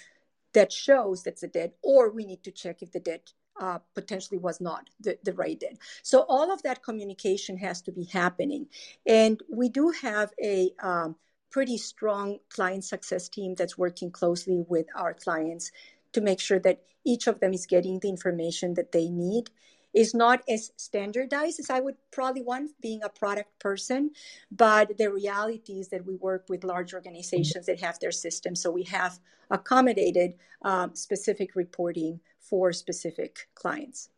that 0.54 0.72
shows 0.72 1.24
that's 1.24 1.44
a 1.44 1.48
debt 1.48 1.74
or 1.82 2.10
we 2.10 2.26
need 2.26 2.44
to 2.44 2.52
check 2.52 2.82
if 2.82 2.92
the 2.92 3.00
debt 3.00 3.32
uh, 3.60 3.80
potentially 3.94 4.40
was 4.40 4.60
not 4.60 4.90
the, 5.00 5.18
the 5.24 5.34
right 5.34 5.60
debt. 5.60 5.78
So 6.02 6.26
all 6.28 6.52
of 6.52 6.64
that 6.64 6.84
communication 6.84 7.58
has 7.58 7.82
to 7.84 7.92
be 7.92 8.06
happening. 8.06 8.68
And 9.06 9.42
we 9.52 9.70
do 9.70 9.92
have 10.02 10.32
a 10.42 10.72
um, 10.82 11.16
pretty 11.52 11.78
strong 11.78 12.40
client 12.50 12.84
success 12.84 13.30
team 13.30 13.54
that's 13.56 13.78
working 13.78 14.12
closely 14.12 14.64
with 14.68 14.88
our 14.96 15.14
clients 15.14 15.72
to 16.14 16.22
make 16.22 16.40
sure 16.40 16.60
that 16.60 16.82
each 17.06 17.28
of 17.28 17.40
them 17.40 17.54
is 17.54 17.66
getting 17.66 18.00
the 18.00 18.10
information 18.10 18.74
that 18.76 18.92
they 18.92 19.10
need 19.10 19.50
is 19.94 20.14
not 20.14 20.42
as 20.50 20.72
standardized 20.78 21.60
as 21.60 21.70
I 21.70 21.80
would 21.80 21.96
probably 22.12 22.42
want 22.42 22.72
being 22.82 23.04
a 23.04 23.10
product 23.10 23.58
person. 23.60 24.12
But 24.52 24.98
the 24.98 25.12
reality 25.12 25.74
is 25.74 25.90
that 25.90 26.06
we 26.06 26.16
work 26.16 26.46
with 26.50 26.64
large 26.64 26.94
organizations 26.94 27.66
that 27.68 27.80
have 27.82 28.00
their 28.00 28.12
systems. 28.12 28.62
So 28.62 28.72
we 28.72 28.84
have 28.84 29.20
accommodated 29.52 30.34
um, 30.64 30.96
specific 30.96 31.56
reporting 31.56 32.20
for 32.40 32.74
specific 32.74 33.48
clients. 33.56 34.10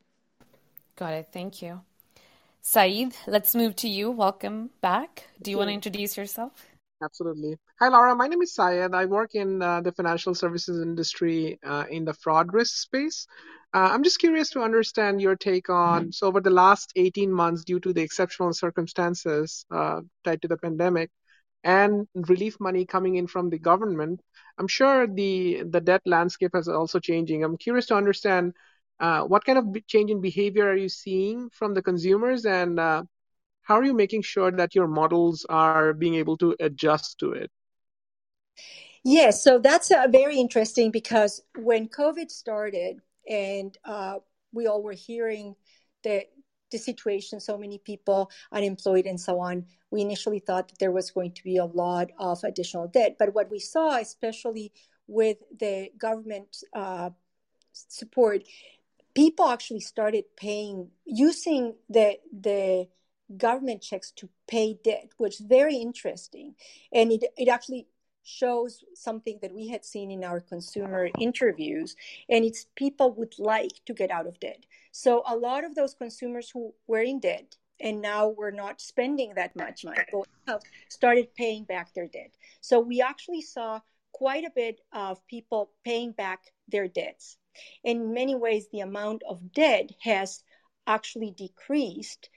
Got 0.96 1.14
it. 1.14 1.30
Thank 1.32 1.62
you. 1.62 1.82
Saeed, 2.62 3.16
let's 3.28 3.54
move 3.54 3.76
to 3.78 3.88
you. 3.88 4.10
Welcome 4.10 4.72
back. 4.82 5.28
Do 5.42 5.52
you 5.52 5.58
want 5.58 5.70
to 5.70 5.74
introduce 5.74 6.18
yourself? 6.18 6.68
Absolutely. 7.04 7.58
Hi, 7.80 7.90
Laura. 7.90 8.16
My 8.16 8.28
name 8.28 8.42
is 8.42 8.54
Syed. 8.54 8.94
I 8.94 9.06
work 9.06 9.36
in 9.36 9.62
uh, 9.62 9.82
the 9.82 9.92
financial 9.92 10.34
services 10.34 10.82
industry 10.82 11.60
uh, 11.64 11.84
in 11.90 12.06
the 12.06 12.14
fraud 12.14 12.54
risk 12.54 12.76
space. 12.78 13.28
Uh, 13.74 13.90
I'm 13.92 14.04
just 14.04 14.20
curious 14.20 14.50
to 14.52 14.62
understand 14.62 15.22
your 15.22 15.36
take 15.36 15.70
on 15.70 16.12
so 16.14 16.28
over 16.28 16.40
the 16.40 16.52
last 16.52 16.94
18 16.96 17.32
months, 17.34 17.66
due 17.66 17.80
to 17.82 17.92
the 17.92 18.02
exceptional 18.02 18.54
circumstances 18.54 19.66
uh, 19.72 20.02
tied 20.24 20.42
to 20.44 20.48
the 20.48 20.56
pandemic 20.58 21.12
and 21.64 22.08
relief 22.16 22.60
money 22.62 22.86
coming 22.86 23.16
in 23.16 23.28
from 23.28 23.50
the 23.50 23.60
government, 23.60 24.22
I'm 24.58 24.68
sure 24.70 25.08
the 25.08 25.64
the 25.64 25.82
debt 25.82 26.02
landscape 26.06 26.56
is 26.56 26.70
also 26.70 27.00
changing. 27.00 27.44
I'm 27.44 27.58
curious 27.58 27.88
to 27.88 27.96
understand 27.98 28.54
uh, 29.02 29.24
what 29.24 29.44
kind 29.46 29.58
of 29.58 29.66
change 29.88 30.12
in 30.12 30.22
behavior 30.22 30.70
are 30.70 30.78
you 30.78 30.90
seeing 30.90 31.50
from 31.52 31.74
the 31.74 31.82
consumers, 31.84 32.46
and 32.46 32.80
uh, 32.80 33.04
how 33.64 33.76
are 33.78 33.86
you 33.86 33.94
making 33.96 34.24
sure 34.24 34.52
that 34.52 34.76
your 34.76 34.88
models 34.88 35.46
are 35.50 35.94
being 35.94 36.16
able 36.16 36.38
to 36.40 36.56
adjust 36.60 37.20
to 37.20 37.34
it? 37.34 37.52
Yes, 39.04 39.44
so 39.44 39.60
that's 39.60 39.92
uh, 39.92 40.08
very 40.10 40.38
interesting 40.40 40.92
because 40.92 41.42
when 41.58 41.88
COVID 41.88 42.32
started 42.32 43.02
and 43.30 43.78
uh, 43.86 44.16
we 44.52 44.68
all 44.68 44.82
were 44.82 44.94
hearing 44.94 45.56
the 46.04 46.26
the 46.72 46.78
situation, 46.80 47.40
so 47.40 47.58
many 47.58 47.78
people 47.78 48.32
unemployed 48.52 49.06
and 49.06 49.22
so 49.22 49.40
on, 49.40 49.66
we 49.92 50.02
initially 50.02 50.40
thought 50.40 50.68
that 50.68 50.80
there 50.80 50.92
was 50.92 51.12
going 51.12 51.32
to 51.32 51.44
be 51.44 51.58
a 51.58 51.66
lot 51.66 52.10
of 52.18 52.44
additional 52.44 52.88
debt. 52.88 53.18
But 53.20 53.36
what 53.36 53.52
we 53.52 53.60
saw, 53.60 53.98
especially 53.98 54.74
with 55.08 55.38
the 55.58 55.92
government 55.98 56.58
uh, 56.74 57.12
support, 57.72 58.44
people 59.14 59.48
actually 59.48 59.82
started 59.82 60.26
paying 60.36 60.90
using 61.06 61.76
the 61.90 62.18
the 62.32 62.88
government 63.38 63.82
checks 63.82 64.12
to 64.12 64.30
pay 64.48 64.78
debt, 64.84 65.12
which 65.18 65.40
is 65.40 65.46
very 65.46 65.76
interesting, 65.76 66.56
and 66.92 67.12
it 67.12 67.24
it 67.38 67.48
actually 67.48 67.88
shows 68.26 68.84
something 68.96 69.38
that 69.42 69.54
we 69.54 69.68
had 69.70 69.86
seen 69.86 70.12
in 70.12 70.24
our 70.24 70.40
consumer 70.40 71.10
interviews 71.20 71.96
and 72.28 72.44
it's 72.44 72.66
people 72.76 73.14
would 73.14 73.36
like 73.38 73.72
to 73.86 73.94
get 73.94 74.12
out 74.12 74.28
of 74.28 74.40
debt. 74.40 74.66
So 74.92 75.24
a 75.28 75.36
lot 75.36 75.64
of 75.64 75.76
those 75.76 75.94
consumers 75.94 76.50
who 76.50 76.74
were 76.88 77.02
in 77.02 77.20
debt 77.20 77.56
and 77.80 78.02
now 78.02 78.30
we're 78.30 78.52
not 78.52 78.82
spending 78.82 79.34
that 79.36 79.56
much 79.56 79.86
money 79.86 80.24
started 80.90 81.34
paying 81.36 81.66
back 81.66 81.94
their 81.94 82.08
debt. 82.08 82.32
So 82.62 82.80
we 82.80 83.02
actually 83.02 83.42
saw 83.42 83.80
quite 84.12 84.46
a 84.46 84.52
bit 84.56 84.82
of 84.92 85.26
people 85.28 85.72
paying 85.84 86.12
back 86.12 86.40
their 86.68 86.88
debts. 86.88 87.38
In 87.84 88.14
many 88.14 88.34
ways 88.34 88.68
the 88.72 88.80
amount 88.80 89.24
of 89.30 89.52
debt 89.52 89.92
has 90.02 90.42
actually 90.88 91.32
decreased 91.32 92.30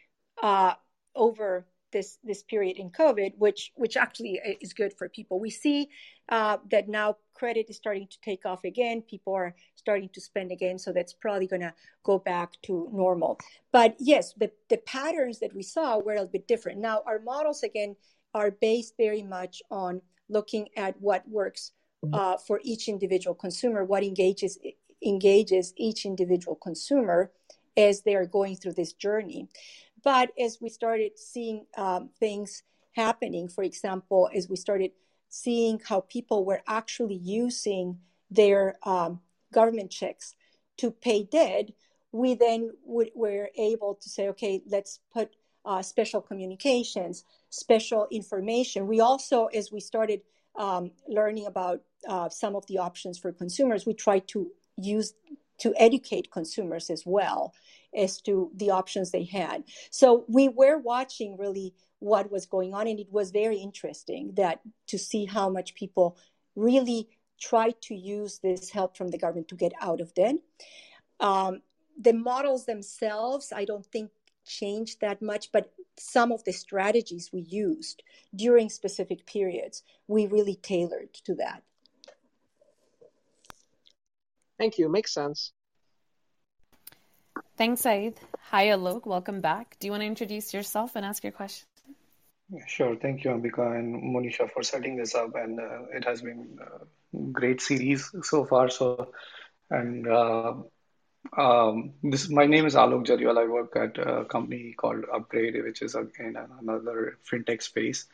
uh, 0.42 0.74
over 1.14 1.66
this 1.92 2.18
this 2.24 2.42
period 2.42 2.76
in 2.78 2.90
COVID, 2.90 3.32
which 3.38 3.72
which 3.74 3.96
actually 3.96 4.40
is 4.60 4.72
good 4.72 4.92
for 4.96 5.08
people. 5.08 5.40
We 5.40 5.50
see 5.50 5.88
uh, 6.28 6.58
that 6.70 6.88
now 6.88 7.16
credit 7.34 7.66
is 7.68 7.76
starting 7.76 8.08
to 8.08 8.20
take 8.20 8.44
off 8.44 8.64
again. 8.64 9.02
People 9.02 9.34
are 9.34 9.54
starting 9.76 10.08
to 10.14 10.20
spend 10.20 10.52
again, 10.52 10.78
so 10.78 10.92
that's 10.92 11.12
probably 11.12 11.46
going 11.46 11.62
to 11.62 11.74
go 12.04 12.18
back 12.18 12.60
to 12.62 12.88
normal. 12.92 13.38
But 13.72 13.96
yes, 13.98 14.34
the 14.34 14.50
the 14.68 14.78
patterns 14.78 15.40
that 15.40 15.54
we 15.54 15.62
saw 15.62 15.98
were 15.98 16.16
a 16.16 16.26
bit 16.26 16.46
different. 16.48 16.78
Now 16.80 17.02
our 17.06 17.20
models 17.20 17.62
again 17.62 17.96
are 18.34 18.50
based 18.50 18.94
very 18.96 19.22
much 19.22 19.62
on 19.70 20.02
looking 20.28 20.68
at 20.76 21.00
what 21.00 21.26
works 21.28 21.72
uh, 22.12 22.36
for 22.36 22.60
each 22.62 22.88
individual 22.88 23.34
consumer, 23.34 23.84
what 23.84 24.04
engages 24.04 24.58
engages 25.04 25.72
each 25.76 26.04
individual 26.04 26.56
consumer 26.56 27.30
as 27.76 28.02
they 28.02 28.14
are 28.16 28.26
going 28.26 28.56
through 28.56 28.72
this 28.72 28.92
journey. 28.92 29.48
But 30.08 30.32
as 30.40 30.56
we 30.58 30.70
started 30.70 31.18
seeing 31.18 31.66
um, 31.76 32.08
things 32.18 32.62
happening, 32.92 33.46
for 33.46 33.62
example, 33.62 34.30
as 34.34 34.48
we 34.48 34.56
started 34.56 34.92
seeing 35.28 35.82
how 35.86 36.00
people 36.00 36.46
were 36.46 36.62
actually 36.66 37.16
using 37.16 37.98
their 38.30 38.76
um, 38.84 39.20
government 39.52 39.90
checks 39.90 40.34
to 40.78 40.90
pay 40.90 41.24
debt, 41.24 41.72
we 42.10 42.32
then 42.32 42.70
were 42.86 43.50
able 43.58 43.96
to 43.96 44.08
say, 44.08 44.28
okay, 44.28 44.62
let's 44.66 45.00
put 45.12 45.36
uh, 45.66 45.82
special 45.82 46.22
communications, 46.22 47.24
special 47.50 48.06
information. 48.10 48.86
We 48.86 49.00
also, 49.00 49.48
as 49.52 49.70
we 49.70 49.80
started 49.80 50.22
um, 50.56 50.90
learning 51.06 51.44
about 51.44 51.82
uh, 52.08 52.30
some 52.30 52.56
of 52.56 52.66
the 52.66 52.78
options 52.78 53.18
for 53.18 53.30
consumers, 53.30 53.84
we 53.84 53.92
tried 53.92 54.26
to 54.28 54.50
use 54.78 55.12
to 55.58 55.74
educate 55.76 56.30
consumers 56.30 56.90
as 56.90 57.04
well 57.06 57.54
as 57.96 58.20
to 58.22 58.50
the 58.54 58.70
options 58.70 59.10
they 59.10 59.24
had. 59.24 59.64
So 59.90 60.24
we 60.28 60.48
were 60.48 60.78
watching 60.78 61.36
really 61.36 61.74
what 62.00 62.30
was 62.30 62.46
going 62.46 62.74
on, 62.74 62.86
and 62.86 63.00
it 63.00 63.10
was 63.10 63.30
very 63.30 63.58
interesting 63.58 64.32
that 64.36 64.60
to 64.86 64.98
see 64.98 65.24
how 65.24 65.48
much 65.48 65.74
people 65.74 66.16
really 66.54 67.08
tried 67.40 67.80
to 67.82 67.94
use 67.94 68.38
this 68.38 68.70
help 68.70 68.96
from 68.96 69.08
the 69.08 69.18
government 69.18 69.48
to 69.48 69.54
get 69.54 69.72
out 69.80 70.00
of 70.00 70.14
debt. 70.14 70.36
Um, 71.20 71.62
the 72.00 72.12
models 72.12 72.66
themselves, 72.66 73.52
I 73.54 73.64
don't 73.64 73.86
think 73.86 74.10
changed 74.44 75.00
that 75.00 75.20
much, 75.20 75.52
but 75.52 75.72
some 75.98 76.32
of 76.32 76.42
the 76.44 76.52
strategies 76.52 77.30
we 77.32 77.42
used 77.42 78.02
during 78.34 78.68
specific 78.70 79.26
periods, 79.26 79.82
we 80.06 80.26
really 80.26 80.54
tailored 80.56 81.12
to 81.24 81.34
that. 81.34 81.62
Thank 84.58 84.78
you. 84.78 84.88
Makes 84.88 85.14
sense. 85.14 85.52
Thanks, 87.56 87.82
Saeed. 87.82 88.14
Hi, 88.50 88.66
Alok. 88.66 89.06
Welcome 89.06 89.40
back. 89.40 89.76
Do 89.78 89.86
you 89.86 89.92
want 89.92 90.02
to 90.02 90.06
introduce 90.06 90.52
yourself 90.52 90.96
and 90.96 91.04
ask 91.04 91.22
your 91.22 91.32
question? 91.32 91.66
Sure. 92.66 92.96
Thank 92.96 93.24
you, 93.24 93.30
Ambika 93.30 93.78
and 93.78 94.02
Monisha, 94.14 94.50
for 94.50 94.62
setting 94.62 94.96
this 94.96 95.14
up. 95.14 95.34
And 95.34 95.60
uh, 95.60 95.82
it 95.92 96.04
has 96.04 96.22
been 96.22 96.58
a 96.60 97.18
great 97.32 97.60
series 97.60 98.10
so 98.22 98.44
far. 98.44 98.70
So, 98.70 99.12
and 99.70 100.08
uh, 100.08 100.54
um, 101.36 101.92
this 102.02 102.28
my 102.28 102.46
name 102.46 102.66
is 102.66 102.74
Alok 102.74 103.06
Jariwal. 103.06 103.38
I 103.38 103.46
work 103.46 103.76
at 103.76 103.98
a 103.98 104.24
company 104.24 104.74
called 104.76 105.04
Upgrade, 105.12 105.62
which 105.62 105.82
is 105.82 105.94
again 105.94 106.36
another 106.60 107.18
fintech 107.30 107.62
space. 107.62 108.06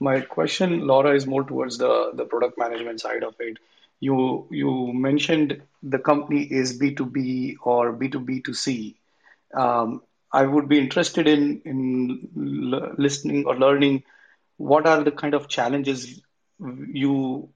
My 0.00 0.20
question, 0.20 0.86
Laura, 0.86 1.14
is 1.14 1.26
more 1.26 1.44
towards 1.44 1.78
the 1.78 2.12
the 2.14 2.24
product 2.24 2.58
management 2.58 3.00
side 3.00 3.22
of 3.22 3.34
it. 3.38 3.58
You 4.00 4.46
you 4.50 4.92
mentioned 4.92 5.62
the 5.82 5.98
company 5.98 6.42
is 6.42 6.78
B 6.78 6.94
two 6.94 7.06
B 7.06 7.56
or 7.62 7.92
B2B2C. 7.92 8.96
Um, 9.54 10.02
I 10.32 10.44
would 10.44 10.68
be 10.68 10.78
interested 10.78 11.26
in 11.28 11.62
in 11.64 12.28
listening 12.98 13.44
or 13.46 13.56
learning 13.56 14.02
what 14.56 14.86
are 14.86 15.02
the 15.02 15.12
kind 15.12 15.34
of 15.34 15.48
challenges 15.48 16.20
you 16.92 17.48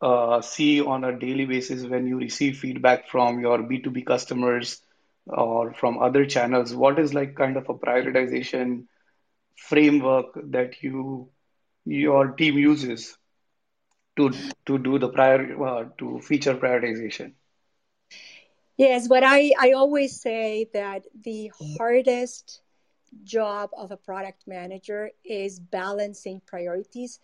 uh, 0.00 0.40
see 0.40 0.80
on 0.80 1.04
a 1.04 1.18
daily 1.18 1.44
basis 1.44 1.84
when 1.84 2.06
you 2.06 2.18
receive 2.18 2.58
feedback 2.58 3.08
from 3.08 3.40
your 3.40 3.58
B2B 3.58 4.02
customers 4.02 4.80
or 5.26 5.72
from 5.74 5.98
other 5.98 6.24
channels? 6.26 6.74
What 6.74 6.98
is 6.98 7.14
like 7.14 7.34
kind 7.36 7.56
of 7.56 7.68
a 7.68 7.74
prioritization 7.74 8.84
framework 9.56 10.26
that 10.52 10.82
you 10.82 11.28
your 11.84 12.28
team 12.32 12.58
uses 12.58 13.16
to 14.18 14.30
to 14.66 14.78
do 14.78 14.98
the 14.98 15.08
prior 15.08 15.40
uh, 15.64 15.84
to 15.98 16.20
feature 16.20 16.54
prioritization? 16.54 17.32
Yes, 18.76 19.08
but 19.08 19.24
I, 19.24 19.52
I 19.58 19.72
always 19.72 20.20
say 20.20 20.68
that 20.72 21.06
the 21.24 21.50
hardest 21.78 22.60
job 23.24 23.70
of 23.76 23.90
a 23.90 23.96
product 23.96 24.46
manager 24.46 25.10
is 25.24 25.58
balancing 25.58 26.40
priorities 26.46 27.18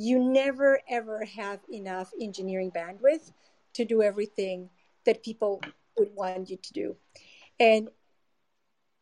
you 0.00 0.20
never 0.20 0.80
ever 0.88 1.24
have 1.24 1.58
enough 1.72 2.12
engineering 2.20 2.70
bandwidth 2.70 3.32
to 3.74 3.84
do 3.84 4.00
everything 4.00 4.70
that 5.04 5.24
people 5.24 5.60
would 5.96 6.14
want 6.14 6.48
you 6.48 6.56
to 6.56 6.72
do. 6.72 6.96
And 7.58 7.88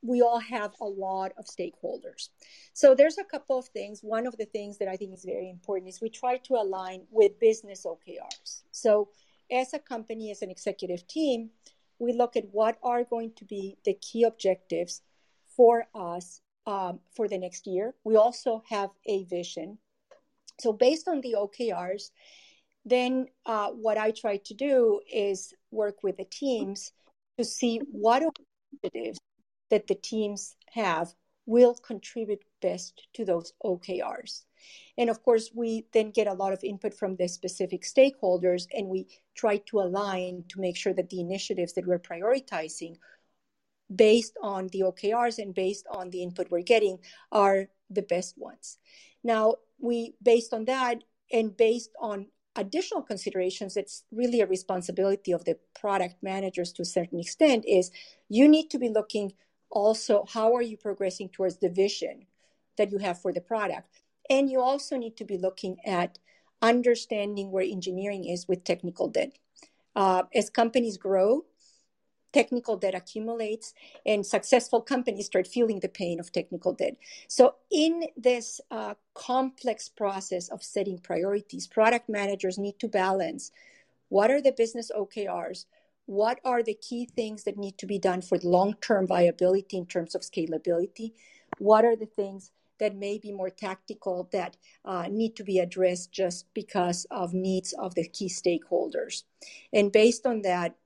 we 0.02 0.22
all 0.22 0.38
have 0.38 0.72
a 0.80 0.84
lot 0.84 1.32
of 1.38 1.46
stakeholders. 1.46 2.28
So 2.74 2.94
there's 2.94 3.18
a 3.18 3.24
couple 3.24 3.58
of 3.58 3.66
things. 3.68 4.00
One 4.02 4.26
of 4.26 4.36
the 4.36 4.44
things 4.44 4.78
that 4.78 4.88
I 4.88 4.96
think 4.96 5.14
is 5.14 5.24
very 5.24 5.50
important 5.50 5.88
is 5.88 6.00
we 6.00 6.10
try 6.10 6.38
to 6.38 6.54
align 6.54 7.02
with 7.10 7.40
business 7.40 7.84
OKRs. 7.84 8.62
So 8.72 9.08
as 9.50 9.74
a 9.74 9.78
company, 9.78 10.30
as 10.30 10.42
an 10.42 10.50
executive 10.50 11.06
team, 11.06 11.50
we 11.98 12.12
look 12.12 12.36
at 12.36 12.44
what 12.52 12.78
are 12.82 13.04
going 13.04 13.32
to 13.36 13.44
be 13.44 13.78
the 13.84 13.94
key 13.94 14.24
objectives 14.24 15.02
for 15.56 15.86
us 15.94 16.40
um, 16.66 17.00
for 17.14 17.26
the 17.26 17.38
next 17.38 17.66
year. 17.66 17.94
We 18.04 18.16
also 18.16 18.62
have 18.68 18.90
a 19.06 19.24
vision 19.24 19.78
so 20.60 20.72
based 20.72 21.08
on 21.08 21.20
the 21.20 21.36
OKRs, 21.38 22.10
then 22.84 23.26
uh, 23.44 23.70
what 23.70 23.98
I 23.98 24.10
try 24.12 24.38
to 24.38 24.54
do 24.54 25.00
is 25.12 25.52
work 25.70 26.02
with 26.02 26.16
the 26.16 26.24
teams 26.24 26.92
to 27.38 27.44
see 27.44 27.80
what 27.90 28.22
initiatives 28.82 29.18
that 29.70 29.86
the 29.86 29.94
teams 29.94 30.56
have 30.72 31.14
will 31.46 31.74
contribute 31.74 32.42
best 32.60 33.06
to 33.14 33.24
those 33.24 33.52
OKRs. 33.64 34.44
And 34.98 35.08
of 35.08 35.22
course, 35.22 35.50
we 35.54 35.86
then 35.92 36.10
get 36.10 36.26
a 36.26 36.32
lot 36.32 36.52
of 36.52 36.64
input 36.64 36.92
from 36.92 37.16
the 37.16 37.28
specific 37.28 37.82
stakeholders 37.82 38.66
and 38.72 38.88
we 38.88 39.06
try 39.36 39.58
to 39.66 39.78
align 39.78 40.44
to 40.48 40.60
make 40.60 40.76
sure 40.76 40.92
that 40.94 41.08
the 41.08 41.20
initiatives 41.20 41.74
that 41.74 41.86
we're 41.86 42.00
prioritizing 42.00 42.96
based 43.94 44.36
on 44.42 44.68
the 44.68 44.80
OKRs 44.80 45.38
and 45.38 45.54
based 45.54 45.86
on 45.90 46.10
the 46.10 46.22
input 46.22 46.50
we're 46.50 46.62
getting 46.62 46.98
are 47.30 47.68
the 47.90 48.02
best 48.02 48.36
ones. 48.36 48.78
Now, 49.22 49.56
we, 49.78 50.14
based 50.22 50.52
on 50.52 50.64
that 50.64 51.04
and 51.32 51.56
based 51.56 51.90
on 52.00 52.26
additional 52.56 53.02
considerations, 53.02 53.76
it's 53.76 54.02
really 54.10 54.40
a 54.40 54.46
responsibility 54.46 55.32
of 55.32 55.44
the 55.44 55.58
product 55.78 56.16
managers 56.22 56.72
to 56.72 56.82
a 56.82 56.86
certain 56.86 57.20
extent, 57.20 57.64
is 57.68 57.90
you 58.28 58.48
need 58.48 58.70
to 58.70 58.78
be 58.78 58.88
looking 58.88 59.32
also 59.70 60.24
how 60.32 60.54
are 60.54 60.62
you 60.62 60.76
progressing 60.76 61.28
towards 61.28 61.58
the 61.58 61.68
vision 61.68 62.26
that 62.76 62.92
you 62.92 62.98
have 62.98 63.20
for 63.20 63.32
the 63.32 63.40
product. 63.40 64.02
And 64.28 64.50
you 64.50 64.60
also 64.60 64.96
need 64.96 65.16
to 65.16 65.24
be 65.24 65.38
looking 65.38 65.76
at 65.84 66.18
understanding 66.62 67.50
where 67.50 67.64
engineering 67.64 68.24
is 68.24 68.48
with 68.48 68.64
technical 68.64 69.08
debt. 69.08 69.32
Uh, 69.94 70.24
as 70.34 70.50
companies 70.50 70.96
grow, 70.96 71.44
technical 72.32 72.76
debt 72.76 72.94
accumulates 72.94 73.72
and 74.04 74.26
successful 74.26 74.82
companies 74.82 75.26
start 75.26 75.46
feeling 75.46 75.80
the 75.80 75.88
pain 75.88 76.20
of 76.20 76.32
technical 76.32 76.72
debt. 76.72 76.96
So, 77.28 77.54
in 77.70 78.04
this 78.16 78.60
uh, 78.70 78.94
complex 79.14 79.88
process 79.88 80.48
of 80.48 80.62
setting 80.62 80.98
priorities, 80.98 81.66
product 81.66 82.08
managers 82.08 82.58
need 82.58 82.78
to 82.80 82.88
balance 82.88 83.52
what 84.08 84.30
are 84.30 84.42
the 84.42 84.52
business 84.52 84.90
OKRs, 84.96 85.64
what 86.06 86.40
are 86.44 86.62
the 86.62 86.74
key 86.74 87.04
things 87.04 87.44
that 87.44 87.58
need 87.58 87.76
to 87.78 87.86
be 87.86 87.98
done 87.98 88.22
for 88.22 88.38
long 88.42 88.74
term 88.80 89.06
viability 89.06 89.76
in 89.76 89.86
terms 89.86 90.14
of 90.14 90.22
scalability, 90.22 91.12
what 91.58 91.84
are 91.84 91.96
the 91.96 92.06
things 92.06 92.50
that 92.78 92.94
may 92.94 93.18
be 93.18 93.32
more 93.32 93.50
tactical 93.50 94.28
that 94.32 94.56
uh, 94.84 95.06
need 95.10 95.34
to 95.36 95.44
be 95.44 95.58
addressed 95.58 96.12
just 96.12 96.46
because 96.54 97.06
of 97.10 97.32
needs 97.32 97.72
of 97.78 97.94
the 97.94 98.06
key 98.08 98.28
stakeholders. 98.28 99.22
And 99.72 99.90
based 99.90 100.26
on 100.26 100.42
that, 100.42 100.76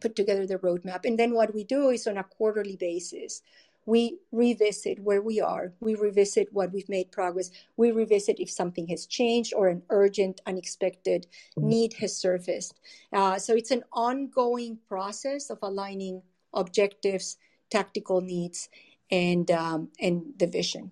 put 0.00 0.16
together 0.16 0.46
the 0.46 0.58
roadmap. 0.58 1.04
And 1.04 1.18
then 1.18 1.34
what 1.34 1.54
we 1.54 1.64
do 1.64 1.90
is 1.90 2.06
on 2.06 2.18
a 2.18 2.24
quarterly 2.24 2.76
basis, 2.76 3.42
we 3.86 4.18
revisit 4.32 4.98
where 5.00 5.22
we 5.22 5.40
are, 5.40 5.72
we 5.80 5.94
revisit 5.94 6.52
what 6.52 6.72
we've 6.72 6.88
made 6.88 7.10
progress, 7.12 7.50
we 7.76 7.92
revisit 7.92 8.40
if 8.40 8.50
something 8.50 8.88
has 8.88 9.06
changed 9.06 9.54
or 9.54 9.68
an 9.68 9.82
urgent, 9.90 10.40
unexpected 10.44 11.26
need 11.56 11.94
has 11.94 12.16
surfaced. 12.16 12.74
Uh, 13.12 13.38
so 13.38 13.54
it's 13.54 13.70
an 13.70 13.84
ongoing 13.92 14.78
process 14.88 15.50
of 15.50 15.58
aligning 15.62 16.22
objectives, 16.52 17.36
tactical 17.70 18.20
needs, 18.20 18.68
and 19.10 19.50
um, 19.52 19.88
and 20.00 20.34
the 20.36 20.46
vision. 20.48 20.90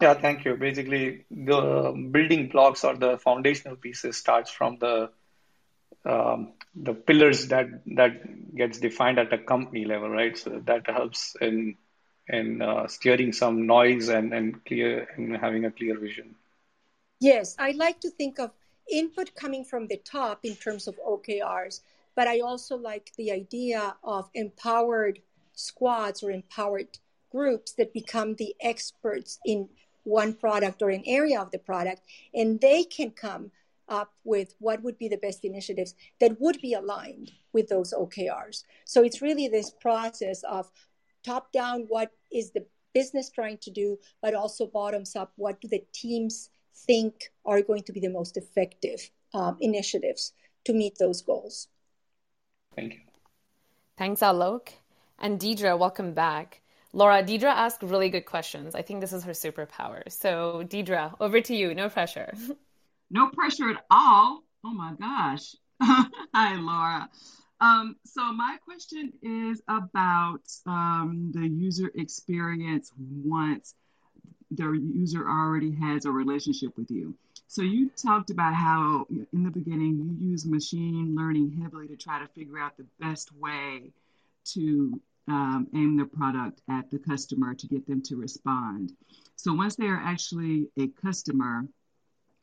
Yeah, 0.00 0.14
thank 0.14 0.44
you. 0.44 0.56
Basically, 0.56 1.26
the 1.30 2.08
building 2.10 2.48
blocks 2.48 2.84
or 2.84 2.96
the 2.96 3.18
foundational 3.18 3.76
pieces 3.76 4.16
starts 4.16 4.50
from 4.50 4.78
the 4.80 5.10
um, 6.04 6.52
the 6.74 6.94
pillars 6.94 7.48
that 7.48 7.68
that 7.94 8.54
gets 8.56 8.78
defined 8.78 9.18
at 9.18 9.32
a 9.32 9.38
company 9.38 9.84
level, 9.84 10.08
right? 10.08 10.36
So 10.36 10.62
that 10.66 10.88
helps 10.88 11.36
in 11.40 11.76
in 12.28 12.62
uh, 12.62 12.86
steering 12.86 13.32
some 13.32 13.66
noise 13.66 14.08
and 14.08 14.32
and 14.32 14.64
clear 14.64 15.08
and 15.16 15.36
having 15.36 15.64
a 15.64 15.70
clear 15.70 15.98
vision. 15.98 16.34
Yes, 17.20 17.54
I 17.58 17.72
like 17.72 18.00
to 18.00 18.10
think 18.10 18.38
of 18.38 18.52
input 18.90 19.34
coming 19.34 19.64
from 19.64 19.86
the 19.86 19.98
top 19.98 20.44
in 20.44 20.56
terms 20.56 20.88
of 20.88 20.98
OKRs, 21.06 21.80
but 22.14 22.26
I 22.26 22.40
also 22.40 22.76
like 22.76 23.12
the 23.16 23.30
idea 23.30 23.94
of 24.02 24.30
empowered 24.34 25.20
squads 25.54 26.22
or 26.22 26.30
empowered 26.30 26.98
groups 27.30 27.72
that 27.72 27.92
become 27.92 28.34
the 28.36 28.54
experts 28.60 29.38
in 29.44 29.68
one 30.04 30.32
product 30.32 30.82
or 30.82 30.90
an 30.90 31.02
area 31.06 31.40
of 31.40 31.50
the 31.50 31.58
product, 31.58 32.02
and 32.34 32.60
they 32.60 32.84
can 32.84 33.10
come 33.10 33.50
up 33.90 34.12
with 34.24 34.54
what 34.58 34.82
would 34.82 34.96
be 34.96 35.08
the 35.08 35.18
best 35.18 35.44
initiatives 35.44 35.94
that 36.20 36.40
would 36.40 36.60
be 36.62 36.72
aligned 36.74 37.32
with 37.52 37.68
those 37.68 37.92
OKRs. 37.92 38.64
So 38.84 39.02
it's 39.02 39.20
really 39.20 39.48
this 39.48 39.70
process 39.70 40.42
of 40.44 40.70
top 41.24 41.52
down, 41.52 41.84
what 41.88 42.12
is 42.32 42.52
the 42.52 42.64
business 42.94 43.30
trying 43.30 43.58
to 43.58 43.70
do, 43.70 43.98
but 44.22 44.34
also 44.34 44.66
bottoms 44.66 45.14
up, 45.16 45.32
what 45.36 45.60
do 45.60 45.68
the 45.68 45.84
teams 45.92 46.50
think 46.86 47.30
are 47.44 47.62
going 47.62 47.82
to 47.82 47.92
be 47.92 48.00
the 48.00 48.08
most 48.08 48.36
effective 48.36 49.10
um, 49.34 49.56
initiatives 49.60 50.32
to 50.64 50.72
meet 50.72 50.98
those 50.98 51.22
goals. 51.22 51.68
Thank 52.74 52.94
you. 52.94 53.00
Thanks, 53.96 54.20
Alok. 54.20 54.68
And 55.18 55.38
Deidre, 55.38 55.78
welcome 55.78 56.14
back. 56.14 56.62
Laura, 56.92 57.22
Deidre 57.22 57.44
asked 57.44 57.82
really 57.82 58.08
good 58.08 58.26
questions. 58.26 58.74
I 58.74 58.82
think 58.82 59.00
this 59.00 59.12
is 59.12 59.24
her 59.24 59.32
superpower. 59.32 60.02
So, 60.10 60.64
Deidre, 60.66 61.14
over 61.20 61.40
to 61.40 61.54
you. 61.54 61.74
No 61.74 61.88
pressure. 61.88 62.32
No 63.10 63.28
pressure 63.28 63.70
at 63.70 63.84
all. 63.90 64.44
Oh 64.64 64.70
my 64.70 64.92
gosh. 64.98 65.56
Hi, 65.82 66.56
Laura. 66.56 67.08
Um, 67.60 67.96
so, 68.04 68.32
my 68.32 68.56
question 68.64 69.12
is 69.22 69.60
about 69.68 70.42
um, 70.64 71.32
the 71.34 71.46
user 71.46 71.90
experience 71.94 72.92
once 72.96 73.74
the 74.52 74.72
user 74.94 75.28
already 75.28 75.74
has 75.74 76.04
a 76.04 76.10
relationship 76.10 76.76
with 76.76 76.90
you. 76.90 77.14
So, 77.48 77.62
you 77.62 77.90
talked 77.90 78.30
about 78.30 78.54
how 78.54 79.06
in 79.32 79.42
the 79.42 79.50
beginning 79.50 80.16
you 80.20 80.30
use 80.30 80.46
machine 80.46 81.14
learning 81.16 81.58
heavily 81.60 81.88
to 81.88 81.96
try 81.96 82.20
to 82.20 82.28
figure 82.28 82.58
out 82.60 82.76
the 82.76 82.86
best 83.00 83.32
way 83.34 83.90
to 84.54 85.00
um, 85.28 85.66
aim 85.74 85.96
the 85.96 86.04
product 86.04 86.62
at 86.70 86.90
the 86.90 86.98
customer 86.98 87.54
to 87.54 87.66
get 87.66 87.86
them 87.86 88.02
to 88.02 88.16
respond. 88.16 88.92
So 89.36 89.52
once 89.52 89.76
they 89.76 89.86
are 89.86 90.00
actually 90.02 90.68
a 90.78 90.88
customer, 90.88 91.66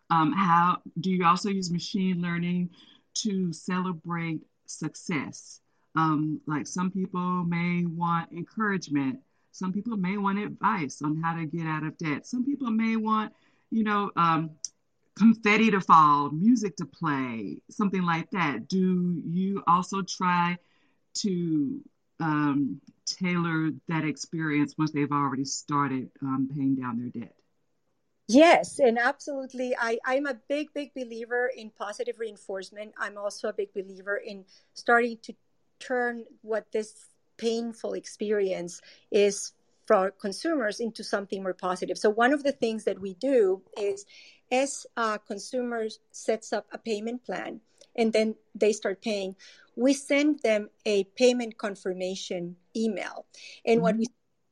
um, 0.10 0.32
how 0.32 0.82
do 1.00 1.12
you 1.12 1.26
also 1.26 1.50
use 1.50 1.72
machine 1.72 2.22
learning 2.22 2.70
to 3.16 3.52
celebrate 3.52 4.42
success? 4.66 5.62
Um, 5.96 6.42
like 6.48 6.68
some 6.68 6.92
people 6.92 7.44
may 7.44 7.86
want 7.86 8.32
encouragement. 8.32 9.20
Some 9.52 9.74
people 9.74 9.98
may 9.98 10.18
want 10.18 10.38
advice 10.40 11.02
on 11.02 11.22
how 11.22 11.36
to 11.36 11.46
get 11.46 11.66
out 11.66 11.84
of 11.84 11.98
debt. 11.98 12.28
Some 12.28 12.46
people 12.46 12.70
may 12.70 12.96
want, 12.96 13.34
you 13.72 13.84
know, 13.84 14.12
um, 14.16 14.52
confetti 15.16 15.72
to 15.72 15.82
fall, 15.82 16.30
music 16.30 16.76
to 16.78 16.86
play, 16.86 17.58
something 17.72 18.04
like 18.04 18.30
that. 18.32 18.68
Do 18.68 19.22
you 19.26 19.64
also 19.68 20.04
try 20.04 20.58
to 21.16 21.82
um, 22.20 22.82
tailor 23.06 23.72
that 23.88 24.04
experience 24.04 24.76
once 24.78 24.92
they've 24.92 25.12
already 25.12 25.46
started 25.46 26.10
um, 26.22 26.50
paying 26.54 26.76
down 26.76 27.00
their 27.00 27.24
debt. 27.24 27.36
Yes, 28.28 28.80
and 28.80 29.00
absolutely. 29.00 29.74
I, 29.80 30.00
I'm 30.06 30.26
a 30.26 30.34
big, 30.50 30.74
big 30.74 30.94
believer 30.94 31.50
in 31.56 31.70
positive 31.70 32.20
reinforcement. 32.20 32.94
I'm 32.98 33.18
also 33.18 33.48
a 33.48 33.54
big 33.54 33.74
believer 33.74 34.18
in 34.18 34.44
starting 34.74 35.18
to 35.24 35.34
turn 35.80 36.26
what 36.42 36.72
this 36.72 37.08
painful 37.38 37.94
experience 37.94 38.82
is 39.12 39.54
for 39.86 40.12
consumers 40.12 40.82
into 40.82 41.04
something 41.04 41.42
more 41.42 41.54
positive. 41.54 41.98
So 41.98 42.10
one 42.10 42.34
of 42.34 42.44
the 42.44 42.52
things 42.52 42.84
that 42.84 43.00
we 43.00 43.14
do 43.14 43.62
is 43.78 44.06
as 44.52 44.86
uh, 44.98 45.18
consumers 45.20 46.00
sets 46.12 46.52
up 46.52 46.66
a 46.74 46.78
payment 46.78 47.24
plan 47.24 47.62
and 47.96 48.12
then 48.12 48.36
they 48.54 48.74
start 48.74 49.02
paying, 49.02 49.36
we 49.76 49.94
send 49.94 50.42
them 50.42 50.70
a 50.86 51.06
payment 51.16 51.58
confirmation 51.58 52.58
email. 52.76 53.26
And 53.66 53.78
mm-hmm. 53.78 53.84
what 53.84 53.96
we're 53.96 54.06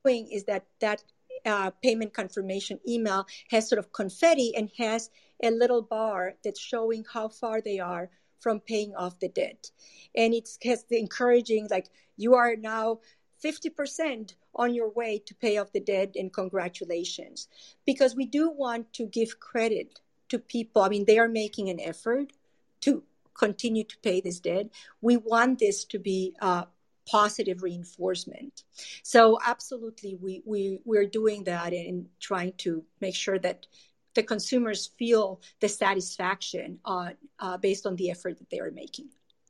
doing 0.05 0.31
is 0.31 0.45
that 0.45 0.65
that 0.79 1.03
uh, 1.45 1.71
payment 1.83 2.13
confirmation 2.13 2.79
email 2.87 3.25
has 3.51 3.69
sort 3.69 3.79
of 3.79 3.91
confetti 3.93 4.53
and 4.55 4.69
has 4.77 5.09
a 5.43 5.51
little 5.51 5.81
bar 5.81 6.35
that's 6.43 6.59
showing 6.59 7.05
how 7.11 7.27
far 7.27 7.61
they 7.61 7.79
are 7.79 8.09
from 8.39 8.59
paying 8.59 8.95
off 8.95 9.19
the 9.19 9.29
debt. 9.29 9.71
And 10.15 10.33
it 10.33 10.49
has 10.63 10.83
the 10.83 10.99
encouraging, 10.99 11.67
like, 11.69 11.89
you 12.17 12.35
are 12.35 12.55
now 12.55 12.99
50% 13.43 14.33
on 14.55 14.73
your 14.73 14.89
way 14.89 15.21
to 15.25 15.35
pay 15.35 15.57
off 15.57 15.71
the 15.71 15.79
debt 15.79 16.15
and 16.15 16.31
congratulations. 16.31 17.47
Because 17.85 18.15
we 18.15 18.25
do 18.25 18.49
want 18.49 18.93
to 18.93 19.05
give 19.05 19.39
credit 19.39 19.99
to 20.29 20.39
people. 20.39 20.81
I 20.81 20.89
mean, 20.89 21.05
they 21.05 21.19
are 21.19 21.27
making 21.27 21.69
an 21.69 21.79
effort 21.79 22.33
to 22.81 23.03
continue 23.37 23.83
to 23.83 23.97
pay 24.01 24.21
this 24.21 24.39
debt. 24.39 24.67
We 25.01 25.17
want 25.17 25.59
this 25.59 25.83
to 25.85 25.99
be 25.99 26.35
uh, 26.41 26.65
positive 27.05 27.63
reinforcement. 27.63 28.63
So 29.03 29.39
absolutely, 29.45 30.15
we, 30.15 30.41
we, 30.45 30.79
we're 30.85 31.05
doing 31.07 31.43
that 31.45 31.73
and 31.73 32.07
trying 32.19 32.53
to 32.59 32.83
make 33.01 33.15
sure 33.15 33.39
that 33.39 33.67
the 34.15 34.23
consumers 34.23 34.91
feel 34.97 35.41
the 35.59 35.69
satisfaction 35.69 36.79
uh, 36.85 37.09
uh, 37.39 37.57
based 37.57 37.85
on 37.85 37.95
the 37.97 38.11
effort 38.11 38.39
that 38.39 38.49
they 38.49 38.59
are 38.59 38.71
making. 38.71 39.09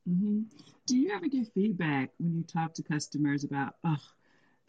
Mm-hmm. 0.10 0.42
Do 0.88 0.98
you 0.98 1.12
ever 1.14 1.28
get 1.28 1.48
feedback 1.54 2.12
when 2.20 2.36
you 2.36 2.44
talk 2.44 2.74
to 2.76 2.84
customers 2.84 3.44
about, 3.44 3.76
oh, 3.84 3.98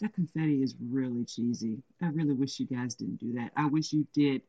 that 0.00 0.14
confetti 0.14 0.62
is 0.62 0.74
really 0.80 1.24
cheesy. 1.24 1.82
I 2.02 2.08
really 2.08 2.34
wish 2.34 2.60
you 2.60 2.66
guys 2.66 2.94
didn't 2.94 3.18
do 3.18 3.32
that. 3.34 3.52
I 3.56 3.66
wish 3.66 3.92
you 3.92 4.06
did 4.12 4.42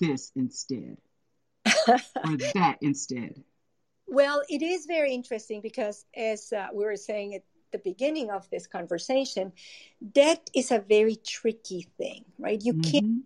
this 0.00 0.32
instead 0.34 0.96
or 1.66 2.36
that 2.54 2.78
instead. 2.80 3.42
Well, 4.06 4.42
it 4.48 4.62
is 4.62 4.86
very 4.86 5.14
interesting 5.14 5.60
because, 5.60 6.04
as 6.16 6.52
uh, 6.52 6.68
we 6.72 6.84
were 6.84 6.96
saying 6.96 7.34
at 7.34 7.42
the 7.72 7.78
beginning 7.78 8.30
of 8.30 8.48
this 8.50 8.66
conversation, 8.66 9.52
debt 10.12 10.50
is 10.54 10.70
a 10.70 10.78
very 10.78 11.16
tricky 11.16 11.88
thing, 11.98 12.24
right? 12.38 12.60
You 12.62 12.74
mm-hmm. 12.74 12.90
can't 12.90 13.22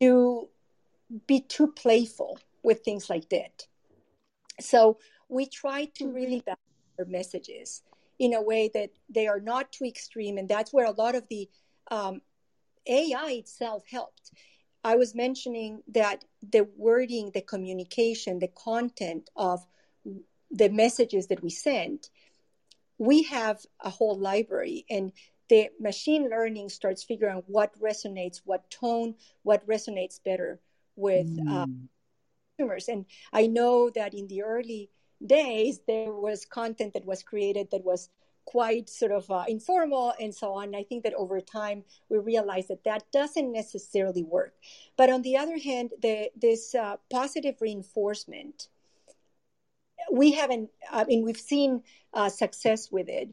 do, 0.00 0.48
be 1.26 1.40
too 1.40 1.68
playful 1.68 2.38
with 2.62 2.80
things 2.80 3.08
like 3.08 3.28
debt. 3.28 3.66
So 4.60 4.98
we 5.28 5.46
try 5.46 5.86
to 5.96 6.10
really 6.10 6.40
balance 6.40 6.60
our 6.98 7.04
messages 7.04 7.82
in 8.18 8.32
a 8.34 8.42
way 8.42 8.70
that 8.72 8.90
they 9.08 9.26
are 9.26 9.40
not 9.40 9.70
too 9.72 9.84
extreme, 9.84 10.38
and 10.38 10.48
that's 10.48 10.72
where 10.72 10.86
a 10.86 10.90
lot 10.92 11.14
of 11.14 11.28
the 11.28 11.48
um, 11.90 12.22
AI 12.86 13.32
itself 13.32 13.84
helped. 13.90 14.32
I 14.82 14.96
was 14.96 15.14
mentioning 15.14 15.82
that 15.88 16.24
the 16.52 16.68
wording, 16.76 17.30
the 17.34 17.42
communication, 17.42 18.38
the 18.38 18.48
content 18.48 19.30
of 19.36 19.66
the 20.50 20.68
messages 20.68 21.26
that 21.28 21.42
we 21.42 21.50
send, 21.50 22.08
we 22.98 23.24
have 23.24 23.60
a 23.80 23.90
whole 23.90 24.18
library 24.18 24.84
and 24.88 25.12
the 25.48 25.68
machine 25.78 26.28
learning 26.28 26.68
starts 26.68 27.04
figuring 27.04 27.36
out 27.36 27.44
what 27.46 27.78
resonates, 27.80 28.40
what 28.44 28.68
tone, 28.70 29.14
what 29.42 29.66
resonates 29.66 30.22
better 30.22 30.60
with 30.96 31.28
mm. 31.28 31.48
uh, 31.48 31.66
consumers. 32.56 32.88
And 32.88 33.06
I 33.32 33.46
know 33.46 33.90
that 33.90 34.14
in 34.14 34.26
the 34.26 34.42
early 34.42 34.90
days, 35.24 35.80
there 35.86 36.12
was 36.12 36.44
content 36.44 36.94
that 36.94 37.06
was 37.06 37.22
created 37.22 37.70
that 37.70 37.84
was 37.84 38.08
quite 38.44 38.88
sort 38.88 39.10
of 39.12 39.30
uh, 39.30 39.44
informal 39.48 40.14
and 40.20 40.34
so 40.34 40.52
on. 40.52 40.74
I 40.74 40.84
think 40.84 41.02
that 41.04 41.14
over 41.14 41.40
time 41.40 41.84
we 42.08 42.18
realize 42.18 42.68
that 42.68 42.84
that 42.84 43.04
doesn't 43.12 43.52
necessarily 43.52 44.22
work. 44.22 44.54
But 44.96 45.10
on 45.10 45.22
the 45.22 45.36
other 45.36 45.58
hand, 45.58 45.90
the, 46.00 46.30
this 46.36 46.74
uh, 46.74 46.96
positive 47.10 47.56
reinforcement 47.60 48.68
we 50.12 50.32
haven't 50.32 50.70
i 50.90 51.04
mean 51.04 51.24
we've 51.24 51.36
seen 51.38 51.82
uh, 52.14 52.30
success 52.30 52.90
with 52.90 53.08
it. 53.10 53.28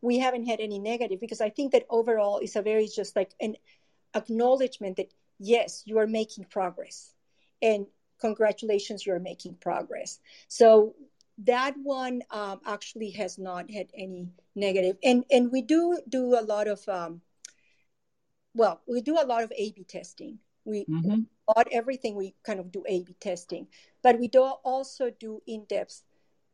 We 0.00 0.18
haven't 0.18 0.46
had 0.46 0.60
any 0.60 0.78
negative 0.78 1.20
because 1.20 1.40
i 1.40 1.50
think 1.50 1.72
that 1.72 1.86
overall 1.88 2.38
it's 2.38 2.56
a 2.56 2.62
very 2.62 2.88
just 2.88 3.16
like 3.16 3.32
an 3.40 3.56
acknowledgement 4.14 4.96
that 4.96 5.12
yes 5.38 5.82
you 5.86 5.98
are 5.98 6.06
making 6.06 6.44
progress 6.44 7.12
and 7.62 7.86
congratulations 8.20 9.04
you're 9.04 9.18
making 9.18 9.54
progress. 9.54 10.20
So 10.48 10.94
that 11.44 11.74
one 11.82 12.22
um, 12.30 12.60
actually 12.66 13.10
has 13.10 13.38
not 13.38 13.70
had 13.70 13.88
any 13.94 14.28
negative. 14.54 14.96
And 15.02 15.24
and 15.30 15.52
we 15.52 15.62
do 15.62 15.98
do 16.08 16.38
a 16.38 16.42
lot 16.42 16.68
of 16.68 16.86
um, 16.88 17.20
well 18.54 18.80
we 18.86 19.00
do 19.00 19.18
a 19.20 19.26
lot 19.26 19.42
of 19.42 19.52
a 19.56 19.72
b 19.72 19.84
testing 19.84 20.38
we 20.66 20.84
mm-hmm. 20.84 21.22
everything 21.72 22.16
we 22.16 22.34
kind 22.42 22.60
of 22.60 22.70
do 22.70 22.84
A/B 22.86 23.14
testing, 23.20 23.68
but 24.02 24.18
we 24.18 24.28
do 24.28 24.42
also 24.42 25.10
do 25.10 25.40
in-depth 25.46 26.02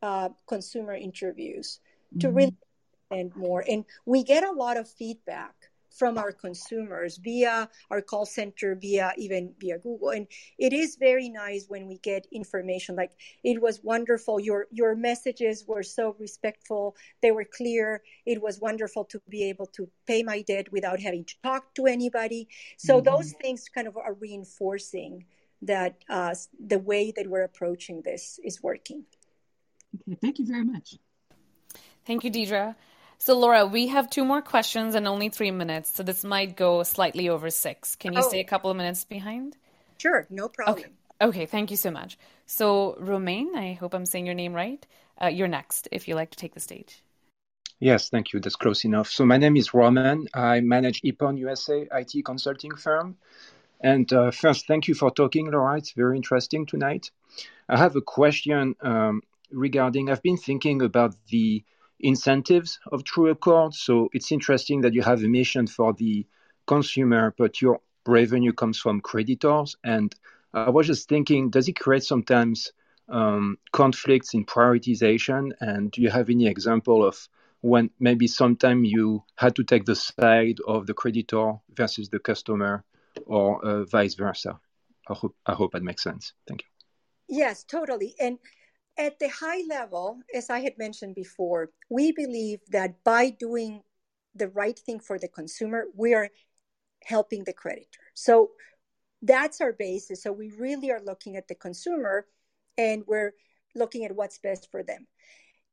uh, 0.01 0.29
consumer 0.47 0.93
interviews 0.93 1.79
mm-hmm. 2.13 2.19
to 2.19 2.31
really 2.31 2.57
understand 3.11 3.35
more. 3.35 3.63
And 3.67 3.85
we 4.05 4.23
get 4.23 4.43
a 4.43 4.51
lot 4.51 4.77
of 4.77 4.87
feedback 4.87 5.55
from 5.93 6.17
our 6.17 6.31
consumers 6.31 7.17
via 7.17 7.69
our 7.91 8.01
call 8.01 8.25
center, 8.25 8.75
via 8.75 9.13
even 9.17 9.53
via 9.59 9.77
Google. 9.77 10.09
And 10.09 10.27
it 10.57 10.73
is 10.73 10.97
very 10.99 11.29
nice 11.29 11.65
when 11.67 11.87
we 11.87 11.99
get 11.99 12.27
information 12.31 12.95
like 12.95 13.11
it 13.43 13.61
was 13.61 13.83
wonderful. 13.83 14.39
Your 14.39 14.67
your 14.71 14.95
messages 14.95 15.65
were 15.67 15.83
so 15.83 16.15
respectful. 16.19 16.95
They 17.21 17.31
were 17.31 17.45
clear. 17.45 18.01
It 18.25 18.41
was 18.41 18.59
wonderful 18.59 19.05
to 19.05 19.21
be 19.29 19.43
able 19.43 19.67
to 19.67 19.89
pay 20.07 20.23
my 20.23 20.41
debt 20.41 20.71
without 20.71 20.99
having 20.99 21.25
to 21.25 21.35
talk 21.43 21.73
to 21.75 21.85
anybody. 21.85 22.47
So 22.77 22.95
mm-hmm. 22.95 23.09
those 23.09 23.33
things 23.33 23.69
kind 23.69 23.87
of 23.87 23.95
are 23.97 24.13
reinforcing 24.13 25.25
that 25.61 25.95
uh, 26.09 26.35
the 26.59 26.79
way 26.79 27.11
that 27.15 27.27
we're 27.27 27.43
approaching 27.43 28.01
this 28.01 28.39
is 28.43 28.61
working. 28.61 29.05
Okay, 29.95 30.17
thank 30.21 30.39
you 30.39 30.45
very 30.45 30.65
much. 30.65 30.97
Thank 32.05 32.23
you, 32.23 32.31
Deidre. 32.31 32.75
So, 33.25 33.39
Laura, 33.39 33.65
we 33.65 33.87
have 33.87 34.09
two 34.09 34.25
more 34.25 34.41
questions 34.41 34.95
and 34.95 35.07
only 35.07 35.29
three 35.29 35.51
minutes, 35.51 35.93
so 35.95 36.03
this 36.03 36.25
might 36.25 36.57
go 36.57 36.83
slightly 36.83 37.29
over 37.29 37.49
six. 37.49 37.95
Can 37.95 38.11
you 38.11 38.19
oh. 38.19 38.27
stay 38.27 38.41
a 38.41 38.43
couple 38.43 38.69
of 38.69 38.75
minutes 38.75 39.05
behind? 39.05 39.55
Sure, 39.97 40.27
no 40.29 40.49
problem. 40.49 40.79
Okay, 41.21 41.29
okay 41.29 41.45
thank 41.45 41.71
you 41.71 41.77
so 41.77 41.89
much. 41.89 42.17
So, 42.47 42.97
Romain, 42.99 43.55
I 43.55 43.77
hope 43.79 43.93
I'm 43.93 44.05
saying 44.05 44.25
your 44.25 44.35
name 44.35 44.51
right. 44.53 44.85
Uh, 45.21 45.27
you're 45.27 45.47
next 45.47 45.87
if 45.93 46.05
you'd 46.05 46.15
like 46.15 46.31
to 46.31 46.37
take 46.37 46.53
the 46.53 46.59
stage. 46.59 47.01
Yes, 47.79 48.09
thank 48.09 48.33
you. 48.33 48.41
That's 48.41 48.57
close 48.57 48.83
enough. 48.83 49.09
So, 49.09 49.25
my 49.25 49.37
name 49.37 49.55
is 49.55 49.73
Roman. 49.73 50.27
I 50.33 50.59
manage 50.59 51.01
Epon 51.03 51.37
USA 51.37 51.87
IT 51.93 52.25
consulting 52.25 52.75
firm. 52.75 53.15
And 53.79 54.11
uh, 54.11 54.31
first, 54.31 54.67
thank 54.67 54.89
you 54.89 54.95
for 54.95 55.11
talking, 55.11 55.49
Laura. 55.49 55.77
It's 55.77 55.93
very 55.93 56.17
interesting 56.17 56.65
tonight. 56.65 57.09
I 57.69 57.77
have 57.77 57.95
a 57.95 58.01
question 58.01 58.75
um, 58.81 59.21
regarding, 59.49 60.09
I've 60.09 60.21
been 60.21 60.35
thinking 60.35 60.81
about 60.81 61.15
the 61.29 61.63
incentives 62.03 62.79
of 62.91 63.03
TrueAccord. 63.03 63.73
So 63.73 64.09
it's 64.13 64.31
interesting 64.31 64.81
that 64.81 64.93
you 64.93 65.01
have 65.01 65.23
a 65.23 65.27
mission 65.27 65.67
for 65.67 65.93
the 65.93 66.27
consumer, 66.67 67.33
but 67.37 67.61
your 67.61 67.81
revenue 68.05 68.53
comes 68.53 68.77
from 68.77 69.01
creditors. 69.01 69.75
And 69.83 70.13
I 70.53 70.69
was 70.69 70.87
just 70.87 71.09
thinking, 71.09 71.49
does 71.49 71.67
it 71.67 71.79
create 71.79 72.03
sometimes 72.03 72.73
um, 73.09 73.57
conflicts 73.71 74.33
in 74.33 74.45
prioritization? 74.45 75.51
And 75.59 75.91
do 75.91 76.01
you 76.01 76.09
have 76.09 76.29
any 76.29 76.47
example 76.47 77.05
of 77.05 77.27
when 77.61 77.89
maybe 77.99 78.27
sometime 78.27 78.83
you 78.83 79.23
had 79.35 79.55
to 79.55 79.63
take 79.63 79.85
the 79.85 79.95
side 79.95 80.59
of 80.67 80.85
the 80.85 80.93
creditor 80.93 81.53
versus 81.75 82.09
the 82.09 82.19
customer 82.19 82.83
or 83.25 83.63
uh, 83.65 83.85
vice 83.85 84.15
versa? 84.15 84.59
I 85.07 85.13
hope, 85.13 85.35
I 85.45 85.53
hope 85.53 85.71
that 85.71 85.83
makes 85.83 86.03
sense. 86.03 86.33
Thank 86.47 86.63
you. 86.63 86.67
Yes, 87.27 87.63
totally. 87.63 88.15
And 88.19 88.37
at 88.97 89.19
the 89.19 89.29
high 89.29 89.63
level, 89.67 90.19
as 90.33 90.49
I 90.49 90.59
had 90.59 90.77
mentioned 90.77 91.15
before, 91.15 91.69
we 91.89 92.11
believe 92.11 92.59
that 92.69 93.03
by 93.03 93.31
doing 93.31 93.81
the 94.35 94.49
right 94.49 94.77
thing 94.77 94.99
for 94.99 95.17
the 95.17 95.27
consumer, 95.27 95.85
we 95.95 96.13
are 96.13 96.29
helping 97.03 97.43
the 97.43 97.53
creditor. 97.53 98.01
So 98.13 98.51
that's 99.21 99.61
our 99.61 99.73
basis. 99.73 100.23
So 100.23 100.31
we 100.31 100.51
really 100.57 100.91
are 100.91 101.01
looking 101.01 101.35
at 101.37 101.47
the 101.47 101.55
consumer 101.55 102.27
and 102.77 103.03
we're 103.07 103.33
looking 103.75 104.05
at 104.05 104.15
what's 104.15 104.39
best 104.39 104.69
for 104.71 104.83
them. 104.83 105.07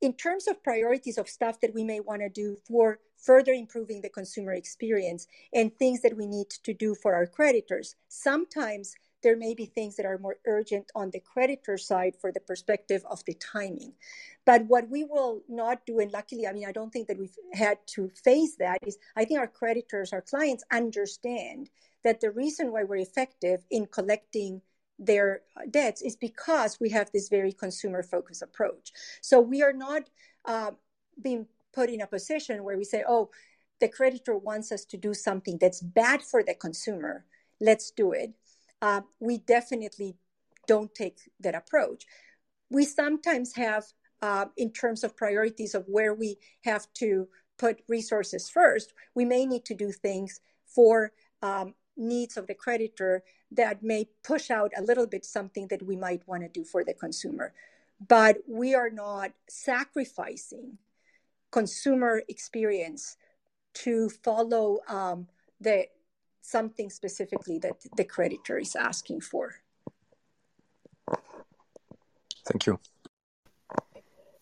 In 0.01 0.14
terms 0.14 0.49
of 0.49 0.62
priorities 0.62 1.18
of 1.18 1.29
stuff 1.29 1.61
that 1.61 1.75
we 1.75 1.85
may 1.85 2.01
want 2.01 2.23
to 2.23 2.31
do 2.31 2.57
for 2.66 3.01
further 3.18 3.53
improving 3.53 4.01
the 4.01 4.09
consumer 4.09 4.55
experience 4.55 5.27
and 5.53 5.77
things 5.77 6.01
that 6.01 6.16
we 6.16 6.27
need 6.27 6.49
to 6.64 6.73
do 6.73 6.95
for 6.95 7.14
our 7.14 7.27
creditors, 7.27 7.97
sometimes 8.09 8.95
there 9.23 9.37
may 9.37 9.55
be 9.55 9.66
things 9.66 9.97
that 9.97 10.07
are 10.07 10.18
more 10.18 10.37
urgent 10.47 10.91
on 10.95 11.11
the 11.11 11.21
creditor 11.21 11.77
side 11.77 12.14
for 12.21 12.33
the 12.33 12.41
perspective 12.41 13.03
of 13.11 13.25
the 13.25 13.35
timing. 13.35 13.93
But 14.45 14.64
what 14.66 14.89
we 14.89 15.05
will 15.05 15.43
not 15.49 15.85
do, 15.87 16.01
and 16.01 16.12
luckily, 16.12 16.47
I 16.47 16.53
mean, 16.53 16.66
I 16.66 16.73
don't 16.73 16.91
think 16.91 17.09
that 17.09 17.18
we've 17.18 17.37
had 17.53 17.79
to 17.89 18.11
face 18.25 18.57
that, 18.57 18.79
is 18.87 18.99
I 19.16 19.25
think 19.25 19.41
our 19.41 19.47
creditors, 19.47 20.12
our 20.12 20.23
clients 20.23 20.64
understand 20.73 21.71
that 22.03 22.21
the 22.21 22.31
reason 22.31 22.73
why 22.73 22.85
we're 22.85 22.97
effective 22.97 23.64
in 23.71 23.87
collecting 23.87 24.62
their 24.99 25.43
debts 25.71 26.03
is 26.03 26.16
because 26.16 26.79
we 26.81 26.91
have 26.91 27.11
this 27.12 27.29
very 27.29 27.53
consumer 27.53 28.03
focused 28.03 28.43
approach. 28.43 28.93
So 29.21 29.41
we 29.41 29.62
are 29.62 29.73
not 29.73 30.09
uh, 30.45 30.73
being 31.21 31.47
put 31.73 31.89
in 31.91 32.01
a 32.01 32.07
position 32.07 32.64
where 32.64 32.77
we 32.77 32.85
say, 32.85 33.05
oh, 33.09 33.31
the 33.81 33.89
creditor 33.89 34.37
wants 34.37 34.73
us 34.73 34.85
to 34.87 34.97
do 34.97 35.14
something 35.14 35.57
that's 35.59 35.81
bad 35.81 36.23
for 36.23 36.43
the 36.43 36.55
consumer. 36.55 37.25
Let's 37.61 37.91
do 37.91 38.12
it 38.12 38.35
uh, 38.83 39.03
we 39.18 39.39
definitely 39.39 40.16
don't 40.66 40.95
take 40.95 41.18
that 41.41 41.55
approach. 41.55 42.05
We 42.70 42.85
sometimes 42.85 43.55
have, 43.57 43.85
uh, 44.22 44.47
in 44.57 44.72
terms 44.72 45.05
of 45.05 45.16
priorities 45.16 45.74
of 45.74 45.85
where 45.87 46.14
we 46.14 46.37
have 46.64 46.87
to 46.95 47.28
put 47.59 47.83
resources 47.89 48.49
first, 48.49 48.93
we 49.14 49.24
may 49.24 49.45
need 49.47 49.64
to 49.66 49.74
do 49.74 49.93
things 49.93 50.41
for 50.66 51.12
um, 51.43 51.74
needs 51.97 52.37
of 52.37 52.47
the 52.47 52.55
creditor 52.55 53.22
that 53.53 53.83
may 53.83 54.09
push 54.22 54.51
out 54.51 54.72
a 54.76 54.83
little 54.83 55.07
bit 55.07 55.24
something 55.24 55.66
that 55.68 55.83
we 55.83 55.97
might 55.97 56.26
want 56.26 56.43
to 56.43 56.49
do 56.49 56.64
for 56.64 56.85
the 56.85 56.95
consumer. 56.95 57.53
But 58.07 58.39
we 58.49 58.74
are 58.74 58.91
not 58.91 59.33
sacrificing 59.49 60.78
consumer 61.51 62.22
experience 62.28 63.16
to 63.74 64.09
follow 64.09 64.78
um, 64.89 65.26
the 65.61 65.87
something 66.43 66.91
specifically 66.91 67.59
that 67.59 67.76
the 67.97 68.05
creditor 68.05 68.59
is 68.59 68.74
asking 68.76 69.20
for. 69.20 69.55
Thank 72.47 72.66
you. 72.66 72.78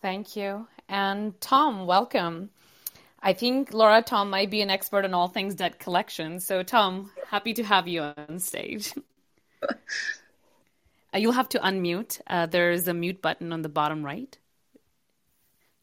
Thank 0.00 0.36
you. 0.36 0.66
And 0.88 1.38
Tom, 1.40 1.86
welcome. 1.86 2.50
I 3.20 3.32
think 3.32 3.72
Laura 3.74 4.00
Tom 4.00 4.30
might 4.30 4.50
be 4.50 4.62
an 4.62 4.70
expert 4.70 5.04
on 5.04 5.12
all 5.12 5.28
things 5.28 5.54
debt 5.54 5.78
collection. 5.78 6.40
So, 6.40 6.62
Tom, 6.62 7.10
happy 7.26 7.52
to 7.54 7.64
have 7.64 7.88
you 7.88 8.02
on 8.02 8.38
stage. 8.38 8.94
uh, 9.68 9.74
you'll 11.18 11.32
have 11.32 11.48
to 11.50 11.58
unmute. 11.58 12.20
Uh, 12.26 12.46
there's 12.46 12.86
a 12.86 12.94
mute 12.94 13.20
button 13.20 13.52
on 13.52 13.62
the 13.62 13.68
bottom 13.68 14.04
right. 14.04 14.38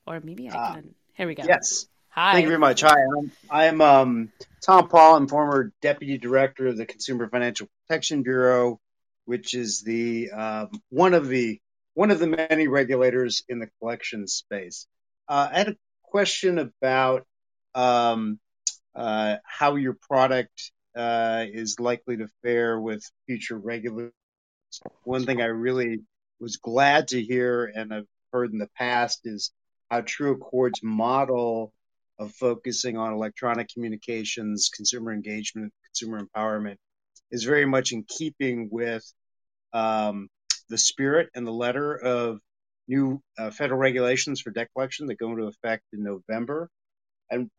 Or 0.07 0.21
maybe 0.23 0.49
I 0.49 0.53
ah. 0.55 0.73
can. 0.75 0.83
Uh, 0.83 0.93
Here 1.13 1.27
we 1.27 1.35
go. 1.35 1.43
Yes. 1.45 1.87
Hi. 2.15 2.31
Thank 2.31 2.43
you 2.43 2.49
very 2.49 2.59
much. 2.59 2.79
Hi, 2.79 2.95
I'm, 2.95 3.31
I'm 3.51 3.81
um, 3.81 4.31
Tom 4.61 4.87
Pahl. 4.87 5.17
I'm 5.17 5.27
former 5.27 5.73
deputy 5.81 6.17
director 6.17 6.67
of 6.67 6.77
the 6.77 6.85
Consumer 6.85 7.27
Financial 7.27 7.67
Protection 7.81 8.23
Bureau, 8.23 8.79
which 9.25 9.53
is 9.53 9.81
the 9.81 10.31
um, 10.31 10.69
one 10.87 11.13
of 11.13 11.27
the 11.27 11.59
one 11.93 12.11
of 12.11 12.19
the 12.19 12.27
many 12.27 12.69
regulators 12.69 13.43
in 13.49 13.59
the 13.59 13.67
collection 13.81 14.29
space. 14.29 14.87
Uh, 15.27 15.49
I 15.51 15.57
had 15.57 15.67
a 15.67 15.75
question 16.03 16.57
about 16.57 17.25
um, 17.73 18.39
uh, 18.95 19.35
how 19.43 19.75
your 19.75 19.97
product 20.07 20.71
uh, 20.95 21.43
is 21.45 21.81
likely 21.81 22.15
to 22.15 22.29
fare 22.41 22.79
with 22.79 23.03
future 23.25 23.57
regulators. 23.57 24.13
One 25.03 25.25
thing 25.25 25.41
I 25.41 25.47
really 25.47 25.99
was 26.39 26.55
glad 26.55 27.09
to 27.09 27.21
hear 27.21 27.65
and 27.65 27.93
I've 27.93 28.07
heard 28.31 28.53
in 28.53 28.59
the 28.59 28.69
past 28.77 29.19
is 29.25 29.51
how 29.91 29.99
TrueAccord's 29.99 30.81
model 30.81 31.73
of 32.17 32.31
focusing 32.33 32.97
on 32.97 33.13
electronic 33.13 33.67
communications, 33.69 34.69
consumer 34.73 35.13
engagement, 35.13 35.73
consumer 35.85 36.21
empowerment 36.21 36.77
is 37.31 37.43
very 37.43 37.65
much 37.65 37.91
in 37.91 38.03
keeping 38.07 38.69
with 38.71 39.03
um, 39.73 40.29
the 40.69 40.77
spirit 40.77 41.29
and 41.35 41.45
the 41.45 41.51
letter 41.51 41.95
of 41.95 42.39
new 42.87 43.21
uh, 43.37 43.51
federal 43.51 43.79
regulations 43.79 44.41
for 44.41 44.51
debt 44.51 44.69
collection 44.73 45.07
that 45.07 45.17
go 45.17 45.31
into 45.31 45.45
effect 45.45 45.83
in 45.93 46.03
November. 46.03 46.69
And 47.29 47.49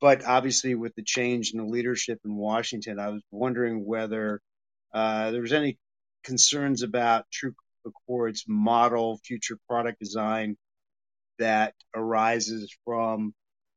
but 0.00 0.24
obviously, 0.24 0.76
with 0.76 0.94
the 0.94 1.02
change 1.02 1.52
in 1.52 1.58
the 1.58 1.66
leadership 1.66 2.20
in 2.24 2.36
Washington, 2.36 3.00
I 3.00 3.08
was 3.08 3.22
wondering 3.32 3.84
whether 3.84 4.40
uh, 4.94 5.32
there 5.32 5.40
was 5.40 5.52
any 5.52 5.76
concerns 6.22 6.82
about 6.82 7.24
True 7.32 7.54
Accord's 7.84 8.44
model, 8.46 9.18
future 9.24 9.58
product 9.68 9.98
design 9.98 10.56
that 11.38 11.74
arises 11.94 12.76
from 12.84 13.34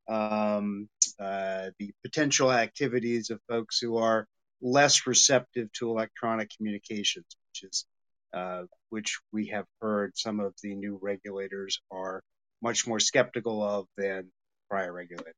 um, 0.08 0.90
uh, 1.20 1.70
the 1.80 1.94
potential 2.04 2.52
activities 2.52 3.30
of 3.30 3.40
folks 3.48 3.80
who 3.80 3.98
are 3.98 4.28
less 4.62 5.08
receptive 5.08 5.72
to 5.74 5.90
electronic 5.90 6.50
communications, 6.56 7.26
which 7.50 7.70
is 7.70 7.86
uh, 8.34 8.64
which 8.90 9.20
we 9.34 9.48
have 9.48 9.66
heard 9.82 10.18
some 10.18 10.40
of 10.40 10.54
the 10.64 10.74
new 10.76 10.98
regulators 11.02 11.82
are 11.92 12.24
much 12.62 12.88
more 12.88 13.00
skeptical 13.00 13.62
of 13.62 13.88
than 13.98 14.32
prior 14.70 14.94
regulators. 14.94 15.36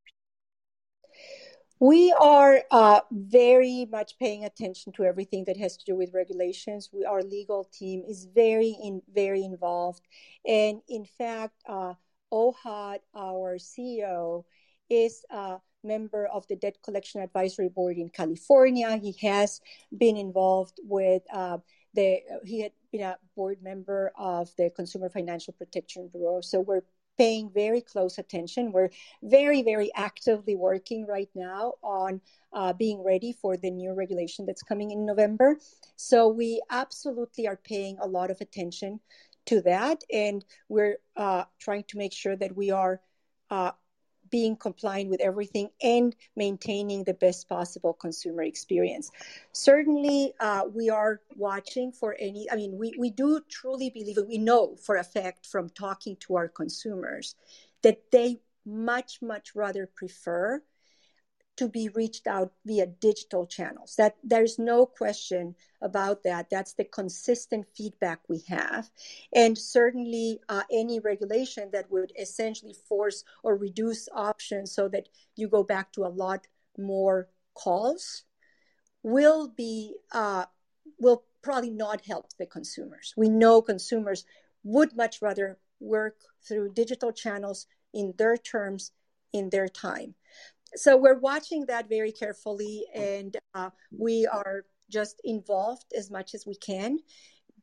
We 1.80 2.16
are 2.20 2.62
uh, 2.72 3.02
very 3.12 3.88
much 3.92 4.18
paying 4.20 4.46
attention 4.46 4.94
to 4.94 5.04
everything 5.04 5.46
that 5.46 5.58
has 5.58 5.76
to 5.78 5.86
do 5.86 5.96
with 5.96 6.14
regulations. 6.14 6.90
We, 6.94 7.04
our 7.04 7.22
legal 7.22 7.66
team 7.74 8.04
is 8.08 8.26
very 8.26 8.78
in, 8.82 9.02
very 9.14 9.44
involved, 9.44 10.02
and 10.48 10.82
in 10.88 11.06
fact, 11.06 11.56
uh, 11.68 11.96
Ohad, 12.34 13.00
our 13.16 13.58
CEO, 13.58 14.44
is 14.90 15.24
a 15.30 15.58
member 15.84 16.26
of 16.28 16.48
the 16.48 16.56
Debt 16.56 16.78
Collection 16.84 17.22
Advisory 17.22 17.70
Board 17.70 17.98
in 17.98 18.10
California. 18.10 18.98
He 18.98 19.16
has 19.22 19.62
been 19.96 20.18
involved 20.18 20.80
with 20.84 21.22
uh, 21.32 21.60
the, 21.94 22.20
he 22.44 22.62
had 22.62 22.72
been 22.92 23.02
a 23.02 23.18
board 23.36 23.60
member 23.62 24.12
of 24.18 24.50
the 24.58 24.72
Consumer 24.76 25.10
Financial 25.10 25.54
Protection 25.54 26.10
Bureau. 26.12 26.42
So 26.42 26.60
we're 26.60 26.84
paying 27.18 27.52
very 27.54 27.82
close 27.82 28.18
attention. 28.18 28.72
We're 28.72 28.90
very, 29.22 29.62
very 29.62 29.92
actively 29.96 30.56
working 30.56 31.06
right 31.06 31.30
now 31.36 31.74
on 31.84 32.22
uh, 32.54 32.74
being 32.74 33.04
ready 33.04 33.34
for 33.34 33.56
the 33.58 33.70
new 33.70 33.94
regulation 33.94 34.46
that's 34.48 34.64
coming 34.64 34.90
in 34.90 35.06
November. 35.06 35.58
So 35.96 36.28
we 36.28 36.62
absolutely 36.72 37.48
are 37.48 37.60
paying 37.64 37.98
a 38.02 38.08
lot 38.08 38.32
of 38.32 38.42
attention 38.42 39.00
to 39.46 39.62
that, 39.62 40.04
and 40.12 40.44
we're 40.70 40.98
uh, 41.16 41.44
trying 41.60 41.84
to 41.90 41.98
make 41.98 42.14
sure 42.14 42.36
that 42.36 42.56
we 42.56 42.72
are 42.72 43.02
uh, 43.50 43.72
being 44.30 44.56
compliant 44.56 45.12
with 45.12 45.22
everything 45.22 45.70
and 45.84 46.16
maintaining 46.36 47.04
the 47.04 47.14
best 47.14 47.48
possible 47.48 47.94
consumer 47.94 48.42
experience. 48.42 49.12
Certainly, 49.52 50.34
uh, 50.40 50.64
we 50.74 50.90
are 50.90 51.22
watching 51.36 51.92
for 51.92 52.16
any, 52.20 52.50
I 52.52 52.56
mean, 52.56 52.78
we, 52.78 52.96
we 52.98 53.12
do 53.12 53.42
truly 53.48 53.92
believe, 53.92 54.18
we 54.28 54.40
know 54.40 54.76
for 54.76 54.96
a 54.96 55.04
fact 55.04 55.46
from 55.46 55.70
talking 55.70 56.18
to 56.22 56.36
our 56.38 56.48
consumers 56.48 57.36
that 57.84 58.12
they 58.12 58.40
much, 58.66 59.22
much 59.22 59.54
rather 59.54 59.86
prefer 59.86 60.64
to 61.56 61.68
be 61.68 61.90
reached 61.90 62.26
out 62.28 62.52
via 62.66 62.88
digital 62.88 63.46
channels. 63.46 63.96
That 63.98 64.16
there's 64.24 64.58
no 64.58 64.86
question 64.86 65.56
about 65.82 66.24
that. 66.24 66.50
That's 66.50 66.74
the 66.74 66.86
consistent 66.86 67.68
feedback 67.76 68.22
we 68.28 68.44
have, 68.48 68.90
and 69.34 69.58
certainly 69.58 70.40
uh, 70.50 70.64
any 70.72 71.00
regulation 71.00 71.70
that 71.74 71.92
would 71.92 72.12
essentially 72.20 72.76
force 72.88 73.24
or 73.44 73.56
reduce 73.56 74.10
options 74.14 74.74
so 74.74 74.88
that 74.90 75.10
you 75.36 75.48
go 75.48 75.64
back 75.64 75.92
to 75.94 76.06
a 76.06 76.08
lot 76.08 76.48
more 76.78 77.30
calls 77.54 78.24
will 79.04 79.50
be 79.50 79.96
uh, 80.12 80.46
will 81.00 81.24
probably 81.42 81.70
not 81.70 82.06
help 82.06 82.28
the 82.40 82.46
consumers. 82.46 83.14
We 83.18 83.30
know 83.30 83.62
consumers 83.62 84.26
would 84.64 84.96
much 84.96 85.22
rather 85.22 85.60
work 85.80 86.16
through 86.48 86.74
digital 86.74 87.12
channels 87.12 87.68
in 87.94 88.14
their 88.18 88.38
terms, 88.38 88.92
in 89.34 89.50
their 89.50 89.68
time. 89.68 90.16
So 90.76 90.98
we're 90.98 91.20
watching 91.20 91.66
that 91.68 91.88
very 91.90 92.12
carefully, 92.12 92.86
and 92.94 93.36
uh, 93.54 93.70
we 93.98 94.26
are 94.28 94.66
just 94.90 95.22
involved 95.24 95.86
as 95.98 96.10
much 96.10 96.34
as 96.34 96.46
we 96.46 96.56
can. 96.56 97.00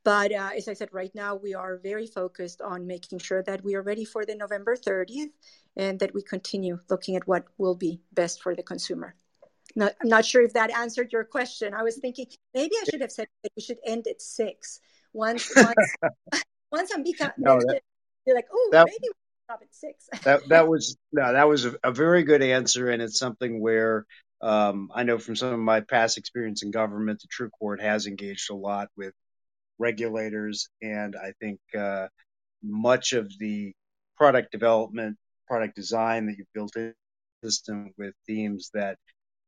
But 0.02 0.32
uh, 0.32 0.50
as 0.56 0.68
I 0.68 0.72
said, 0.72 0.88
right 0.92 1.14
now 1.14 1.36
we 1.36 1.54
are 1.54 1.78
very 1.78 2.06
focused 2.06 2.62
on 2.62 2.86
making 2.86 3.18
sure 3.18 3.42
that 3.42 3.62
we 3.62 3.74
are 3.74 3.82
ready 3.82 4.04
for 4.04 4.24
the 4.24 4.34
November 4.34 4.74
30th 4.76 5.30
and 5.76 5.98
that 6.00 6.14
we 6.14 6.22
continue 6.22 6.78
looking 6.88 7.16
at 7.16 7.28
what 7.28 7.44
will 7.58 7.74
be 7.74 8.00
best 8.12 8.42
for 8.42 8.54
the 8.54 8.62
consumer. 8.62 9.14
Not, 9.76 9.94
I'm 10.02 10.08
not 10.08 10.24
sure 10.24 10.42
if 10.42 10.54
that 10.54 10.70
answered 10.70 11.12
your 11.12 11.24
question. 11.24 11.74
I 11.74 11.82
was 11.82 11.98
thinking 11.98 12.26
maybe 12.54 12.74
I 12.80 12.84
should 12.90 13.02
have 13.02 13.12
said 13.12 13.28
that 13.42 13.52
we 13.56 13.62
should 13.62 13.78
end 13.86 14.06
at 14.08 14.22
six. 14.22 14.80
Once 15.12 15.52
once 15.54 15.96
once 16.72 16.92
Ambika 16.92 17.32
no, 17.36 17.52
mentioned, 17.52 17.70
that, 17.70 17.82
you're 18.26 18.36
like, 18.36 18.48
oh, 18.52 18.70
maybe 18.72 19.08
stop 19.50 19.62
at 19.62 19.74
six. 19.74 20.08
that 20.24 20.48
that 20.48 20.68
was 20.68 20.96
no, 21.12 21.32
that 21.32 21.48
was 21.48 21.64
a, 21.64 21.74
a, 21.82 21.92
very 21.92 22.22
good 22.22 22.42
answer, 22.42 22.88
and 22.90 23.02
it's 23.02 23.18
something 23.18 23.60
where 23.60 24.06
um, 24.40 24.90
I 24.94 25.02
know 25.02 25.18
from 25.18 25.36
some 25.36 25.52
of 25.52 25.58
my 25.58 25.80
past 25.80 26.18
experience 26.18 26.62
in 26.62 26.70
government, 26.70 27.20
the 27.20 27.28
True 27.28 27.48
Accord 27.48 27.80
has 27.80 28.06
engaged 28.06 28.50
a 28.50 28.54
lot 28.54 28.88
with 28.96 29.12
regulators, 29.78 30.68
and 30.82 31.16
I 31.16 31.32
think 31.40 31.60
uh, 31.76 32.08
much 32.62 33.12
of 33.12 33.32
the 33.38 33.72
product 34.16 34.52
development, 34.52 35.16
product 35.46 35.76
design 35.76 36.26
that 36.26 36.36
you've 36.38 36.52
built 36.54 36.76
in 36.76 36.94
system 37.42 37.92
with 37.96 38.14
themes 38.26 38.70
that 38.74 38.98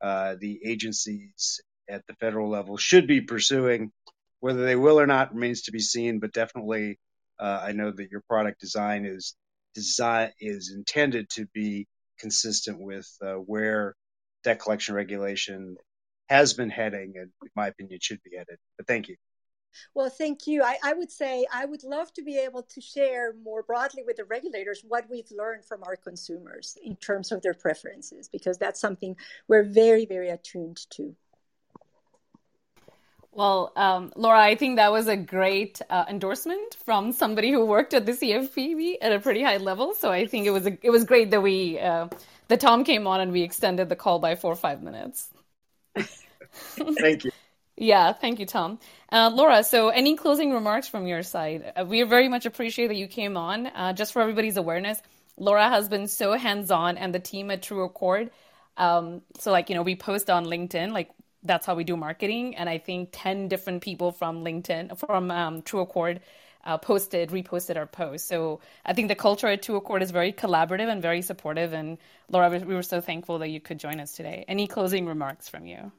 uh, 0.01 0.35
the 0.41 0.61
agencies 0.65 1.61
at 1.89 2.07
the 2.07 2.15
federal 2.15 2.49
level 2.49 2.77
should 2.77 3.07
be 3.07 3.21
pursuing. 3.21 3.93
Whether 4.41 4.65
they 4.65 4.77
will 4.77 4.99
or 4.99 5.07
not 5.07 5.35
remains 5.35 5.63
to 5.63 5.73
be 5.73 5.79
seen, 5.79 6.19
but 6.19 6.33
definitely, 6.33 6.99
uh, 7.39 7.61
I 7.63 7.73
know 7.73 7.93
that 7.93 8.11
your 8.11 8.23
product 8.29 8.61
design 8.61 9.05
is 9.05 9.37
design 9.75 10.31
is 10.41 10.73
intended 10.75 11.29
to 11.31 11.47
be 11.53 11.87
consistent 12.19 12.81
with 12.81 13.09
uh, 13.23 13.35
where 13.35 13.95
debt 14.45 14.61
collection 14.61 14.95
regulation 14.95 15.77
has 16.29 16.55
been 16.55 16.71
heading, 16.71 17.15
and 17.17 17.31
in 17.43 17.51
my 17.55 17.69
opinion, 17.69 17.99
should 18.01 18.23
be 18.23 18.37
headed. 18.37 18.59
But 18.77 18.87
thank 18.87 19.09
you. 19.09 19.17
Well, 19.95 20.11
thank 20.11 20.47
you. 20.47 20.63
I, 20.63 20.77
I, 20.85 20.93
would 20.93 21.11
say 21.11 21.47
I 21.53 21.65
would 21.65 21.83
love 21.83 22.13
to 22.15 22.23
be 22.23 22.37
able 22.39 22.63
to 22.63 22.81
share 22.81 23.35
more 23.43 23.63
broadly 23.63 24.03
with 24.07 24.17
the 24.17 24.25
regulators 24.25 24.85
what 24.87 25.09
we've 25.11 25.31
learned 25.31 25.65
from 25.65 25.83
our 25.85 25.97
consumers 25.97 26.77
in 26.83 26.97
terms 26.97 27.33
of 27.33 27.43
their 27.43 27.55
preferences, 27.55 28.29
because 28.29 28.59
that's 28.59 28.81
something 28.81 29.17
we're 29.49 29.65
very, 29.65 30.05
very 30.05 30.29
attuned 30.29 30.79
to. 30.91 31.15
Well, 33.33 33.73
um, 33.77 34.13
Laura, 34.17 34.41
I 34.41 34.57
think 34.57 34.77
that 34.77 34.93
was 34.93 35.09
a 35.09 35.17
great 35.17 35.81
uh, 35.91 36.05
endorsement 36.09 36.77
from 36.85 37.13
somebody 37.13 37.51
who 37.51 37.65
worked 37.65 37.95
at 37.95 38.07
the 38.07 38.13
CFPB 38.13 38.97
at 39.01 39.13
a 39.13 39.21
pretty 39.21 39.43
high 39.43 39.59
level. 39.59 39.95
So 39.95 40.11
I 40.13 40.27
think 40.27 40.47
it 40.47 40.51
was 40.51 40.67
a, 40.67 40.79
it 40.83 40.91
was 40.91 41.05
great 41.05 41.31
that 41.31 41.41
we 41.43 41.79
uh, 41.81 42.09
that 42.49 42.61
Tom 42.61 42.85
came 42.85 43.07
on 43.07 43.21
and 43.21 43.33
we 43.33 43.43
extended 43.43 43.89
the 43.89 43.97
call 43.97 44.19
by 44.19 44.35
four 44.37 44.53
or 44.53 44.57
five 44.57 44.83
minutes. 44.83 45.31
Thank 47.01 47.25
you. 47.25 47.31
Yeah, 47.77 48.13
thank 48.13 48.39
you, 48.39 48.47
Tom. 48.47 48.79
Uh, 49.11 49.31
Laura, 49.35 49.65
so 49.65 49.89
any 49.89 50.17
closing 50.17 50.53
remarks 50.53 50.89
from 50.89 51.07
your 51.07 51.23
side? 51.23 51.73
Uh, 51.77 51.85
we 51.85 52.03
very 52.03 52.29
much 52.29 52.47
appreciate 52.47 52.89
that 52.89 52.97
you 52.97 53.09
came 53.09 53.37
on. 53.37 53.67
Uh, 53.69 53.93
just 53.95 54.13
for 54.13 54.23
everybody's 54.23 54.57
awareness, 54.59 55.03
Laura 55.39 55.69
has 55.69 55.89
been 55.89 56.07
so 56.07 56.35
hands 56.35 56.71
on, 56.71 56.99
and 56.99 57.15
the 57.15 57.19
team 57.19 57.51
at 57.51 57.63
TrueAccord. 57.63 58.31
Um, 58.77 59.23
so, 59.39 59.51
like, 59.53 59.71
you 59.71 59.75
know, 59.75 59.83
we 59.83 59.97
post 59.97 60.31
on 60.31 60.45
LinkedIn, 60.47 60.93
like, 60.93 61.11
that's 61.43 61.67
how 61.67 61.75
we 61.75 61.85
do 61.85 61.97
marketing. 61.97 62.57
And 62.57 62.69
I 62.69 62.79
think 62.79 63.11
10 63.13 63.49
different 63.49 63.83
people 63.83 64.13
from 64.13 64.45
LinkedIn, 64.45 64.97
from 64.99 65.31
um, 65.31 65.63
TrueAccord, 65.63 66.21
uh, 66.65 66.79
posted, 66.79 67.31
reposted 67.31 67.77
our 67.77 67.87
post. 67.87 68.29
So 68.29 68.61
I 68.85 68.93
think 68.93 69.09
the 69.09 69.15
culture 69.15 69.49
at 69.49 69.63
True 69.63 69.77
Accord 69.77 70.03
is 70.03 70.11
very 70.11 70.33
collaborative 70.33 70.89
and 70.89 71.03
very 71.03 71.23
supportive. 71.23 71.73
And 71.73 71.99
Laura, 72.29 72.51
we 72.51 72.75
were 72.75 72.83
so 72.83 73.01
thankful 73.01 73.39
that 73.41 73.49
you 73.49 73.61
could 73.61 73.79
join 73.79 74.01
us 74.01 74.13
today. 74.13 74.45
Any 74.47 74.67
closing 74.67 75.07
remarks 75.07 75.49
from 75.49 75.67
you? 75.67 75.93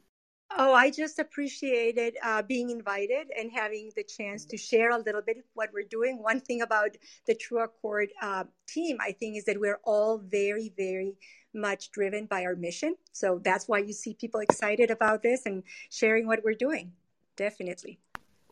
Oh, 0.56 0.74
I 0.74 0.92
just 0.92 1.18
appreciated 1.18 2.16
uh, 2.24 2.44
being 2.44 2.70
invited 2.70 3.28
and 3.38 3.52
having 3.52 3.92
the 3.96 4.04
chance 4.04 4.46
to 4.46 4.58
share 4.58 4.92
a 4.92 5.00
little 5.00 5.22
bit 5.22 5.38
what 5.56 5.70
we're 5.74 5.90
doing. 5.90 6.22
One 6.22 6.40
thing 6.40 6.62
about 6.62 6.92
the 7.26 7.34
TrueAccord 7.34 8.10
uh, 8.22 8.44
team, 8.68 8.98
I 9.02 9.14
think, 9.14 9.38
is 9.38 9.46
that 9.46 9.60
we're 9.60 9.80
all 9.84 10.20
very, 10.20 10.72
very 10.78 11.16
much 11.56 11.92
driven 11.92 12.28
by 12.28 12.44
our 12.44 12.56
mission. 12.56 12.96
So 13.14 13.40
that's 13.44 13.68
why 13.68 13.80
you 13.80 13.94
see 13.94 14.14
people 14.14 14.42
excited 14.42 14.92
about 14.92 15.24
this 15.24 15.48
and 15.48 15.64
sharing 15.90 16.28
what 16.28 16.44
we're 16.44 16.54
doing. 16.54 16.92
Definitely. 17.36 18.00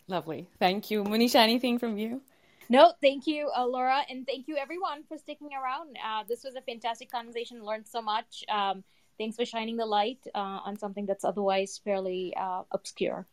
Lovely. 0.08 0.48
Thank 0.58 0.90
you. 0.90 1.04
Monisha, 1.04 1.36
anything 1.36 1.78
from 1.78 1.98
you? 1.98 2.22
No, 2.68 2.94
thank 3.02 3.28
you, 3.28 3.52
uh, 3.56 3.66
Laura, 3.66 4.02
and 4.10 4.26
thank 4.26 4.48
you 4.48 4.58
everyone 4.58 5.04
for 5.04 5.18
sticking 5.18 5.50
around. 5.54 5.98
Uh, 6.04 6.24
this 6.28 6.44
was 6.44 6.56
a 6.56 6.62
fantastic 6.62 7.12
conversation. 7.12 7.64
Learned 7.64 7.86
so 7.86 8.02
much. 8.02 8.44
Um, 8.50 8.84
thanks 9.22 9.36
for 9.38 9.46
shining 9.46 9.78
the 9.78 9.86
light 9.86 10.18
uh, 10.34 10.66
on 10.66 10.78
something 10.78 11.06
that's 11.06 11.24
otherwise 11.24 11.80
fairly 11.84 12.34
uh, 12.36 12.64
obscure. 12.72 13.28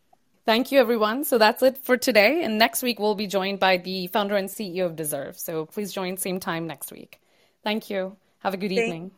Thank 0.45 0.71
you, 0.71 0.79
everyone. 0.81 1.25
So 1.25 1.39
that's 1.39 1.63
it 1.63 1.79
for 1.79 1.97
today. 1.97 2.45
And 2.45 2.59
next 2.59 2.83
week, 2.83 2.99
we'll 2.99 3.15
be 3.15 3.27
joined 3.27 3.59
by 3.59 3.79
the 3.79 4.07
founder 4.09 4.37
and 4.37 4.51
CEO 4.51 4.85
of 4.85 4.97
Deserve. 4.97 5.39
So 5.39 5.65
please 5.65 5.91
join 5.93 6.19
same 6.19 6.41
time 6.41 6.67
next 6.67 6.93
week. 6.93 7.21
Thank 7.65 7.89
you. 7.89 8.17
Have 8.41 8.53
a 8.53 8.59
good 8.59 8.71
Thank 8.71 8.81
evening. 8.81 9.11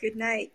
Good 0.00 0.16
night. 0.16 0.52